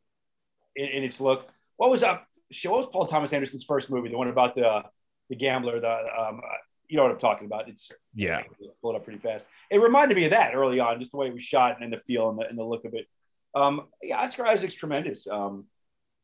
[0.77, 1.49] in, in its look.
[1.79, 2.29] What was up?
[2.65, 4.09] What was Paul Thomas Anderson's first movie?
[4.09, 4.83] The one about the
[5.31, 5.81] the gambler.
[5.81, 6.41] The um,
[6.89, 7.69] you know what I'm talking about.
[7.69, 8.43] It's Yeah,
[8.81, 9.47] pull it up pretty fast.
[9.71, 11.99] It reminded me of that early on, just the way it was shot and the
[11.99, 13.07] feel and the, and the look of it.
[13.55, 15.27] Um, yeah, Oscar Isaac's tremendous.
[15.27, 15.65] Um,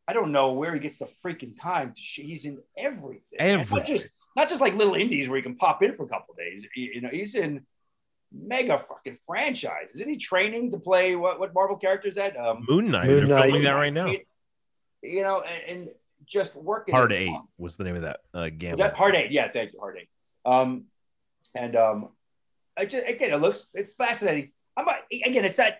[0.07, 2.01] I don't know where he gets the freaking time to.
[2.01, 3.39] Sh- he's in everything.
[3.39, 3.97] And Not Everything.
[3.99, 6.39] just not just like little indies where he can pop in for a couple of
[6.39, 6.67] days.
[6.77, 7.67] You you know, he's in
[8.33, 9.91] mega fucking franchise.
[9.95, 12.37] Isn't he training to play what what Marvel character is that?
[12.39, 13.07] Um, Moon Knight.
[13.09, 13.43] Moon They're Knight.
[13.45, 14.13] filming that right now.
[15.03, 15.89] You know, and, and
[16.27, 16.95] just working.
[16.95, 17.49] Hard Eight arm.
[17.59, 18.79] was the name of that uh, Was gamble.
[18.79, 19.31] that Hard Eight?
[19.31, 20.09] Yeah, thank you, Hard Eight.
[20.45, 20.85] Um,
[21.55, 22.09] and um,
[22.77, 24.53] I just again, it looks it's fascinating.
[24.77, 25.79] I'm not, again, it's that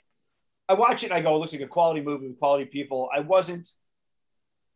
[0.69, 3.09] I watch it and I go, it looks like a quality movie with quality people.
[3.15, 3.67] I wasn't.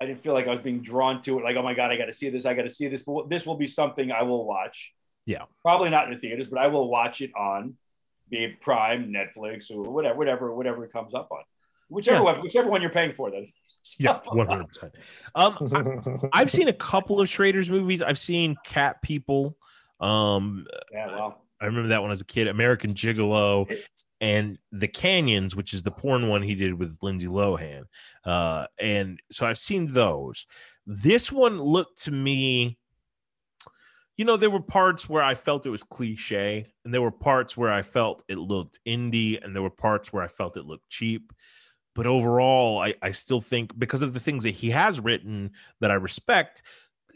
[0.01, 1.45] I didn't feel like I was being drawn to it.
[1.45, 2.45] Like, oh my god, I got to see this.
[2.45, 3.05] I got to see this.
[3.05, 4.93] But this will be something I will watch.
[5.27, 5.45] Yeah.
[5.63, 7.75] Probably not in the theaters, but I will watch it on,
[8.29, 11.43] be it Prime, Netflix, or whatever, whatever, whatever it comes up on.
[11.89, 12.23] Whichever Yeah.
[12.25, 13.53] one, whichever one you're paying for, then.
[13.99, 14.93] Yeah, one hundred percent.
[15.35, 15.57] Um,
[16.33, 18.01] I, I've seen a couple of Schrader's movies.
[18.01, 19.57] I've seen Cat People.
[20.03, 22.49] Um, Yeah, well, I remember that one as a kid.
[22.49, 23.73] American Gigolo,
[24.21, 27.85] and The Canyons, which is the porn one he did with Lindsay Lohan.
[28.25, 30.47] Uh, and so I've seen those.
[30.87, 32.79] This one looked to me,
[34.17, 37.57] you know, there were parts where I felt it was cliche, and there were parts
[37.57, 40.89] where I felt it looked indie, and there were parts where I felt it looked
[40.89, 41.33] cheap.
[41.95, 45.51] But overall, I, I still think because of the things that he has written
[45.81, 46.63] that I respect,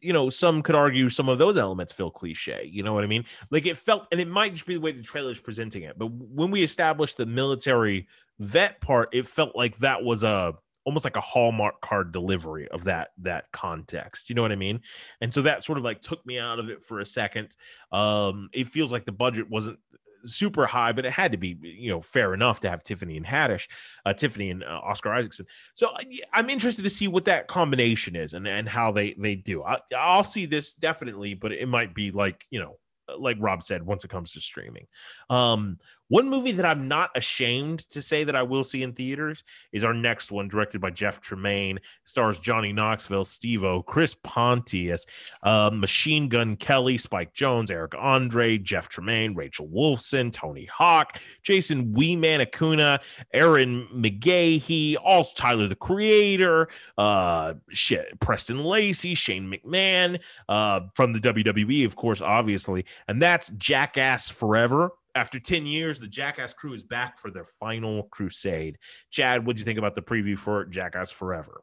[0.03, 2.69] you know, some could argue some of those elements feel cliche.
[2.71, 3.25] You know what I mean?
[3.51, 5.99] Like it felt, and it might just be the way the trailer is presenting it.
[5.99, 8.09] But when we established the military
[8.39, 10.55] vet part, it felt like that was a
[10.85, 14.31] almost like a hallmark card delivery of that that context.
[14.31, 14.81] You know what I mean?
[15.21, 17.57] And so that sort of like took me out of it for a second.
[17.93, 19.79] Um, it feels like the budget wasn't
[20.27, 23.27] super high, but it had to be, you know, fair enough to have Tiffany and
[23.27, 23.67] Haddish,
[24.05, 25.47] uh, Tiffany and uh, Oscar Isaacson.
[25.75, 29.35] So I- I'm interested to see what that combination is and, and how they they
[29.35, 29.63] do.
[29.63, 32.79] I, I'll see this definitely, but it might be like you know,
[33.19, 34.87] like Rob said, once it comes to streaming.
[35.31, 35.79] Um,
[36.09, 39.43] One movie that I'm not ashamed to say that I will see in theaters
[39.73, 41.81] is our next one, directed by Jeff Tremaine.
[42.05, 45.07] Stars Johnny Knoxville, Steve O, Chris Pontius,
[45.43, 51.93] uh, Machine Gun Kelly, Spike Jonze, Eric Andre, Jeff Tremaine, Rachel Wolfson, Tony Hawk, Jason
[51.93, 53.01] Weeman Acuna,
[53.35, 56.69] Ehren McGhehey, also Tyler the Creator,
[56.99, 63.49] uh, shit, Preston Lacy, Shane McMahon, uh, from the WWE, of course, obviously, and that's
[63.51, 64.93] Jackass Forever.
[65.17, 68.77] After 10 years, the Jackass crew is back for their final crusade.
[69.11, 71.63] Chad, what'd you think about the preview for Jackass Forever?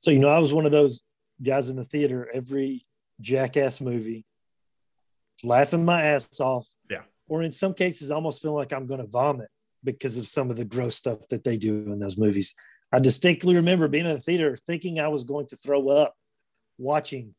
[0.00, 1.02] So, you know, I was one of those
[1.40, 2.84] guys in the theater every
[3.20, 4.24] jackass movie,
[5.44, 6.66] laughing my ass off.
[6.90, 7.02] Yeah.
[7.28, 9.48] Or in some cases, almost feeling like I'm going to vomit
[9.84, 12.52] because of some of the gross stuff that they do in those movies.
[12.92, 16.14] I distinctly remember being in the theater thinking I was going to throw up
[16.78, 17.36] watching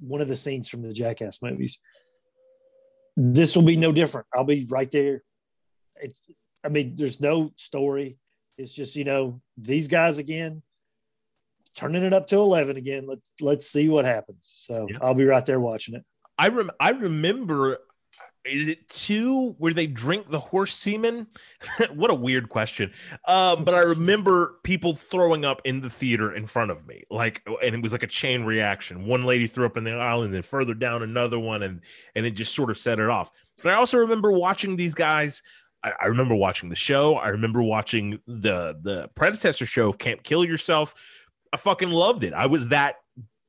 [0.00, 1.78] one of the scenes from the Jackass movies.
[3.16, 4.26] This will be no different.
[4.34, 5.22] I'll be right there.
[5.96, 6.20] It's,
[6.64, 8.18] I mean, there's no story.
[8.58, 10.62] It's just, you know, these guys again,
[11.76, 13.06] turning it up to 11 again.
[13.06, 14.50] Let's, let's see what happens.
[14.60, 14.98] So Yeah.
[15.02, 16.04] I'll be right there watching it.
[16.38, 17.78] I rem- I remember
[18.44, 21.28] is it two where they drink the horse semen?
[21.94, 22.92] what a weird question.
[23.26, 27.42] Um, but I remember people throwing up in the theater in front of me, like,
[27.62, 29.06] and it was like a chain reaction.
[29.06, 31.80] One lady threw up in the aisle, and then further down another one, and
[32.14, 33.30] and it just sort of set it off.
[33.62, 35.42] But I also remember watching these guys.
[35.84, 37.14] I, I remember watching the show.
[37.14, 40.94] I remember watching the the predecessor show, Camp Kill Yourself.
[41.52, 42.32] I fucking loved it.
[42.32, 42.96] I was that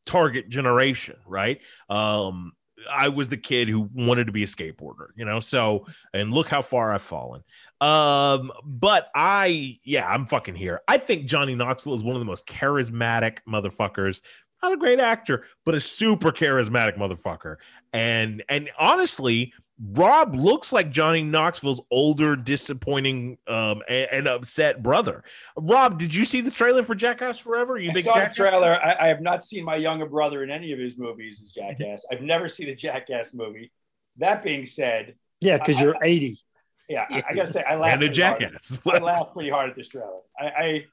[0.05, 1.61] target generation, right?
[1.89, 2.51] Um,
[2.91, 5.39] I was the kid who wanted to be a skateboarder, you know.
[5.39, 7.43] So, and look how far I've fallen.
[7.81, 10.81] Um, but I, yeah, I'm fucking here.
[10.87, 14.21] I think Johnny Knoxville is one of the most charismatic motherfuckers.
[14.61, 17.57] Not a great actor, but a super charismatic motherfucker.
[17.91, 19.51] And and honestly,
[19.91, 25.23] Rob looks like Johnny Knoxville's older, disappointing, um, and, and upset brother.
[25.57, 27.77] Rob, did you see the trailer for Jackass Forever?
[27.77, 28.75] You a I big saw the Jackass trailer.
[28.75, 32.05] I, I have not seen my younger brother in any of his movies as Jackass.
[32.11, 33.71] I've never seen a Jackass movie.
[34.17, 36.39] That being said, Yeah, because you're 80.
[36.87, 37.95] yeah, I, I gotta say I laughed.
[37.95, 38.39] and a pretty hard.
[38.41, 38.79] Jackass?
[38.87, 40.19] I laughed pretty hard at this trailer.
[40.39, 40.85] I, I,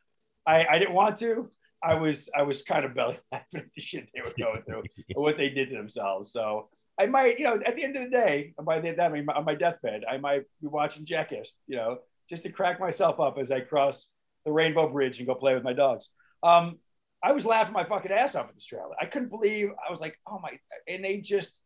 [0.46, 1.50] I, I didn't want to.
[1.82, 4.82] I was, I was kind of belly laughing at the shit they were going through
[4.96, 6.32] and what they did to themselves.
[6.32, 6.68] So
[6.98, 9.28] I might, you know, at the end of the day, by the that I mean,
[9.28, 11.98] on my deathbed, I might be watching Jackass, you know,
[12.28, 14.10] just to crack myself up as I cross
[14.44, 16.10] the Rainbow Bridge and go play with my dogs.
[16.42, 16.78] Um,
[17.22, 18.94] I was laughing my fucking ass off at this trailer.
[19.00, 19.70] I couldn't believe.
[19.86, 20.58] I was like, oh my,
[20.88, 21.56] and they just.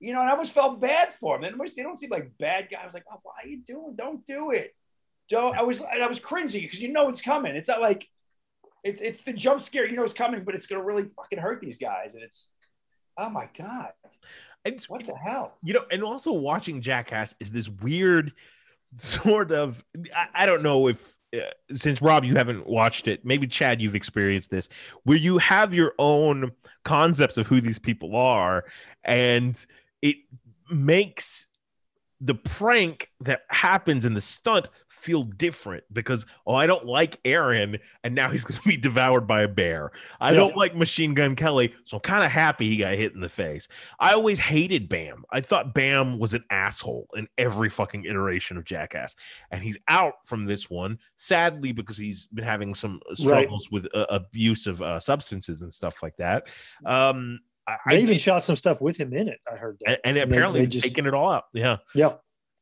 [0.00, 1.58] You know, and I almost felt bad for them.
[1.58, 2.80] They don't seem like bad guys.
[2.82, 3.94] I was like, oh, why are you doing?
[3.96, 4.74] Don't do it.
[5.30, 5.56] Don't.
[5.56, 7.54] I was, and I was cringing because you know it's coming.
[7.54, 8.06] It's not like,
[8.82, 9.88] it's it's the jump scare.
[9.88, 12.12] You know it's coming, but it's gonna really fucking hurt these guys.
[12.14, 12.50] And it's,
[13.16, 13.92] oh my god,
[14.64, 15.56] It's what the hell?
[15.62, 18.32] you know, and also watching Jackass is this weird
[18.96, 19.84] sort of.
[20.16, 21.40] I, I don't know if uh,
[21.74, 24.68] since Rob you haven't watched it, maybe Chad you've experienced this,
[25.04, 26.52] where you have your own
[26.84, 28.64] concepts of who these people are,
[29.02, 29.64] and
[30.02, 30.16] it
[30.70, 31.48] makes
[32.24, 37.78] the prank that happens in the stunt feel different because oh I don't like Ehren
[38.02, 39.90] and now he's going to be devoured by a bear.
[40.20, 40.38] I Yeah.
[40.38, 43.28] don't like Machine Gun Kelly, so I'm kind of happy he got hit in the
[43.28, 43.68] face.
[44.00, 45.24] I always hated Bam.
[45.30, 49.16] I thought Bam was an asshole in every fucking iteration of Jackass,
[49.50, 54.06] and he's out from this one sadly because he's been having some struggles with uh,
[54.08, 56.46] abuse of uh, substances and stuff like that.
[56.86, 59.38] Um, I, They I even think- shot some stuff with him in it.
[59.50, 59.88] I heard that.
[59.90, 61.44] and, and they- apparently they he's just- taking it all out.
[61.52, 61.78] Yeah.
[61.94, 62.14] Yeah.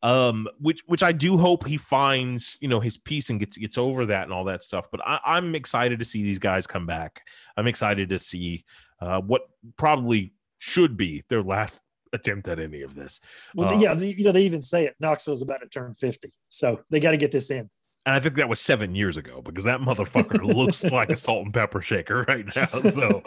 [0.04, 3.78] Um, which which I do hope he finds, you know, his peace and gets gets
[3.78, 4.88] over that and all that stuff.
[4.90, 7.22] But I, I'm excited to see these guys come back.
[7.56, 8.64] I'm excited to see
[9.00, 9.42] uh, what
[9.76, 11.80] probably should be their last
[12.12, 13.20] attempt at any of this.
[13.54, 14.96] Well, Uh, yeah, you know, they even say it.
[14.98, 16.32] Knoxville's about to turn 50.
[16.48, 17.70] So they got to get this in.
[18.04, 21.44] And I think that was seven years ago because that motherfucker looks like a salt
[21.44, 22.66] and pepper shaker right now.
[22.66, 23.22] So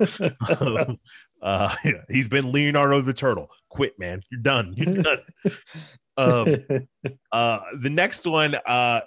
[1.41, 3.49] uh, yeah, he's been Leonardo the Turtle.
[3.69, 4.22] Quit, man.
[4.30, 4.73] You're done.
[4.76, 5.19] You're done.
[6.17, 6.55] Um,
[7.31, 9.01] Uh, the next one uh,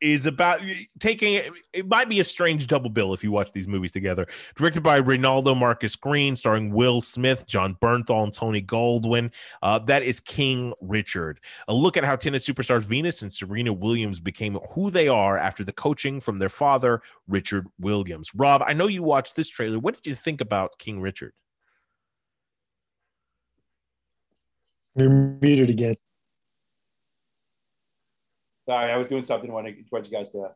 [0.00, 0.60] is about
[1.00, 1.34] taking
[1.74, 4.26] it might be a strange double bill if you watch these movies together.
[4.56, 9.30] Directed by Reinaldo Marcus Green, starring Will Smith, Jon Bernthal, and Tony Goldwyn.
[9.62, 11.40] Uh, that is King Richard.
[11.68, 15.62] A look at how tennis superstars Venus and Serena Williams became who they are after
[15.62, 18.34] the coaching from their father, Richard Williams.
[18.34, 19.78] Rob, I know you watched this trailer.
[19.78, 21.34] What did you think about King Richard?
[24.96, 25.96] You're muted again.
[28.68, 29.50] Sorry, I was doing something.
[29.50, 30.50] Want to want you guys to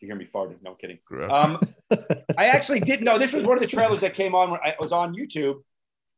[0.00, 0.56] to hear me farting.
[0.60, 0.98] No I'm kidding.
[1.30, 1.60] Um,
[2.36, 4.74] I actually didn't know this was one of the trailers that came on when I
[4.80, 5.60] was on YouTube,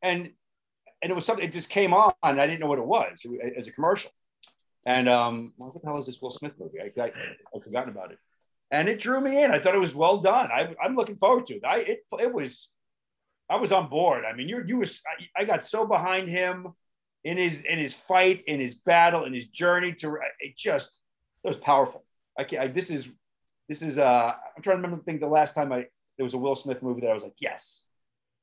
[0.00, 0.30] and
[1.02, 1.44] and it was something.
[1.44, 2.12] It just came on.
[2.22, 4.10] I didn't know what it was as a commercial.
[4.86, 6.78] And um, what the hell is this Will Smith movie?
[6.80, 7.12] I, I
[7.54, 8.18] I've forgotten about it.
[8.70, 9.50] And it drew me in.
[9.50, 10.50] I thought it was well done.
[10.50, 11.64] I, I'm looking forward to it.
[11.66, 12.70] I it, it was
[13.50, 14.24] I was on board.
[14.24, 15.02] I mean, you you was
[15.36, 16.68] I, I got so behind him
[17.24, 21.00] in his in his fight, in his battle, in his journey to it just
[21.42, 22.04] it was powerful.
[22.38, 22.62] I can't.
[22.62, 23.08] I, this is
[23.68, 25.86] this is uh I'm trying to remember the thing the last time I
[26.16, 27.82] there was a Will Smith movie that I was like, yes,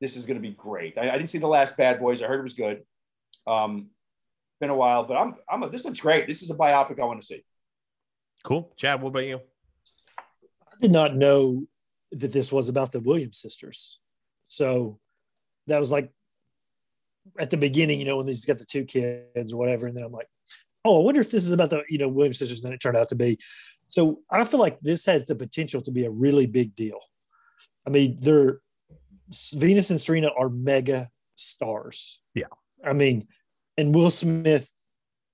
[0.01, 0.97] this is going to be great.
[0.97, 2.21] I, I didn't see the last Bad Boys.
[2.21, 2.83] I heard it was good.
[3.47, 3.91] Um,
[4.59, 6.27] been a while, but I'm I'm a, this looks great.
[6.27, 7.43] This is a biopic I want to see.
[8.43, 8.73] Cool.
[8.77, 9.39] Chad, what about you?
[10.71, 11.67] I did not know
[12.11, 13.99] that this was about the Williams sisters.
[14.47, 14.99] So
[15.67, 16.11] that was like
[17.39, 19.87] at the beginning, you know, when he's got the two kids or whatever.
[19.87, 20.27] And then I'm like,
[20.85, 22.63] oh, I wonder if this is about the, you know, Williams sisters.
[22.63, 23.39] And then it turned out to be.
[23.87, 26.99] So I feel like this has the potential to be a really big deal.
[27.85, 28.61] I mean, they're
[29.53, 32.19] Venus and Serena are mega stars.
[32.33, 32.45] Yeah.
[32.85, 33.27] I mean,
[33.77, 34.69] and Will Smith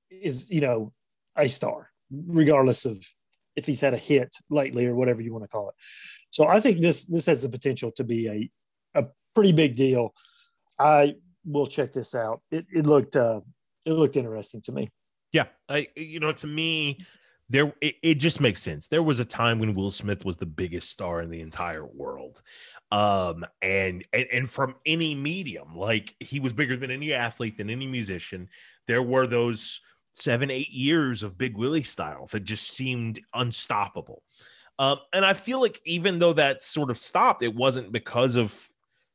[0.09, 0.93] is, you know,
[1.35, 3.03] a star, regardless of
[3.55, 5.75] if he's had a hit lately or whatever you want to call it.
[6.31, 8.51] So I think this this has the potential to be a
[8.99, 10.13] a pretty big deal.
[10.79, 11.15] I
[11.47, 12.41] will check this out.
[12.51, 13.41] It, it looked uh,
[13.85, 14.91] it looked interesting to me.
[15.31, 16.97] Yeah, I you know to me
[17.49, 18.87] there it, it just makes sense.
[18.87, 22.41] There was a time when Will Smith was the biggest star in the entire world.
[22.91, 27.69] Um and and, and from any medium, like he was bigger than any athlete, than
[27.69, 28.49] any musician.
[28.85, 29.81] There were those
[30.13, 34.23] seven, eight years of Big Willie style that just seemed unstoppable.
[34.79, 38.67] Um, and I feel like even though that sort of stopped, it wasn't because of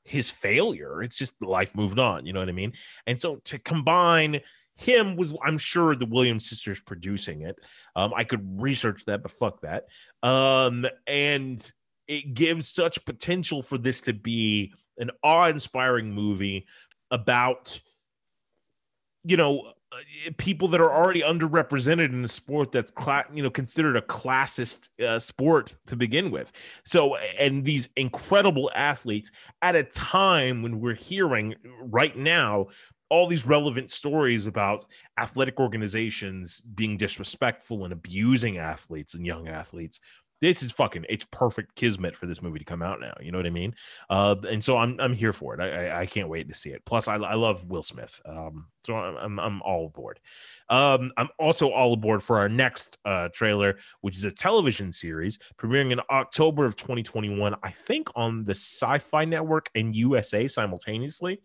[0.05, 1.03] his failure.
[1.03, 2.27] It's just life moved on.
[2.27, 2.73] You know what I mean?
[3.07, 4.41] And so to combine
[4.77, 7.57] him with, I'm sure the Williams sisters producing it.
[7.95, 9.85] Um, I could research that, but fuck that.
[10.23, 11.73] Um, and
[12.09, 16.67] it gives such potential for this to be an awe-inspiring movie
[17.11, 17.81] about,
[19.25, 23.51] you know, uh, people that are already underrepresented in a sport that's cla- you know
[23.51, 26.53] considered a classist uh, sport to begin with.
[26.85, 29.31] So and these incredible athletes
[29.61, 32.69] at a time when we're hearing right now
[33.11, 34.87] all these relevant stories about
[35.19, 40.01] athletic organizations being disrespectful and abusing athletes and young athletes
[40.43, 43.39] this is fucking it's perfect kismet for this movie to come out now you know
[43.39, 43.75] what i mean?
[44.11, 45.61] Uh and so i'm i'm here for it.
[45.61, 46.85] I i, I can't wait to see it.
[46.85, 50.21] Plus i, I love will smith um so I'm, I'm all aboard.
[50.69, 55.39] Um i'm also all aboard for our next uh trailer which is a television series
[55.57, 61.41] premiering in october of 2021 i think on the sci-fi network and usa simultaneously.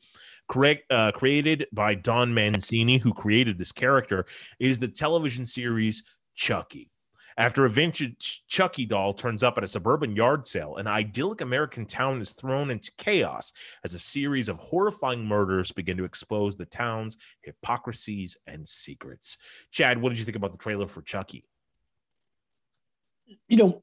[0.49, 4.25] Correct uh, created by don mancini who created this character.
[4.59, 6.03] Is the television series
[6.35, 6.89] chucky
[7.37, 11.85] after a vintage Chucky doll turns up at a suburban yard sale, an idyllic American
[11.85, 13.53] town is thrown into chaos
[13.83, 19.37] as a series of horrifying murders begin to expose the town's hypocrisies and secrets.
[19.71, 21.45] Chad, what did you think about the trailer for Chucky?
[23.47, 23.81] You know,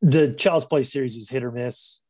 [0.00, 2.02] the Child's Play series is hit or miss,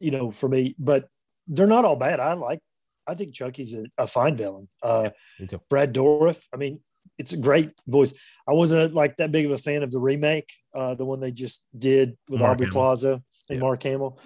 [0.00, 1.08] you know, for me, but
[1.46, 2.20] they're not all bad.
[2.20, 2.60] I like,
[3.06, 4.68] I think Chucky's a, a fine villain.
[4.82, 5.10] Uh,
[5.48, 5.60] too.
[5.68, 6.80] Brad Dourif, I mean,
[7.18, 8.14] it's a great voice.
[8.48, 11.32] I wasn't like that big of a fan of the remake, uh, the one they
[11.32, 12.72] just did with Mark Aubrey Hamill.
[12.72, 13.12] Plaza
[13.48, 13.60] and Yeah.
[13.60, 14.20] Mark Hamill.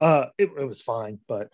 [0.00, 1.50] Uh, it, it was fine, but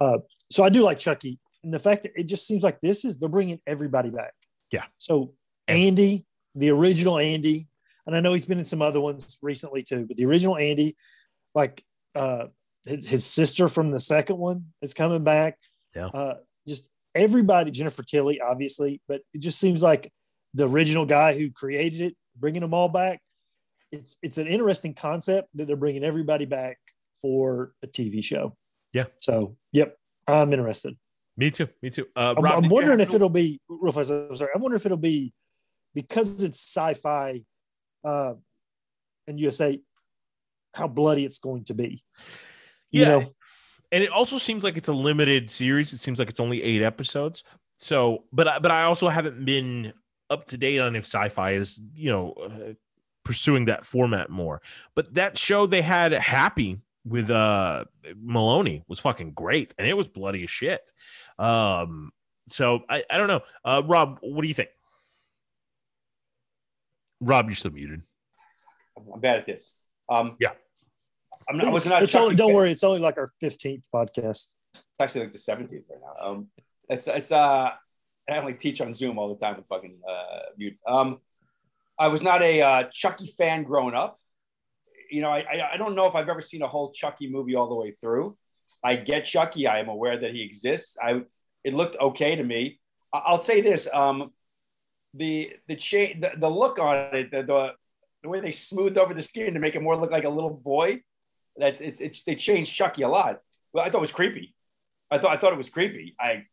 [0.00, 0.18] uh,
[0.50, 3.18] so I do like Chucky, and the fact that it just seems like this is
[3.18, 4.34] they're bringing everybody back.
[4.70, 4.84] Yeah.
[4.98, 5.32] So
[5.66, 6.24] Andy,
[6.54, 7.68] the original Andy,
[8.06, 10.96] and I know he's been in some other ones recently too, but the original Andy,
[11.54, 11.82] like
[12.14, 12.46] uh,
[12.86, 15.58] his, his sister from the second one is coming back.
[15.96, 16.06] Yeah.
[16.06, 16.34] Uh,
[16.66, 20.12] just everybody, Jennifer Tilly, obviously, but it just seems like
[20.54, 23.20] the original guy who created it, bringing them all back.
[23.90, 26.78] It's it's an interesting concept that they're bringing everybody back
[27.22, 28.56] for a TV show.
[28.92, 29.04] Yeah.
[29.16, 29.96] So, yep,
[30.26, 30.96] I'm interested.
[31.36, 31.68] Me too.
[31.82, 32.06] Me too.
[32.16, 34.10] Uh, I'm, Rob, I'm wondering if it'll be real fast.
[34.10, 34.50] I'm sorry.
[34.54, 35.32] I'm wondering if it'll be
[35.94, 37.42] because it's sci-fi
[38.04, 38.34] uh,
[39.26, 39.80] and USA,
[40.74, 42.02] how bloody it's going to be.
[42.90, 43.08] You Yeah.
[43.08, 43.24] know,
[43.92, 45.92] and it also seems like it's a limited series.
[45.92, 47.42] It seems like it's only eight episodes.
[47.78, 49.92] So, but I, but I also haven't been
[50.30, 52.72] up to date on if sci-fi is you know uh,
[53.24, 54.60] pursuing that format more.
[54.94, 57.84] But that show they had Happy with uh
[58.24, 60.92] Meloni was fucking great, and it was bloody as shit.
[61.38, 62.10] Um,
[62.48, 63.40] so I I don't know.
[63.64, 64.70] Uh, Rob, what do you think?
[67.20, 68.02] Rob, you're still muted.
[68.96, 69.74] I'm bad at this.
[70.08, 70.52] Um, Yeah.
[71.48, 72.02] I'm not, I was not.
[72.02, 74.54] it's only, don't worry, it's only like our 15th podcast.
[74.74, 76.26] It's actually like the 17th right now.
[76.26, 76.48] Um,
[76.90, 77.70] it's it's uh,
[78.28, 79.56] I only teach on Zoom all the time.
[79.56, 80.76] I'm fucking uh, mute.
[80.86, 81.18] Um,
[81.98, 84.20] I was not a uh, Chucky fan growing up.
[85.10, 87.68] You know, I, I don't know if I've ever seen a whole Chucky movie all
[87.68, 88.36] the way through.
[88.84, 89.66] I get Chucky.
[89.66, 90.96] I am aware that he exists.
[91.02, 91.22] I
[91.64, 92.80] it looked okay to me.
[93.12, 93.88] I'll say this.
[93.92, 94.32] Um,
[95.14, 97.72] the the change the, the look on it, the, the
[98.22, 100.50] the way they smoothed over the skin to make it more look like a little
[100.50, 101.00] boy.
[101.56, 103.40] That's it's it's they changed Chucky a lot.
[103.72, 104.54] Well, I thought it was creepy.
[105.10, 106.14] I thought I thought it was creepy.
[106.20, 106.44] I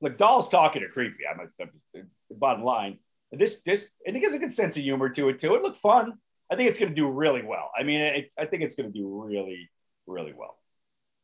[0.00, 1.24] look dolls talking are creepy.
[1.30, 1.98] I'm, I'm a-
[2.30, 2.98] the bottom line.
[3.32, 5.54] This this I think there's a good sense of humor to it too.
[5.56, 6.14] It looked fun.
[6.50, 7.70] I think it's going to do really well.
[7.78, 9.68] I mean, it, I think it's going to do really
[10.06, 10.56] really well.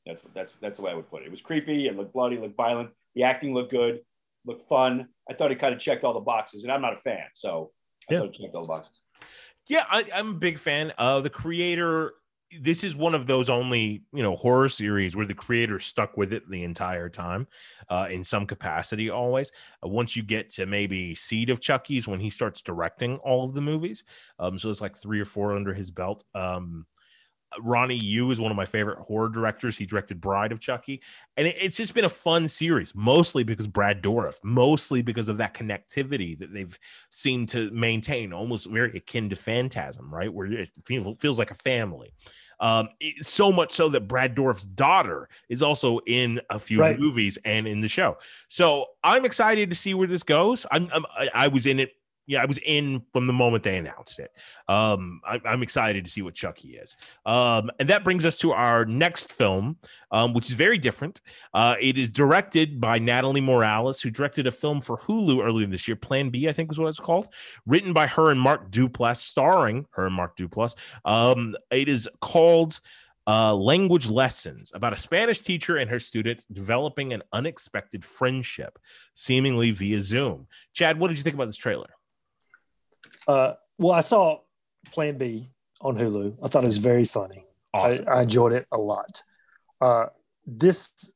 [0.04, 1.26] That's that's that's the way I would put it.
[1.26, 1.86] It was creepy.
[1.86, 2.38] It looked bloody.
[2.38, 2.90] Looked violent.
[3.14, 4.00] The acting looked good.
[4.44, 5.08] Looked fun.
[5.30, 7.70] I thought it kind of checked all the boxes, and I'm not a fan, so
[8.10, 8.18] I Yeah.
[8.20, 9.00] thought it checked all the boxes.
[9.68, 10.92] Yeah, I, I'm a big fan.
[10.98, 12.14] Uh, the creator.
[12.60, 16.32] This is one of those only you know horror series where the creator stuck with
[16.32, 17.46] it the entire time,
[17.88, 19.10] uh, in some capacity.
[19.10, 19.52] Always.
[19.84, 23.54] Uh, once you get to maybe Seed of Chucky's, when he starts directing all of
[23.54, 24.04] the movies,
[24.38, 26.24] um, so it's like three or four under his belt.
[26.34, 26.86] Um,
[27.60, 29.76] Ronnie Yu is one of my favorite horror directors.
[29.76, 31.02] He directed Bride of Chucky,
[31.36, 35.36] and it- it's just been a fun series, mostly because Brad Dourif, mostly because of
[35.38, 36.78] that connectivity that they've
[37.10, 40.32] seemed to maintain, almost very akin to Phantasm, right?
[40.32, 42.12] Where it feel- feels like a family.
[42.60, 46.98] Um, it- so much so that Brad Dourif's daughter is also in a few Right.
[46.98, 48.18] movies and in the show.
[48.48, 50.64] So I'm excited to see where this goes.
[50.70, 51.92] I'm, I'm I, I was in it.
[52.26, 54.30] Yeah, I was in from the moment they announced it.
[54.68, 56.96] Um, I, I'm excited to see what Chucky is.
[57.26, 59.76] Um, and that brings us to our next film,
[60.12, 61.20] um, which is very different.
[61.52, 65.88] Uh, it is directed by Natalie Morales, who directed a film for Hulu earlier this
[65.88, 67.28] year, Plan B, I think is what it's called.
[67.66, 70.76] Written by her and Mark Duplass, starring her and Mark Duplass.
[71.04, 72.80] Um, it is called
[73.26, 78.78] uh, Language Lessons about a Spanish teacher and her student developing an unexpected friendship,
[79.14, 80.46] seemingly via Zoom.
[80.72, 81.90] Chad, what did you think about this trailer?
[83.26, 84.38] Uh, well, I saw
[84.92, 85.48] Plan B
[85.80, 86.36] on Hulu.
[86.42, 87.44] I thought it was very funny.
[87.74, 88.04] Awesome.
[88.08, 89.22] I, I enjoyed it a lot.
[89.80, 90.06] Uh,
[90.46, 91.12] this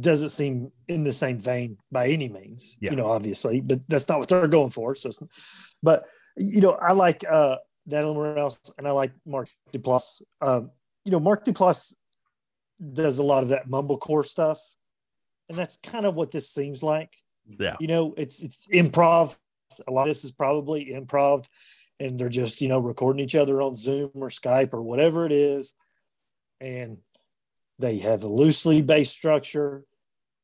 [0.00, 2.90] doesn't seem in the same vein by any means, Yeah.
[2.90, 4.94] you know, obviously, but that's not what they're going for.
[4.94, 5.10] So,
[5.82, 6.04] but
[6.36, 7.56] you know, I like uh,
[7.86, 10.22] Natalie Morales and I like Mark Duplass.
[10.40, 10.70] Um,
[11.04, 11.94] you know, Mark Duplass
[12.92, 14.58] does a lot of that mumblecore stuff,
[15.48, 17.14] and that's kind of what this seems like
[17.58, 17.76] yeah.
[17.80, 19.36] you know it's it's improv
[19.86, 21.46] a lot of this is probably improv
[22.00, 25.32] and they're just you know recording each other on zoom or skype or whatever it
[25.32, 25.74] is.
[26.60, 26.98] And
[27.78, 29.84] they have a loosely based structure.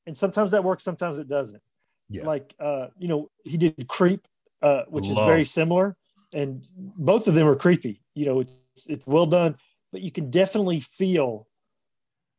[0.07, 1.63] And sometimes that works sometimes it doesn't.
[2.11, 2.25] Yeah.
[2.25, 4.27] like uh you know he did creep
[4.63, 5.97] uh which is very similar.
[6.33, 8.03] And both of them are creepy.
[8.15, 9.57] You know it's, it's well done
[9.91, 11.49] but you can definitely feel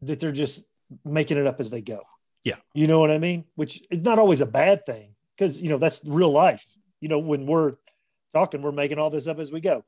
[0.04, 0.66] that they're just
[1.04, 2.02] making it up as they go.
[2.44, 2.56] Yeah.
[2.74, 3.44] you know what i mean?
[3.56, 6.66] Which is not always a bad thing because you know that's real life
[7.02, 7.74] you know when we're
[8.34, 9.84] talking we're making all this up as we go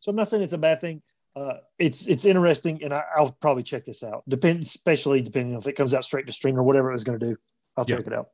[0.00, 1.02] so i'm not saying it's a bad thing
[1.36, 5.60] uh, it's it's interesting and I, i'll probably check this out depend especially depending on
[5.60, 7.36] if it comes out straight to stream or whatever it was going to do
[7.76, 7.96] i'll Yeah.
[7.96, 8.28] check it out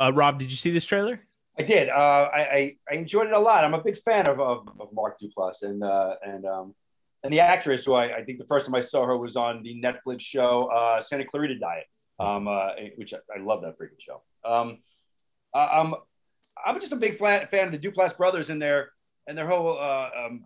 [0.00, 1.20] Uh, Rob, did you see this trailer?
[1.58, 1.90] I did.
[1.90, 3.64] Uh, I, I I enjoyed it a lot.
[3.66, 6.74] I'm a big fan of of, of Mark Duplass and uh, and um,
[7.22, 9.62] and the actress who I, I think the first time I saw her was on
[9.62, 11.84] the Netflix show uh, Santa Clarita Diet,
[12.18, 14.22] um, uh, which I, I love that freaking show.
[14.42, 14.78] Um,
[15.52, 15.92] uh,
[16.64, 18.92] I'm just a big fan, of the Duplass brothers and their
[19.26, 20.44] and their whole uh, um,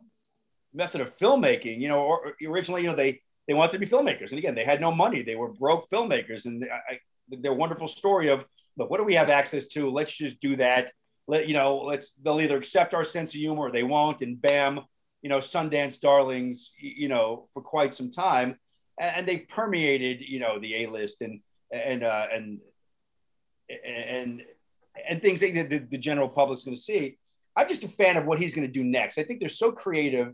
[0.73, 1.81] method of filmmaking.
[1.81, 4.65] You know, or, originally, you know, they they wanted to be filmmakers, and again, they
[4.65, 5.23] had no money.
[5.23, 8.45] They were broke filmmakers, and I, their wonderful story of
[8.77, 9.91] look, what do we have access to?
[9.91, 10.91] Let's just do that.
[11.27, 14.41] Let you know, let's they'll either accept our sense of humor or they won't, and
[14.41, 14.81] bam,
[15.23, 18.59] you know, Sundance darlings, you know, for quite some time,
[19.01, 22.61] and, and they permeated, you know, the A list and and uh, and
[23.69, 24.43] and
[25.09, 27.19] and things that the, the general public's going to see.
[27.57, 29.19] I'm just a fan of what he's going to do next.
[29.19, 30.33] I think they're so creative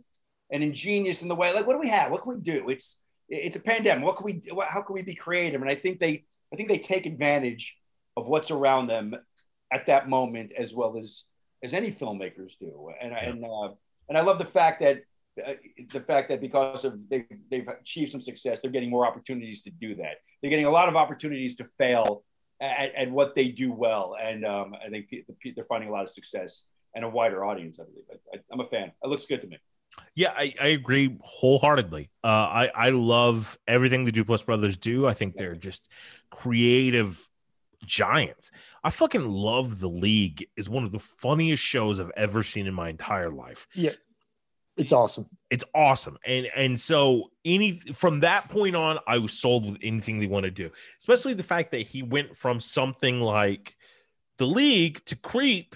[0.50, 1.52] and ingenious in the way.
[1.52, 2.10] Like, what do we have?
[2.10, 2.68] What can we do?
[2.68, 4.04] It's it's a pandemic.
[4.04, 4.42] What can we?
[4.52, 5.60] what- How can we be creative?
[5.60, 7.76] And I think they I think they take advantage
[8.16, 9.14] of what's around them
[9.72, 11.26] at that moment as well as
[11.62, 12.90] as any filmmakers do.
[13.00, 13.68] And I and uh,
[14.08, 15.02] and I love the fact that
[15.46, 15.52] uh,
[15.92, 19.70] the fact that because of they've, they've achieved some success, they're getting more opportunities to
[19.70, 20.16] do that.
[20.40, 22.24] They're getting a lot of opportunities to fail
[22.60, 25.14] at, at what they do well, and um, I think
[25.54, 27.80] they're finding a lot of success and a wider audience.
[27.80, 28.04] I believe.
[28.10, 28.92] I, I, I'm a fan.
[29.02, 29.58] It looks good to me.
[30.14, 32.10] Yeah, I, I agree wholeheartedly.
[32.22, 35.06] Uh, I I love everything the Duplass brothers do.
[35.06, 35.88] I think they're just
[36.30, 37.28] creative
[37.84, 38.50] giants.
[38.84, 40.46] I fucking love the League.
[40.56, 43.66] is one of the funniest shows I've ever seen in my entire life.
[44.76, 49.66] It's awesome It's awesome, and and so any from that point on, I was sold
[49.66, 50.70] with anything they want to do.
[51.00, 53.74] Especially the fact that he went from something like
[54.38, 55.74] the League to Creep.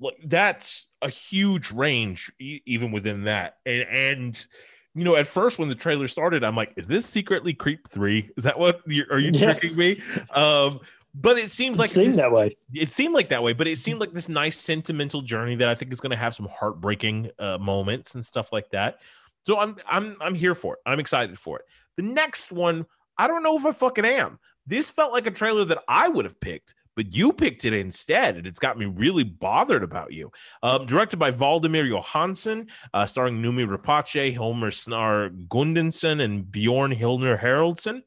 [0.00, 3.56] Like that's a huge range, even within that.
[3.66, 4.46] And and
[4.94, 8.30] you know, at first when the trailer started, I'm like, is this secretly Creep three?
[8.36, 9.52] Is that what you're, are you Yeah.
[9.52, 10.00] tricking me?
[10.32, 10.80] Um,
[11.20, 12.56] but it seems It like seemed this- that way.
[12.74, 15.74] it seemed like that way, but it seemed like this nice sentimental journey that I
[15.74, 19.00] think is going to have some heartbreaking uh, moments and stuff like that.
[19.46, 20.80] So I'm I'm I'm here for it.
[20.86, 21.64] I'm excited for it.
[21.96, 22.86] The next one,
[23.16, 24.38] I don't know if I fucking am.
[24.66, 28.36] This felt like a trailer that I would have picked, but you picked it instead,
[28.36, 30.30] and it's got me really bothered about you.
[30.62, 37.40] Um, directed by Valdimar Jóhannsson, uh, starring Noomi Rapace, Homer Snar Gundensen, and Bjorn Hildner
[37.40, 38.02] Haraldson.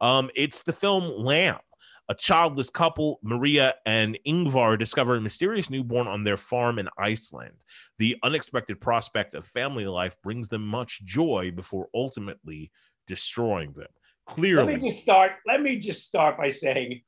[0.00, 1.58] Um, it's the film Lamb.
[2.08, 7.64] A childless couple, Maria and Ingvar, discover a mysterious newborn on their farm in Iceland.
[7.98, 12.70] The unexpected prospect of family life brings them much joy before ultimately
[13.08, 13.88] destroying them.
[14.26, 15.32] Clearly, let me just start.
[15.46, 17.00] Let me just start by saying,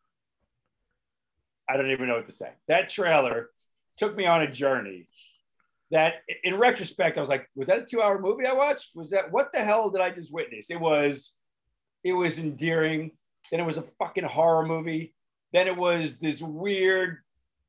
[1.68, 2.50] I don't even know what to say.
[2.66, 3.50] That trailer
[3.98, 5.08] took me on a journey.
[5.90, 8.90] That, in retrospect, I was like, was that a two-hour movie I watched?
[8.94, 10.70] Was that what the hell did I just witness?
[10.70, 11.36] It was,
[12.02, 13.12] it was endearing.
[13.50, 15.14] Then it was a fucking horror movie.
[15.52, 17.18] Then it was this weird,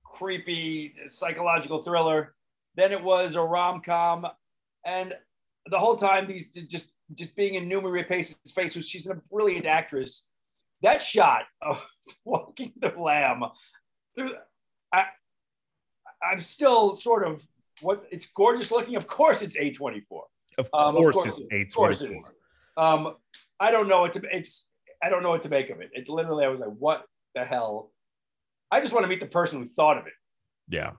[0.03, 2.35] creepy psychological thriller.
[2.75, 4.27] Then it was a rom-com,
[4.85, 5.13] and
[5.69, 9.65] the whole time these just just being in Noomi Rapace's face, was she's a brilliant
[9.65, 10.25] actress.
[10.81, 11.83] That shot of
[12.25, 13.43] walking the lamb,
[14.15, 14.33] through,
[14.93, 15.05] I,
[16.23, 17.45] I'm still sort of
[17.81, 18.95] what it's gorgeous looking.
[18.95, 20.01] Of course, it's A24.
[20.57, 22.19] of Um, of course, it's it- of course it A24.
[22.19, 22.25] is.
[22.77, 23.15] Um,
[23.59, 24.05] I don't know.
[24.05, 24.68] It's
[25.01, 25.91] I don't know what to make of it.
[25.93, 27.05] It literally, I was like, what
[27.35, 27.91] the hell?
[28.71, 30.13] I just want to meet the person who thought of it.
[30.67, 30.91] Yeah.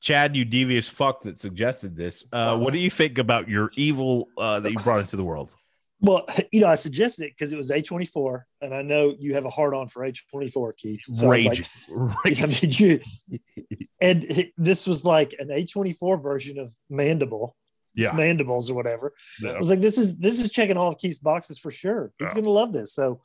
[0.00, 2.24] Chad, you devious fuck that suggested this.
[2.32, 5.54] Uh, what do you think about your evil uh, that you brought into the world?
[6.00, 9.46] Well, you know, I suggested it because it was A24, and I know you have
[9.46, 11.00] a hard on for A24, Keith.
[11.04, 12.44] So I like, Raging.
[12.44, 13.00] I mean, you,
[14.02, 17.56] and it- this was like an A24 version of Mandible,
[17.94, 18.12] Yeah.
[18.12, 19.14] Mandibles or whatever.
[19.40, 19.52] Yeah.
[19.52, 22.12] I was like, this is this is checking all of Keith's boxes for sure.
[22.18, 22.34] He's Yeah.
[22.34, 22.92] gonna love this.
[22.92, 23.22] So,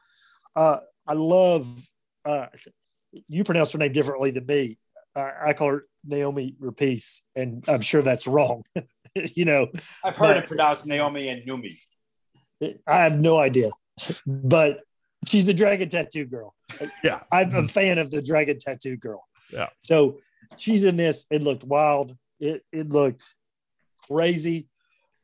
[0.56, 1.68] uh, I love.
[2.24, 2.48] Uh,
[3.28, 4.78] you pronounce her name differently than me.
[5.16, 8.64] I, I call her Naomi Rapace, and I'm sure that's wrong.
[9.16, 9.68] you know,
[10.04, 11.78] I've heard it pronounced Naomi and Noomi.
[12.88, 13.72] I have no idea,
[14.26, 14.82] but
[15.28, 16.56] she's the dragon tattoo girl.
[17.04, 17.22] Yeah.
[17.32, 19.28] I'm a fan of the dragon tattoo girl.
[19.52, 19.68] Yeah.
[19.80, 20.20] So
[20.58, 21.26] she's in this.
[21.32, 22.16] It looked wild.
[22.40, 23.36] It it looked
[24.08, 24.68] crazy.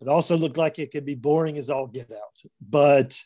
[0.01, 2.51] It also looked like it could be boring as all get out.
[2.61, 3.19] But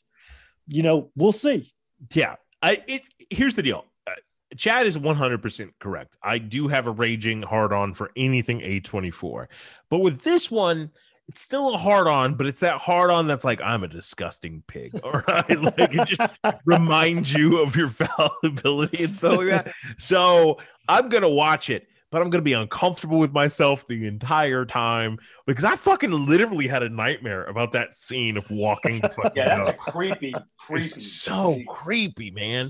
[0.67, 1.71] you know, we'll see.
[2.13, 2.35] Yeah.
[2.61, 3.85] I it here's the deal.
[4.07, 4.11] Uh,
[4.55, 6.17] Chad is 100% correct.
[6.23, 9.47] I do have a raging hard on for anything A24.
[9.89, 10.91] But with this one,
[11.27, 14.63] it's still a hard on, but it's that hard on that's like I'm a disgusting
[14.67, 14.91] pig.
[15.03, 15.61] All right.
[15.61, 19.71] like it just reminds you of your fallibility and stuff like that.
[19.97, 20.57] So
[20.89, 25.17] I'm gonna watch it, but I'm gonna be uncomfortable with myself the entire time
[25.47, 29.57] because I fucking literally had a nightmare about that scene of walking the fucking Yeah,
[29.57, 30.85] that's a creepy, creepy.
[30.85, 32.69] It's so creepy, man.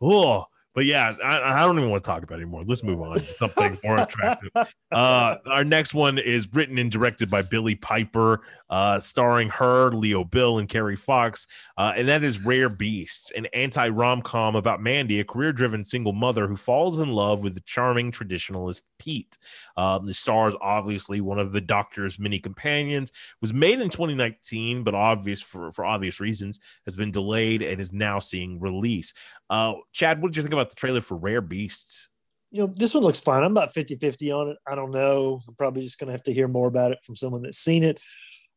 [0.00, 2.64] Oh, but yeah, I, I don't even want to talk about it anymore.
[2.66, 4.50] Let's move on to something more attractive.
[4.92, 10.22] Uh, our next one is written and directed by Billie Piper, uh, starring her, Leo
[10.22, 11.46] Bill, and Kerry Fox.
[11.78, 15.82] Uh, and that is Rare Beasts, an anti rom com about Mandy, a career driven
[15.82, 19.38] single mother who falls in love with the charming traditionalist Pete.
[19.78, 24.94] Um, the stars, obviously, one of the doctor's many companions, was made in 2019, but
[24.94, 29.14] obvious for, for obvious reasons, has been delayed and is now seeing release.
[29.52, 32.08] Uh, Chad, what did you think about the trailer for Rare Beasts?
[32.52, 33.42] You know, this one looks fine.
[33.42, 34.56] I'm about 50 50 on it.
[34.66, 35.42] I don't know.
[35.46, 37.82] I'm probably just going to have to hear more about it from someone that's seen
[37.82, 38.00] it.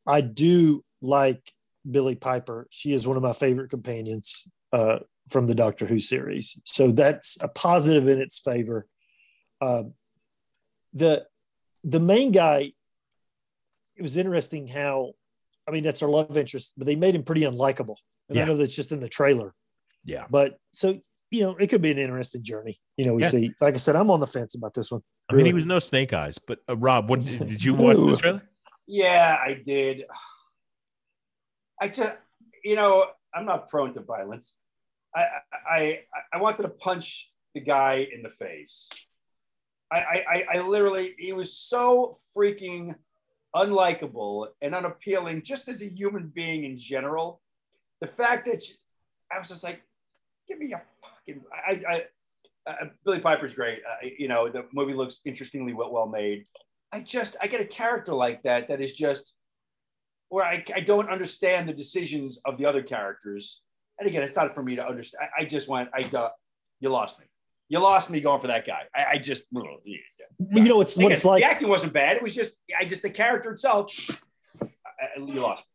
[0.07, 1.51] I do like
[1.89, 2.67] Billie Piper.
[2.69, 4.99] She is one of my favorite companions uh,
[5.29, 6.57] from the Doctor Who series.
[6.63, 8.87] So that's a positive in its favor.
[9.59, 9.95] Um,
[10.93, 11.25] the
[11.83, 12.71] the main guy,
[13.97, 15.11] it was interesting how,
[15.67, 17.97] I mean, that's our love interest, but they made him pretty unlikable.
[18.29, 18.43] And Yeah.
[18.43, 19.53] I know that's just in the trailer.
[20.05, 20.25] Yeah.
[20.29, 20.99] But so
[21.31, 22.79] you know, it could be an interesting journey.
[22.97, 23.29] You know, we Yeah.
[23.29, 23.51] see.
[23.59, 25.01] Like I said, I'm on the fence about this one.
[25.29, 27.97] I mean, he was no snake eyes, but uh, Rob, what did, did you watch
[27.97, 28.43] this trailer?
[28.87, 30.03] Yeah, I did.
[31.81, 32.15] I just,
[32.63, 34.55] you know, I'm not prone to violence.
[35.15, 35.21] I,
[35.51, 36.03] I, I,
[36.33, 38.89] I wanted to punch the guy in the face.
[39.91, 42.95] I, I, I- I literally, he was so freaking
[43.55, 47.41] unlikable and unappealing, just as a human being in general.
[48.01, 48.61] The fact that
[49.31, 49.81] I was just like,
[50.47, 51.41] give me a fucking.
[51.67, 52.03] I, I,
[52.69, 53.79] uh, Billie Piper's great.
[53.79, 56.45] Uh, you know, the movie looks interestingly well, well made.
[56.91, 59.33] I just, I get a character like that that is just
[60.29, 63.61] where I, I don't understand the decisions of the other characters.
[63.99, 65.29] And again, it's not for me to understand.
[65.37, 66.29] I, I just went, I, uh,
[66.79, 67.25] you lost me.
[67.67, 68.83] You lost me going for that guy.
[68.95, 71.43] I, I just, You know, it's what it's like.
[71.43, 72.17] The acting wasn't bad.
[72.17, 73.91] It was just, I just the character itself.
[74.61, 75.63] I- you lost.
[75.63, 75.69] me.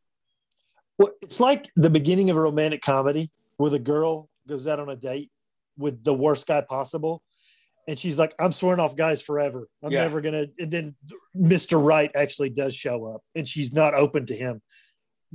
[0.99, 4.89] Well, it's like the beginning of a romantic comedy where the girl goes out on
[4.89, 5.31] a date
[5.79, 7.23] with the worst guy possible.
[7.89, 9.67] And she's like, I'm swearing off guys forever.
[9.83, 10.03] I'm Yeah.
[10.03, 10.47] never gonna.
[10.59, 10.97] And then
[11.37, 11.83] Mr.
[11.83, 14.61] Right actually does show up, and she's not open to him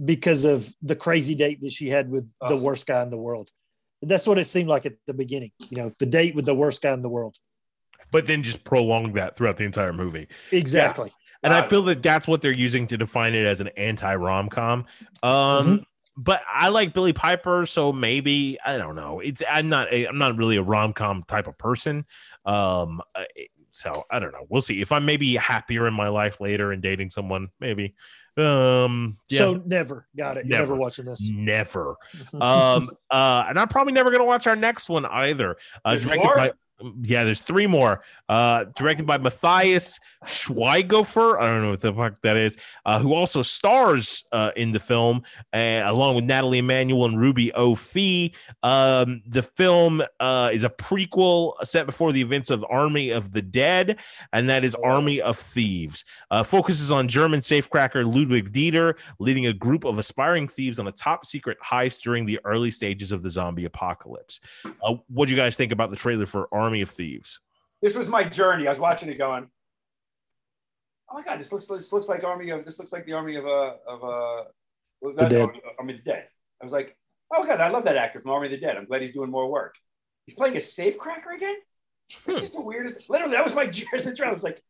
[0.04, 3.50] because of the crazy date that she had with the worst guy in the world.
[4.02, 5.52] That's what it seemed like at the beginning.
[5.70, 7.38] You know, the date with the worst guy in the world.
[8.12, 10.28] but then just prolong that throughout the entire movie.
[10.52, 11.12] Exactly.
[11.44, 14.48] And I feel that that's what they're using to define it as an anti rom
[14.50, 14.86] com.
[15.24, 15.34] Um,
[15.66, 15.76] Mm-hmm.
[16.18, 19.20] But I like Billie Piper, so maybe I don't know.
[19.20, 22.06] It's I'm not a, I'm not really a rom com type of person.
[22.46, 23.24] Um, uh,
[23.72, 24.46] so I don't know.
[24.48, 27.50] We'll see if I'm maybe happier in my life later and dating someone.
[27.60, 27.94] Maybe.
[28.38, 30.46] Um, yeah, So never got it.
[30.46, 30.64] Never.
[30.64, 31.30] never watching this.
[31.30, 31.96] never.
[32.34, 35.58] Um, uh, and I'm probably never gonna watch our next one either.
[35.84, 36.52] Uh, directed by
[37.04, 38.02] yeah, there's three more.
[38.28, 41.40] Uh, directed by Matthias Schweighöfer.
[41.40, 42.58] I don't know what the fuck that is.
[42.86, 45.22] Uh, who also stars uh, in the film,
[45.54, 48.34] uh, along with Nathalie Emmanuel and Ruby O'Fee.
[48.64, 53.42] Um, the film uh, is a prequel set before the events of Army of the
[53.42, 54.00] Dead,
[54.34, 56.04] and that is Army of Thieves.
[56.32, 60.92] Uh, focuses on German safecracker Ludwig Dieter leading a group of aspiring thieves on a
[60.92, 64.42] top secret heist during the early stages of the zombie apocalypse.
[65.08, 67.40] What do you guys think about the trailer for Army of Thieves?
[67.82, 68.66] this was my journey.
[68.66, 69.48] I was watching it going,
[71.10, 73.36] oh my god, this looks this looks like army of this looks like the army
[73.36, 74.44] of uh of uh
[75.02, 75.42] well, The Dead.
[75.42, 76.28] Army, Army of the Dead.
[76.62, 76.98] I was like,
[77.34, 78.78] oh god, I love that actor from Army of the Dead.
[78.78, 79.76] I'm glad he's doing more work.
[80.26, 81.56] He's playing a safecracker again.
[82.26, 83.10] This is the weirdest.
[83.10, 84.32] Literally, that was my as a trailer.
[84.32, 84.62] I was like,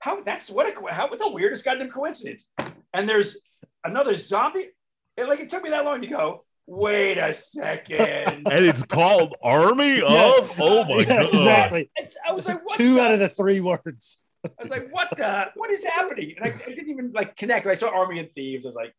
[0.00, 0.22] how?
[0.22, 2.48] That's what a how what the weirdest goddamn coincidence.
[2.92, 3.40] And there's
[3.84, 4.68] another zombie.
[5.16, 6.44] It, like it took me that long to go.
[6.72, 7.98] Wait a second.
[8.46, 10.34] And it's called Army Yeah.
[10.38, 10.52] of.
[10.60, 11.28] Oh my Yeah, god!
[11.28, 11.90] exactly.
[11.96, 14.18] It's- I was like, what Two the- out of the three words.
[14.44, 16.34] I was like, what the, what is happening?
[16.38, 17.66] And I, I didn't even like connect.
[17.66, 18.64] I saw Army and Thieves.
[18.64, 18.94] I was like,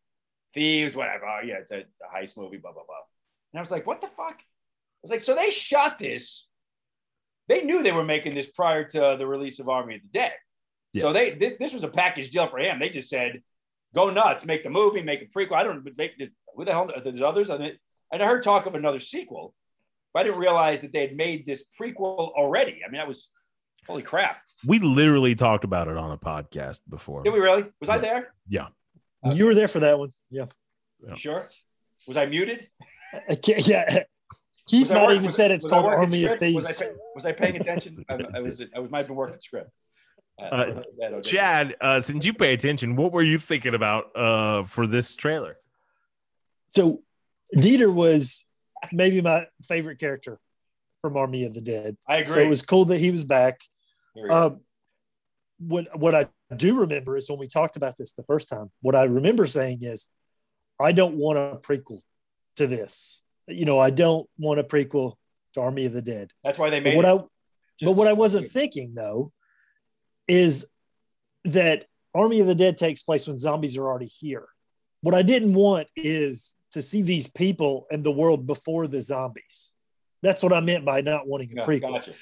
[0.52, 1.24] Thieves, whatever.
[1.26, 2.94] Oh, yeah, it's a, it's a heist movie, blah, blah, blah.
[3.54, 4.36] And I was like, what the fuck?
[4.38, 6.46] I was like, so they shot this.
[7.48, 10.32] They knew they were making this prior to the release of Army of the Dead.
[10.94, 12.78] So they this this was a package deal for him.
[12.78, 13.42] They just said,
[13.94, 15.52] go nuts, make the movie, make a prequel.
[15.54, 17.50] I don't make the, who the hell there's others.
[17.50, 17.72] I mean,
[18.12, 19.54] and I heard talk of another sequel,
[20.12, 22.80] but I didn't realize that they had made this prequel already.
[22.86, 23.30] I mean, that was
[23.86, 24.38] holy crap.
[24.66, 27.22] We literally talked about it on a podcast before.
[27.22, 27.64] Did we really?
[27.80, 28.34] Was I there?
[28.48, 28.68] Yeah.
[29.32, 30.10] You were there for that one.
[30.30, 30.46] Yeah.
[31.08, 31.42] You sure?
[32.06, 32.68] Was I muted?
[33.28, 34.04] I can't, yeah.
[34.68, 36.30] Keith Was I might even was- said it's was I called working Army of?
[36.30, 36.82] Was I, Thieves.
[37.16, 38.04] was I paying attention?
[38.08, 38.62] I, I was.
[38.74, 39.70] I was might have been working script.
[40.38, 40.82] Uh,
[41.22, 45.56] Chad, uh, since you pay attention, what were you thinking about uh, for this trailer?
[46.70, 47.02] So
[47.56, 48.44] Dieter was
[48.92, 50.38] maybe my favorite character
[51.02, 51.96] from Army of the Dead.
[52.08, 52.32] I agree.
[52.32, 53.60] So it was cool that he was back.
[54.14, 54.34] Here we go.
[54.46, 54.60] Um,
[55.58, 58.70] what what I do remember is when we talked about this the first time.
[58.80, 60.08] What I remember saying is,
[60.80, 62.00] I don't want a prequel
[62.56, 63.22] to this.
[63.46, 65.14] You know, I don't want a prequel
[65.54, 66.32] to Army of the Dead.
[66.42, 66.96] That's why they But made.
[66.96, 67.08] what it.
[67.08, 67.28] I Just-
[67.84, 69.32] but what I wasn't thinking though
[70.32, 70.66] is
[71.44, 71.84] that
[72.14, 74.46] Army of the Dead takes place when zombies are already here.
[75.02, 79.74] What I didn't want is to see these people and the world before the zombies.
[80.22, 81.92] That's what I meant by not wanting a Yeah, prequel.
[81.96, 82.12] gotcha.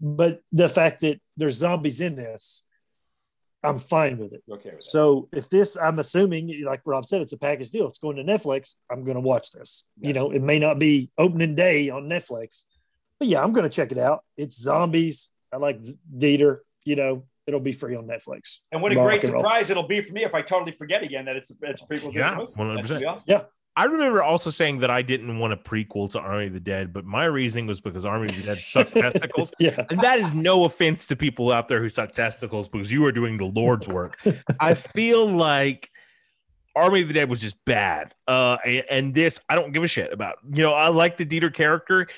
[0.00, 2.64] But the fact that there's zombies in this,
[3.62, 4.44] I'm fine with it.
[4.50, 4.82] Okay with.
[4.82, 7.88] So if this, I'm assuming, like Rob said, it's a package deal.
[7.88, 8.76] It's going to Netflix.
[8.90, 9.84] I'm going to watch this.
[10.00, 10.08] Yeah.
[10.08, 12.64] You know, it may not be opening day on Netflix,
[13.18, 14.24] but yeah, I'm going to check it out.
[14.38, 15.30] It's zombies.
[15.52, 15.80] I like
[16.16, 16.58] Dieter.
[16.84, 18.58] You know, it'll be free on Netflix.
[18.70, 21.24] and what a rock great surprise it'll be for me if I totally forget again
[21.24, 22.12] that it's it's a prequel.
[22.12, 22.88] to Yeah, 100%.
[22.88, 23.50] That's real.
[23.78, 26.92] I remember also saying that I didn't want a prequel to Army of the Dead,
[26.92, 29.52] but my reasoning was because Army of the Dead sucked testicles.
[29.60, 29.84] Yeah.
[29.88, 33.12] And that is no offense to people out there who suck testicles because you are
[33.12, 34.16] doing the Lord's work.
[34.60, 35.90] I feel like
[36.74, 38.14] Army of the Dead was just bad.
[38.26, 40.38] Uh, and, and this, I don't give a shit about.
[40.52, 42.08] You know, I like the Dieter character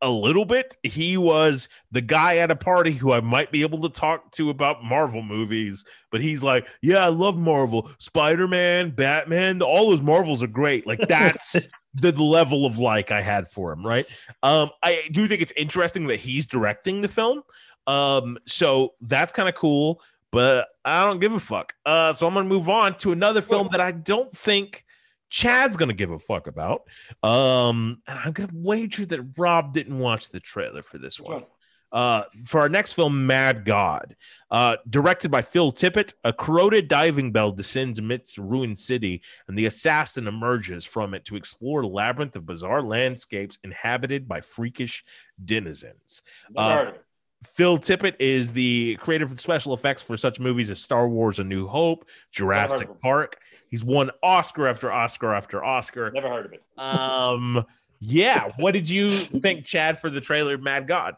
[0.00, 0.76] a little bit.
[0.82, 4.50] He was the guy at a party who I might be able to talk to
[4.50, 10.02] about Marvel movies, but he's like, Yeah, I love Marvel, Spider Man, Batman, all those
[10.02, 10.86] Marvels are great.
[10.86, 11.56] Like, that's
[11.94, 14.06] the level of like I had for him, right?
[14.42, 17.42] Um, I do think it's interesting that he's directing the film.
[17.86, 21.72] Um, so that's kind of cool, but I don't give a fuck.
[21.86, 24.84] Uh, so I'm gonna move on to another film that I don't think
[25.30, 26.82] Chad's gonna give a fuck about.
[27.22, 31.32] Um, and I'm gonna wager that Rob didn't watch the trailer for this one.
[31.32, 31.44] one?
[31.90, 34.14] Uh, for our next film, Mad God,
[34.50, 39.58] uh, directed by Phil Tippett, a corroded diving bell descends amidst a ruined city, and
[39.58, 45.02] the assassin emerges from it to explore a labyrinth of bizarre landscapes inhabited by freakish
[45.42, 46.22] denizens.
[46.54, 47.04] Uh, heard of it.
[47.44, 51.44] Phil Tippett is the creator of special effects for such movies as Star Wars: A
[51.44, 53.00] New Hope, Jurassic Never heard of him.
[53.00, 53.38] Park.
[53.70, 56.10] He's won Oscar after Oscar after Oscar.
[56.10, 56.62] Never heard of it.
[56.76, 57.64] Um,
[58.00, 58.50] Yeah.
[58.56, 61.16] What did you think, Chad, for the trailer Mad God?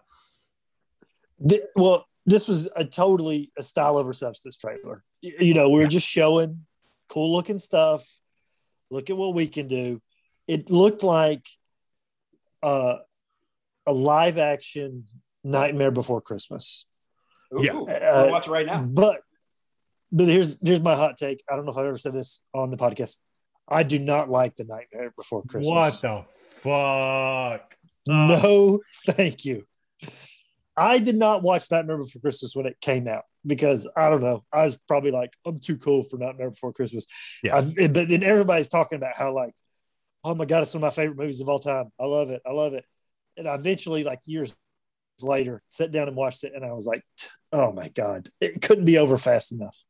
[1.46, 5.02] Th- well, this was a totally a style over substance trailer.
[5.22, 6.66] Y- You know, we were just showing
[7.08, 8.06] cool looking stuff.
[8.90, 10.00] Look at what we can do.
[10.48, 11.46] It looked like
[12.62, 12.96] uh,
[13.86, 15.06] a live action
[15.44, 16.86] Nightmare Before Christmas.
[17.54, 17.72] Ooh, Yeah.
[17.74, 18.82] Uh, I'll watch it right now.
[18.82, 19.20] But
[20.12, 21.42] but here's here's my hot take.
[21.50, 23.18] I don't know if I've ever said this on the podcast.
[23.68, 26.00] I do not like the Nightmare Before Christmas.
[26.00, 26.24] What the
[26.60, 27.74] fuck?
[28.08, 29.66] No, thank you.
[30.76, 34.42] I did not watch Nightmare Before Christmas when it came out because I don't know.
[34.52, 37.06] I was probably like, I'm too cool for Nightmare Before Christmas.
[37.42, 37.56] Yeah.
[37.58, 39.54] I've- but then everybody's talking about how like,
[40.24, 41.90] oh my god, it's one of my favorite movies of all time.
[42.00, 42.42] I love it.
[42.46, 42.84] I love it.
[43.36, 44.54] And I eventually, like years
[45.22, 47.02] later, sat down and watched it, and I was like,
[47.52, 49.84] oh my god, it couldn't be over fast enough.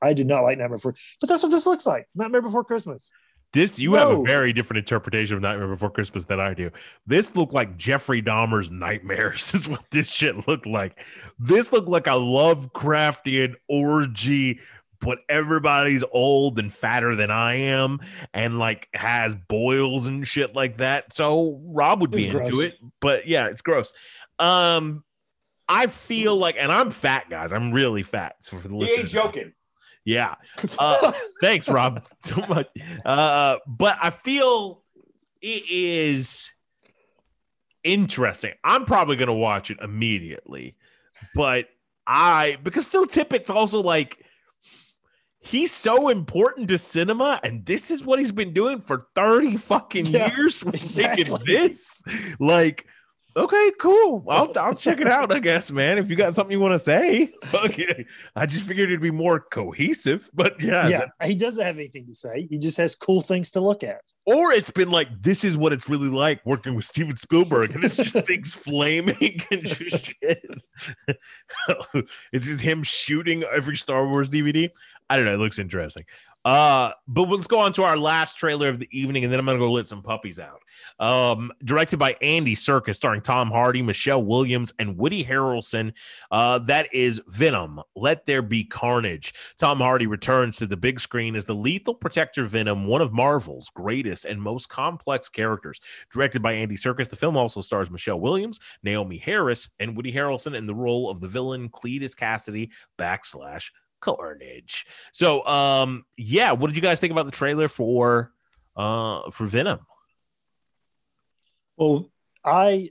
[0.00, 2.06] I do not like Nightmare Before, but that's what this looks like.
[2.14, 3.10] Nightmare Before Christmas.
[3.52, 6.70] This you have a very different interpretation of Nightmare Before Christmas than I do.
[7.06, 9.50] This looked like Jeffrey Dahmer's nightmares.
[9.54, 11.00] Is what this shit looked like.
[11.38, 14.60] This looked like a Lovecraftian orgy,
[15.00, 18.00] but everybody's old and fatter than I am,
[18.34, 21.12] and like has boils and shit like that.
[21.12, 22.60] So Rob would be into gross.
[22.60, 23.92] it, but yeah, it's gross.
[24.38, 25.04] Um,
[25.68, 27.52] I feel like, and I'm fat, guys.
[27.52, 28.36] I'm really fat.
[28.40, 29.52] So for the He listeners, ain't joking.
[30.04, 30.34] yeah.
[30.78, 32.68] Uh, thanks, Rob, so much.
[33.04, 34.82] Uh, but I feel
[35.42, 36.50] it is
[37.84, 38.52] interesting.
[38.64, 40.76] I'm probably going to watch it immediately,
[41.34, 41.68] but
[42.06, 44.18] I because Phil Tippett's also like
[45.40, 50.06] he's so important to cinema, and this is what he's been doing for 30 fucking
[50.06, 50.62] Yeah, years.
[50.62, 51.38] exactly.
[51.46, 52.02] this,
[52.38, 52.86] like.
[53.36, 54.24] Okay, cool.
[54.30, 55.98] I'll, I'll check it out, I guess, man.
[55.98, 58.06] If you got something you want to say, okay.
[58.34, 62.14] I just figured it'd be more cohesive, but yeah, yeah, he doesn't have anything to
[62.14, 62.46] say.
[62.48, 64.00] He just has cool things to look at.
[64.24, 67.84] or it's been like this is what it's really like working with Steven Spielberg, and
[67.84, 70.46] it's just things flaming and just shit.
[72.32, 74.70] it's just him shooting every Star Wars DVD.
[75.10, 75.34] I don't know.
[75.34, 76.04] It looks interesting.
[76.46, 79.46] Uh, but let's go on to our last trailer of the evening, and then I'm
[79.46, 80.62] gonna go let some puppies out.
[81.00, 85.92] Um, directed by Andy Serkis, starring Tom Hardy, Michelle Williams, and Woody Harrelson.
[86.30, 87.80] Uh, that is Venom.
[87.96, 89.34] Let there be carnage.
[89.58, 93.68] Tom Hardy returns to the big screen as the lethal protector Venom, one of Marvel's
[93.70, 95.80] greatest and most complex characters.
[96.12, 100.56] Directed by Andy Serkis, the film also stars Michelle Williams, Naomie Harris, and Woody Harrelson
[100.56, 104.86] in the role of the villain Cletus Kasady backslash Carnage.
[105.12, 108.32] So, um, yeah, what did you guys think about the trailer for
[108.76, 109.80] uh for Venom?
[111.76, 112.10] Well,
[112.44, 112.90] I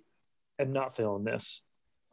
[0.60, 1.64] am not feeling this.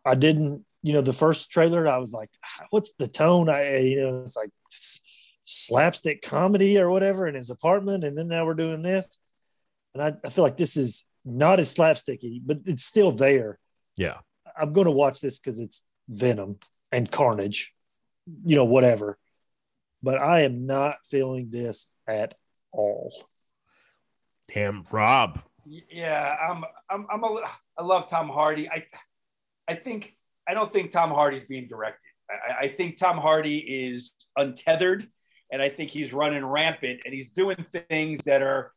[0.05, 3.48] I didn't, you know, the first trailer, I was like, "Ah, what's the tone?
[3.48, 4.51] I, you know, it's like
[5.44, 8.05] slapstick comedy or whatever in his apartment.
[8.05, 9.19] And then now we're doing this.
[9.94, 13.59] And I, I feel like this is not as slapsticky, but it's still there.
[13.97, 14.19] Yeah.
[14.59, 16.59] I'm going to watch this because it's Venom
[16.90, 17.73] and Carnage,
[18.44, 19.19] you know, whatever.
[20.03, 22.35] But I am not feeling this at
[22.73, 23.12] all.
[24.53, 25.40] Damn, Rob.
[25.65, 26.65] Yeah, I'm.
[26.90, 27.07] I'm.
[27.11, 27.32] I'm a.
[27.32, 27.43] li-
[27.78, 28.69] I love Tom Hardy.
[28.69, 28.85] I.
[29.69, 30.16] I think.
[30.49, 32.01] I don't think Tom Hardy's being directed.
[32.28, 35.07] I, I- I think Tom Hardy is untethered,
[35.53, 38.73] and I think he's running rampant, and he's doing things that are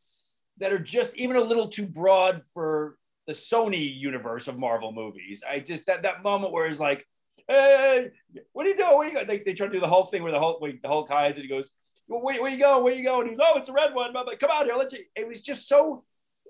[0.60, 2.98] that are just even a little too broad for
[3.28, 5.44] the Sony universe of Marvel movies.
[5.50, 7.06] I just that that moment where he's like,
[7.48, 8.10] "Hey,
[8.54, 8.92] what are you doing?
[8.92, 10.60] What are you going?" They, they try to do the whole thing where the whole
[10.60, 11.70] where the Hulk hides and he goes,
[12.08, 12.84] well, where, where you go?
[12.84, 13.22] Where you go?
[13.22, 14.16] And he's, oh, it's a red one.
[14.16, 14.76] I'm like, come out here.
[14.76, 14.94] Let's.
[14.94, 16.04] see." It was just so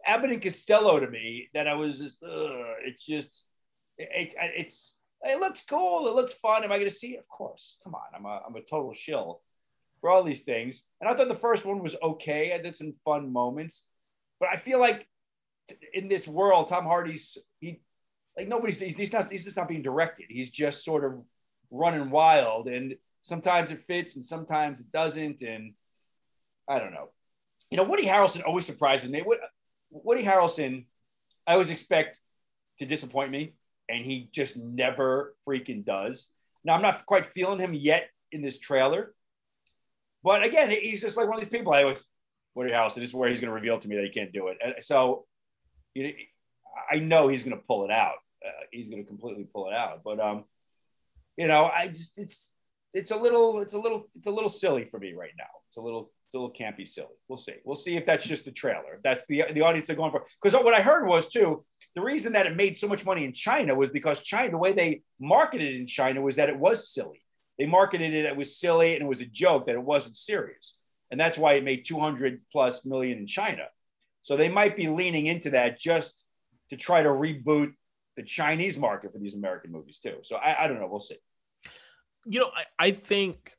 [0.06, 3.44] Abbott and Costello to me that I was just, ugh, it's just,
[3.98, 6.08] it, it, it's, it looks cool.
[6.08, 6.64] It looks fun.
[6.64, 7.20] Am I going to see it?
[7.20, 7.78] Of course.
[7.84, 8.02] Come on.
[8.16, 9.42] I'm a, I'm a total shill
[10.02, 10.84] for all these things.
[11.02, 12.54] And I thought the first one was okay.
[12.54, 13.88] I did some fun moments,
[14.40, 15.08] but I feel like
[15.94, 17.82] in this world, Tom Hardy's, he,
[18.38, 20.26] like nobody's, he's, not, he's just not being directed.
[20.30, 21.22] He's just sort of
[21.72, 22.68] running wild.
[22.68, 25.42] And sometimes it fits and sometimes it doesn't.
[25.42, 25.74] And
[26.68, 27.10] I don't know.
[27.72, 29.24] You know, Woody Harrelson always surprises me.
[29.92, 30.86] Woody Harrelson,
[31.48, 32.20] I always expect
[32.80, 33.56] to disappoint me,
[33.90, 36.32] and he just never freaking does.
[36.64, 39.14] Now, I'm not quite feeling him yet in this trailer,
[40.24, 41.74] but again, he's just like one of these people.
[41.74, 42.08] I always,
[42.56, 44.48] Woody Harrelson, this is where he's going to reveal to me that he can't do
[44.50, 44.58] it.
[44.64, 45.26] And so,
[45.94, 46.10] you know,
[46.92, 48.16] I know he's going to pull it out.
[48.46, 50.02] Uh, he's going to completely pull it out.
[50.04, 50.46] But um,
[51.38, 52.52] you know, I just it's
[52.94, 55.46] it's a little it's a little it's a little silly for me right now.
[55.68, 57.16] It's a little it's a little campy silly.
[57.28, 57.56] We'll see.
[57.66, 59.00] We'll see if that's just the trailer.
[59.04, 60.26] That's the the audience they're going for.
[60.42, 61.66] Because what I heard was too
[61.96, 64.72] the reason that it made so much money in China was because China the way
[64.72, 67.22] they marketed in China was that it was silly.
[67.60, 70.78] They marketed it it was silly and it was a joke that it wasn't serious,
[71.12, 73.64] and that's why it made 200 plus million in China.
[74.22, 76.26] So they might be leaning into that just
[76.70, 77.74] to try to reboot
[78.16, 80.18] the Chinese market for these American movies too.
[80.22, 80.88] So I, I don't know.
[80.88, 81.18] We'll see.
[82.26, 83.54] you know, I, I think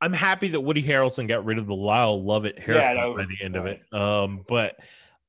[0.00, 3.44] I'm happy that Woody Harrelson got rid of the Lyle Lovett haircut Yeah, by the
[3.44, 3.80] end of it.
[3.92, 4.76] Um, but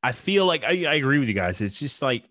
[0.02, 1.62] I feel like I, I agree with you guys.
[1.62, 2.24] It's just like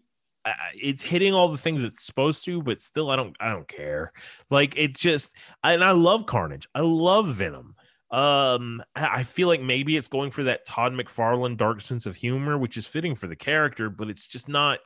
[0.45, 3.69] uh, it's hitting all the things it's supposed to, but still, I don't I don't
[3.69, 4.12] care.
[4.51, 5.31] Like it's just,
[5.62, 6.69] and I love Carnage.
[6.74, 7.77] I love Venom.
[8.12, 12.59] Um, I feel like maybe it's going for that Todd McFarlane dark sense of humor,
[12.59, 14.80] which is fitting for the character, but it's just not.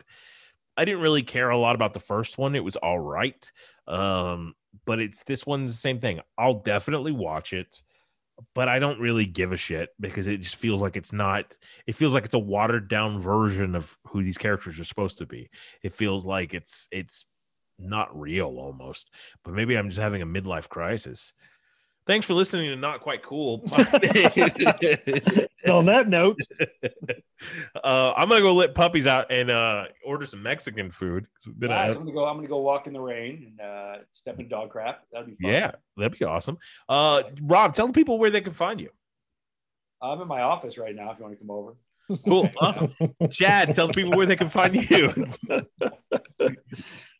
[0.76, 2.54] I didn't really care a lot about the first one.
[2.54, 3.50] It was all right.
[3.88, 4.54] Um,
[4.84, 6.20] but it's this one's the same thing.
[6.38, 7.82] I'll definitely watch it,
[8.54, 11.52] but I don't really give a shit because it just feels like it's not.
[11.86, 15.26] It feels like it's a watered down version of who these characters are supposed to
[15.26, 15.50] be.
[15.82, 17.24] It feels like it's it's
[17.78, 19.10] not real almost.
[19.44, 21.32] But maybe I'm just having a midlife crisis.
[22.06, 23.62] Thanks for listening to Not Quite Cool.
[25.68, 26.38] On that note,
[27.82, 31.26] uh, I'm gonna go let puppies out and uh, order some Mexican food.
[31.36, 32.24] It's been a- All right, I'm gonna go.
[32.24, 35.02] I'm gonna go walk in the rain and uh, step in dog crap.
[35.12, 35.50] That'd be fun.
[35.50, 36.58] yeah, that'd be awesome.
[36.88, 38.90] Uh, Rob, tell the people where they can find you.
[40.00, 41.10] I'm in my office right now.
[41.10, 41.74] If you want to come over.
[42.28, 42.92] Cool, awesome.
[43.32, 45.24] Chad, tell the people where they can find you.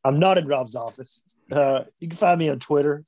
[0.05, 1.25] I'm not in Rob's office.
[1.51, 3.03] Uh, you can find me on Twitter,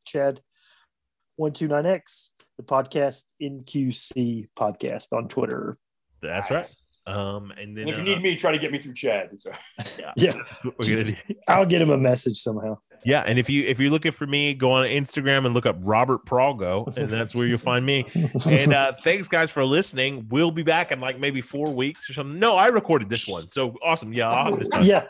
[1.39, 5.77] Chad129X, the podcast NQC podcast on Twitter.
[6.20, 6.66] That's right.
[7.09, 9.30] Um, and then And if you uh, need me, try to get me through Chad.
[9.32, 10.14] It's all right.
[10.16, 11.14] Yeah, that's what we're gonna do.
[11.48, 12.74] I'll get him a message somehow.
[13.05, 15.76] Yeah, and if you if you're looking for me, go on Instagram and look up
[15.80, 18.05] Robert Prago, and that's where you'll find me.
[18.47, 20.26] And uh, thanks guys for listening.
[20.30, 22.39] We'll be back in like maybe four weeks or something.
[22.39, 24.12] No, I recorded this one, so awesome.
[24.12, 25.05] Yeah, I'll have yeah,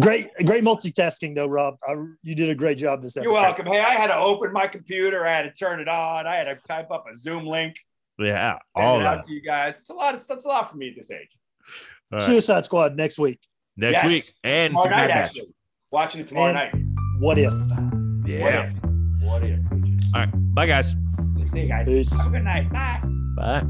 [0.00, 1.76] great, great multitasking though, Rob.
[1.86, 1.92] I,
[2.22, 3.32] you did a great job this episode.
[3.32, 3.66] You're welcome.
[3.66, 5.26] Hey, I had to open my computer.
[5.26, 6.26] I had to turn it on.
[6.26, 7.76] I had to type up a Zoom link.
[8.18, 9.78] Yeah, Send all that out to you guys.
[9.78, 10.14] It's a lot.
[10.14, 11.28] It's, that's a lot for me at this age.
[12.12, 12.22] All right.
[12.22, 13.40] Suicide Squad next week.
[13.76, 14.06] next Yes.
[14.06, 15.54] week and Tomorrow night, actually.
[15.90, 16.74] Watching it tomorrow And- night.
[17.20, 17.52] What if?
[18.26, 18.42] Yeah.
[18.42, 18.72] What if?
[19.22, 19.58] What if?
[20.14, 20.54] All right.
[20.54, 20.94] Bye guys.
[21.52, 21.86] See you guys.
[21.86, 22.16] Peace.
[22.16, 22.70] Have a good night.
[22.70, 23.00] Bye.
[23.36, 23.62] Bye.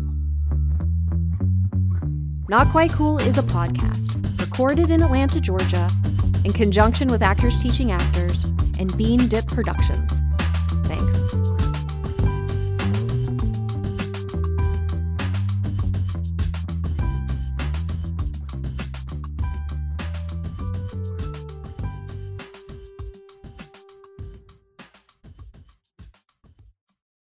[2.49, 5.89] Not Quite Cool is a podcast recorded in Atlanta, Georgia,
[6.45, 8.45] in conjunction with Actors Teaching Actors
[8.79, 10.21] and Bean Dip Productions.
[10.87, 11.52] Thanks.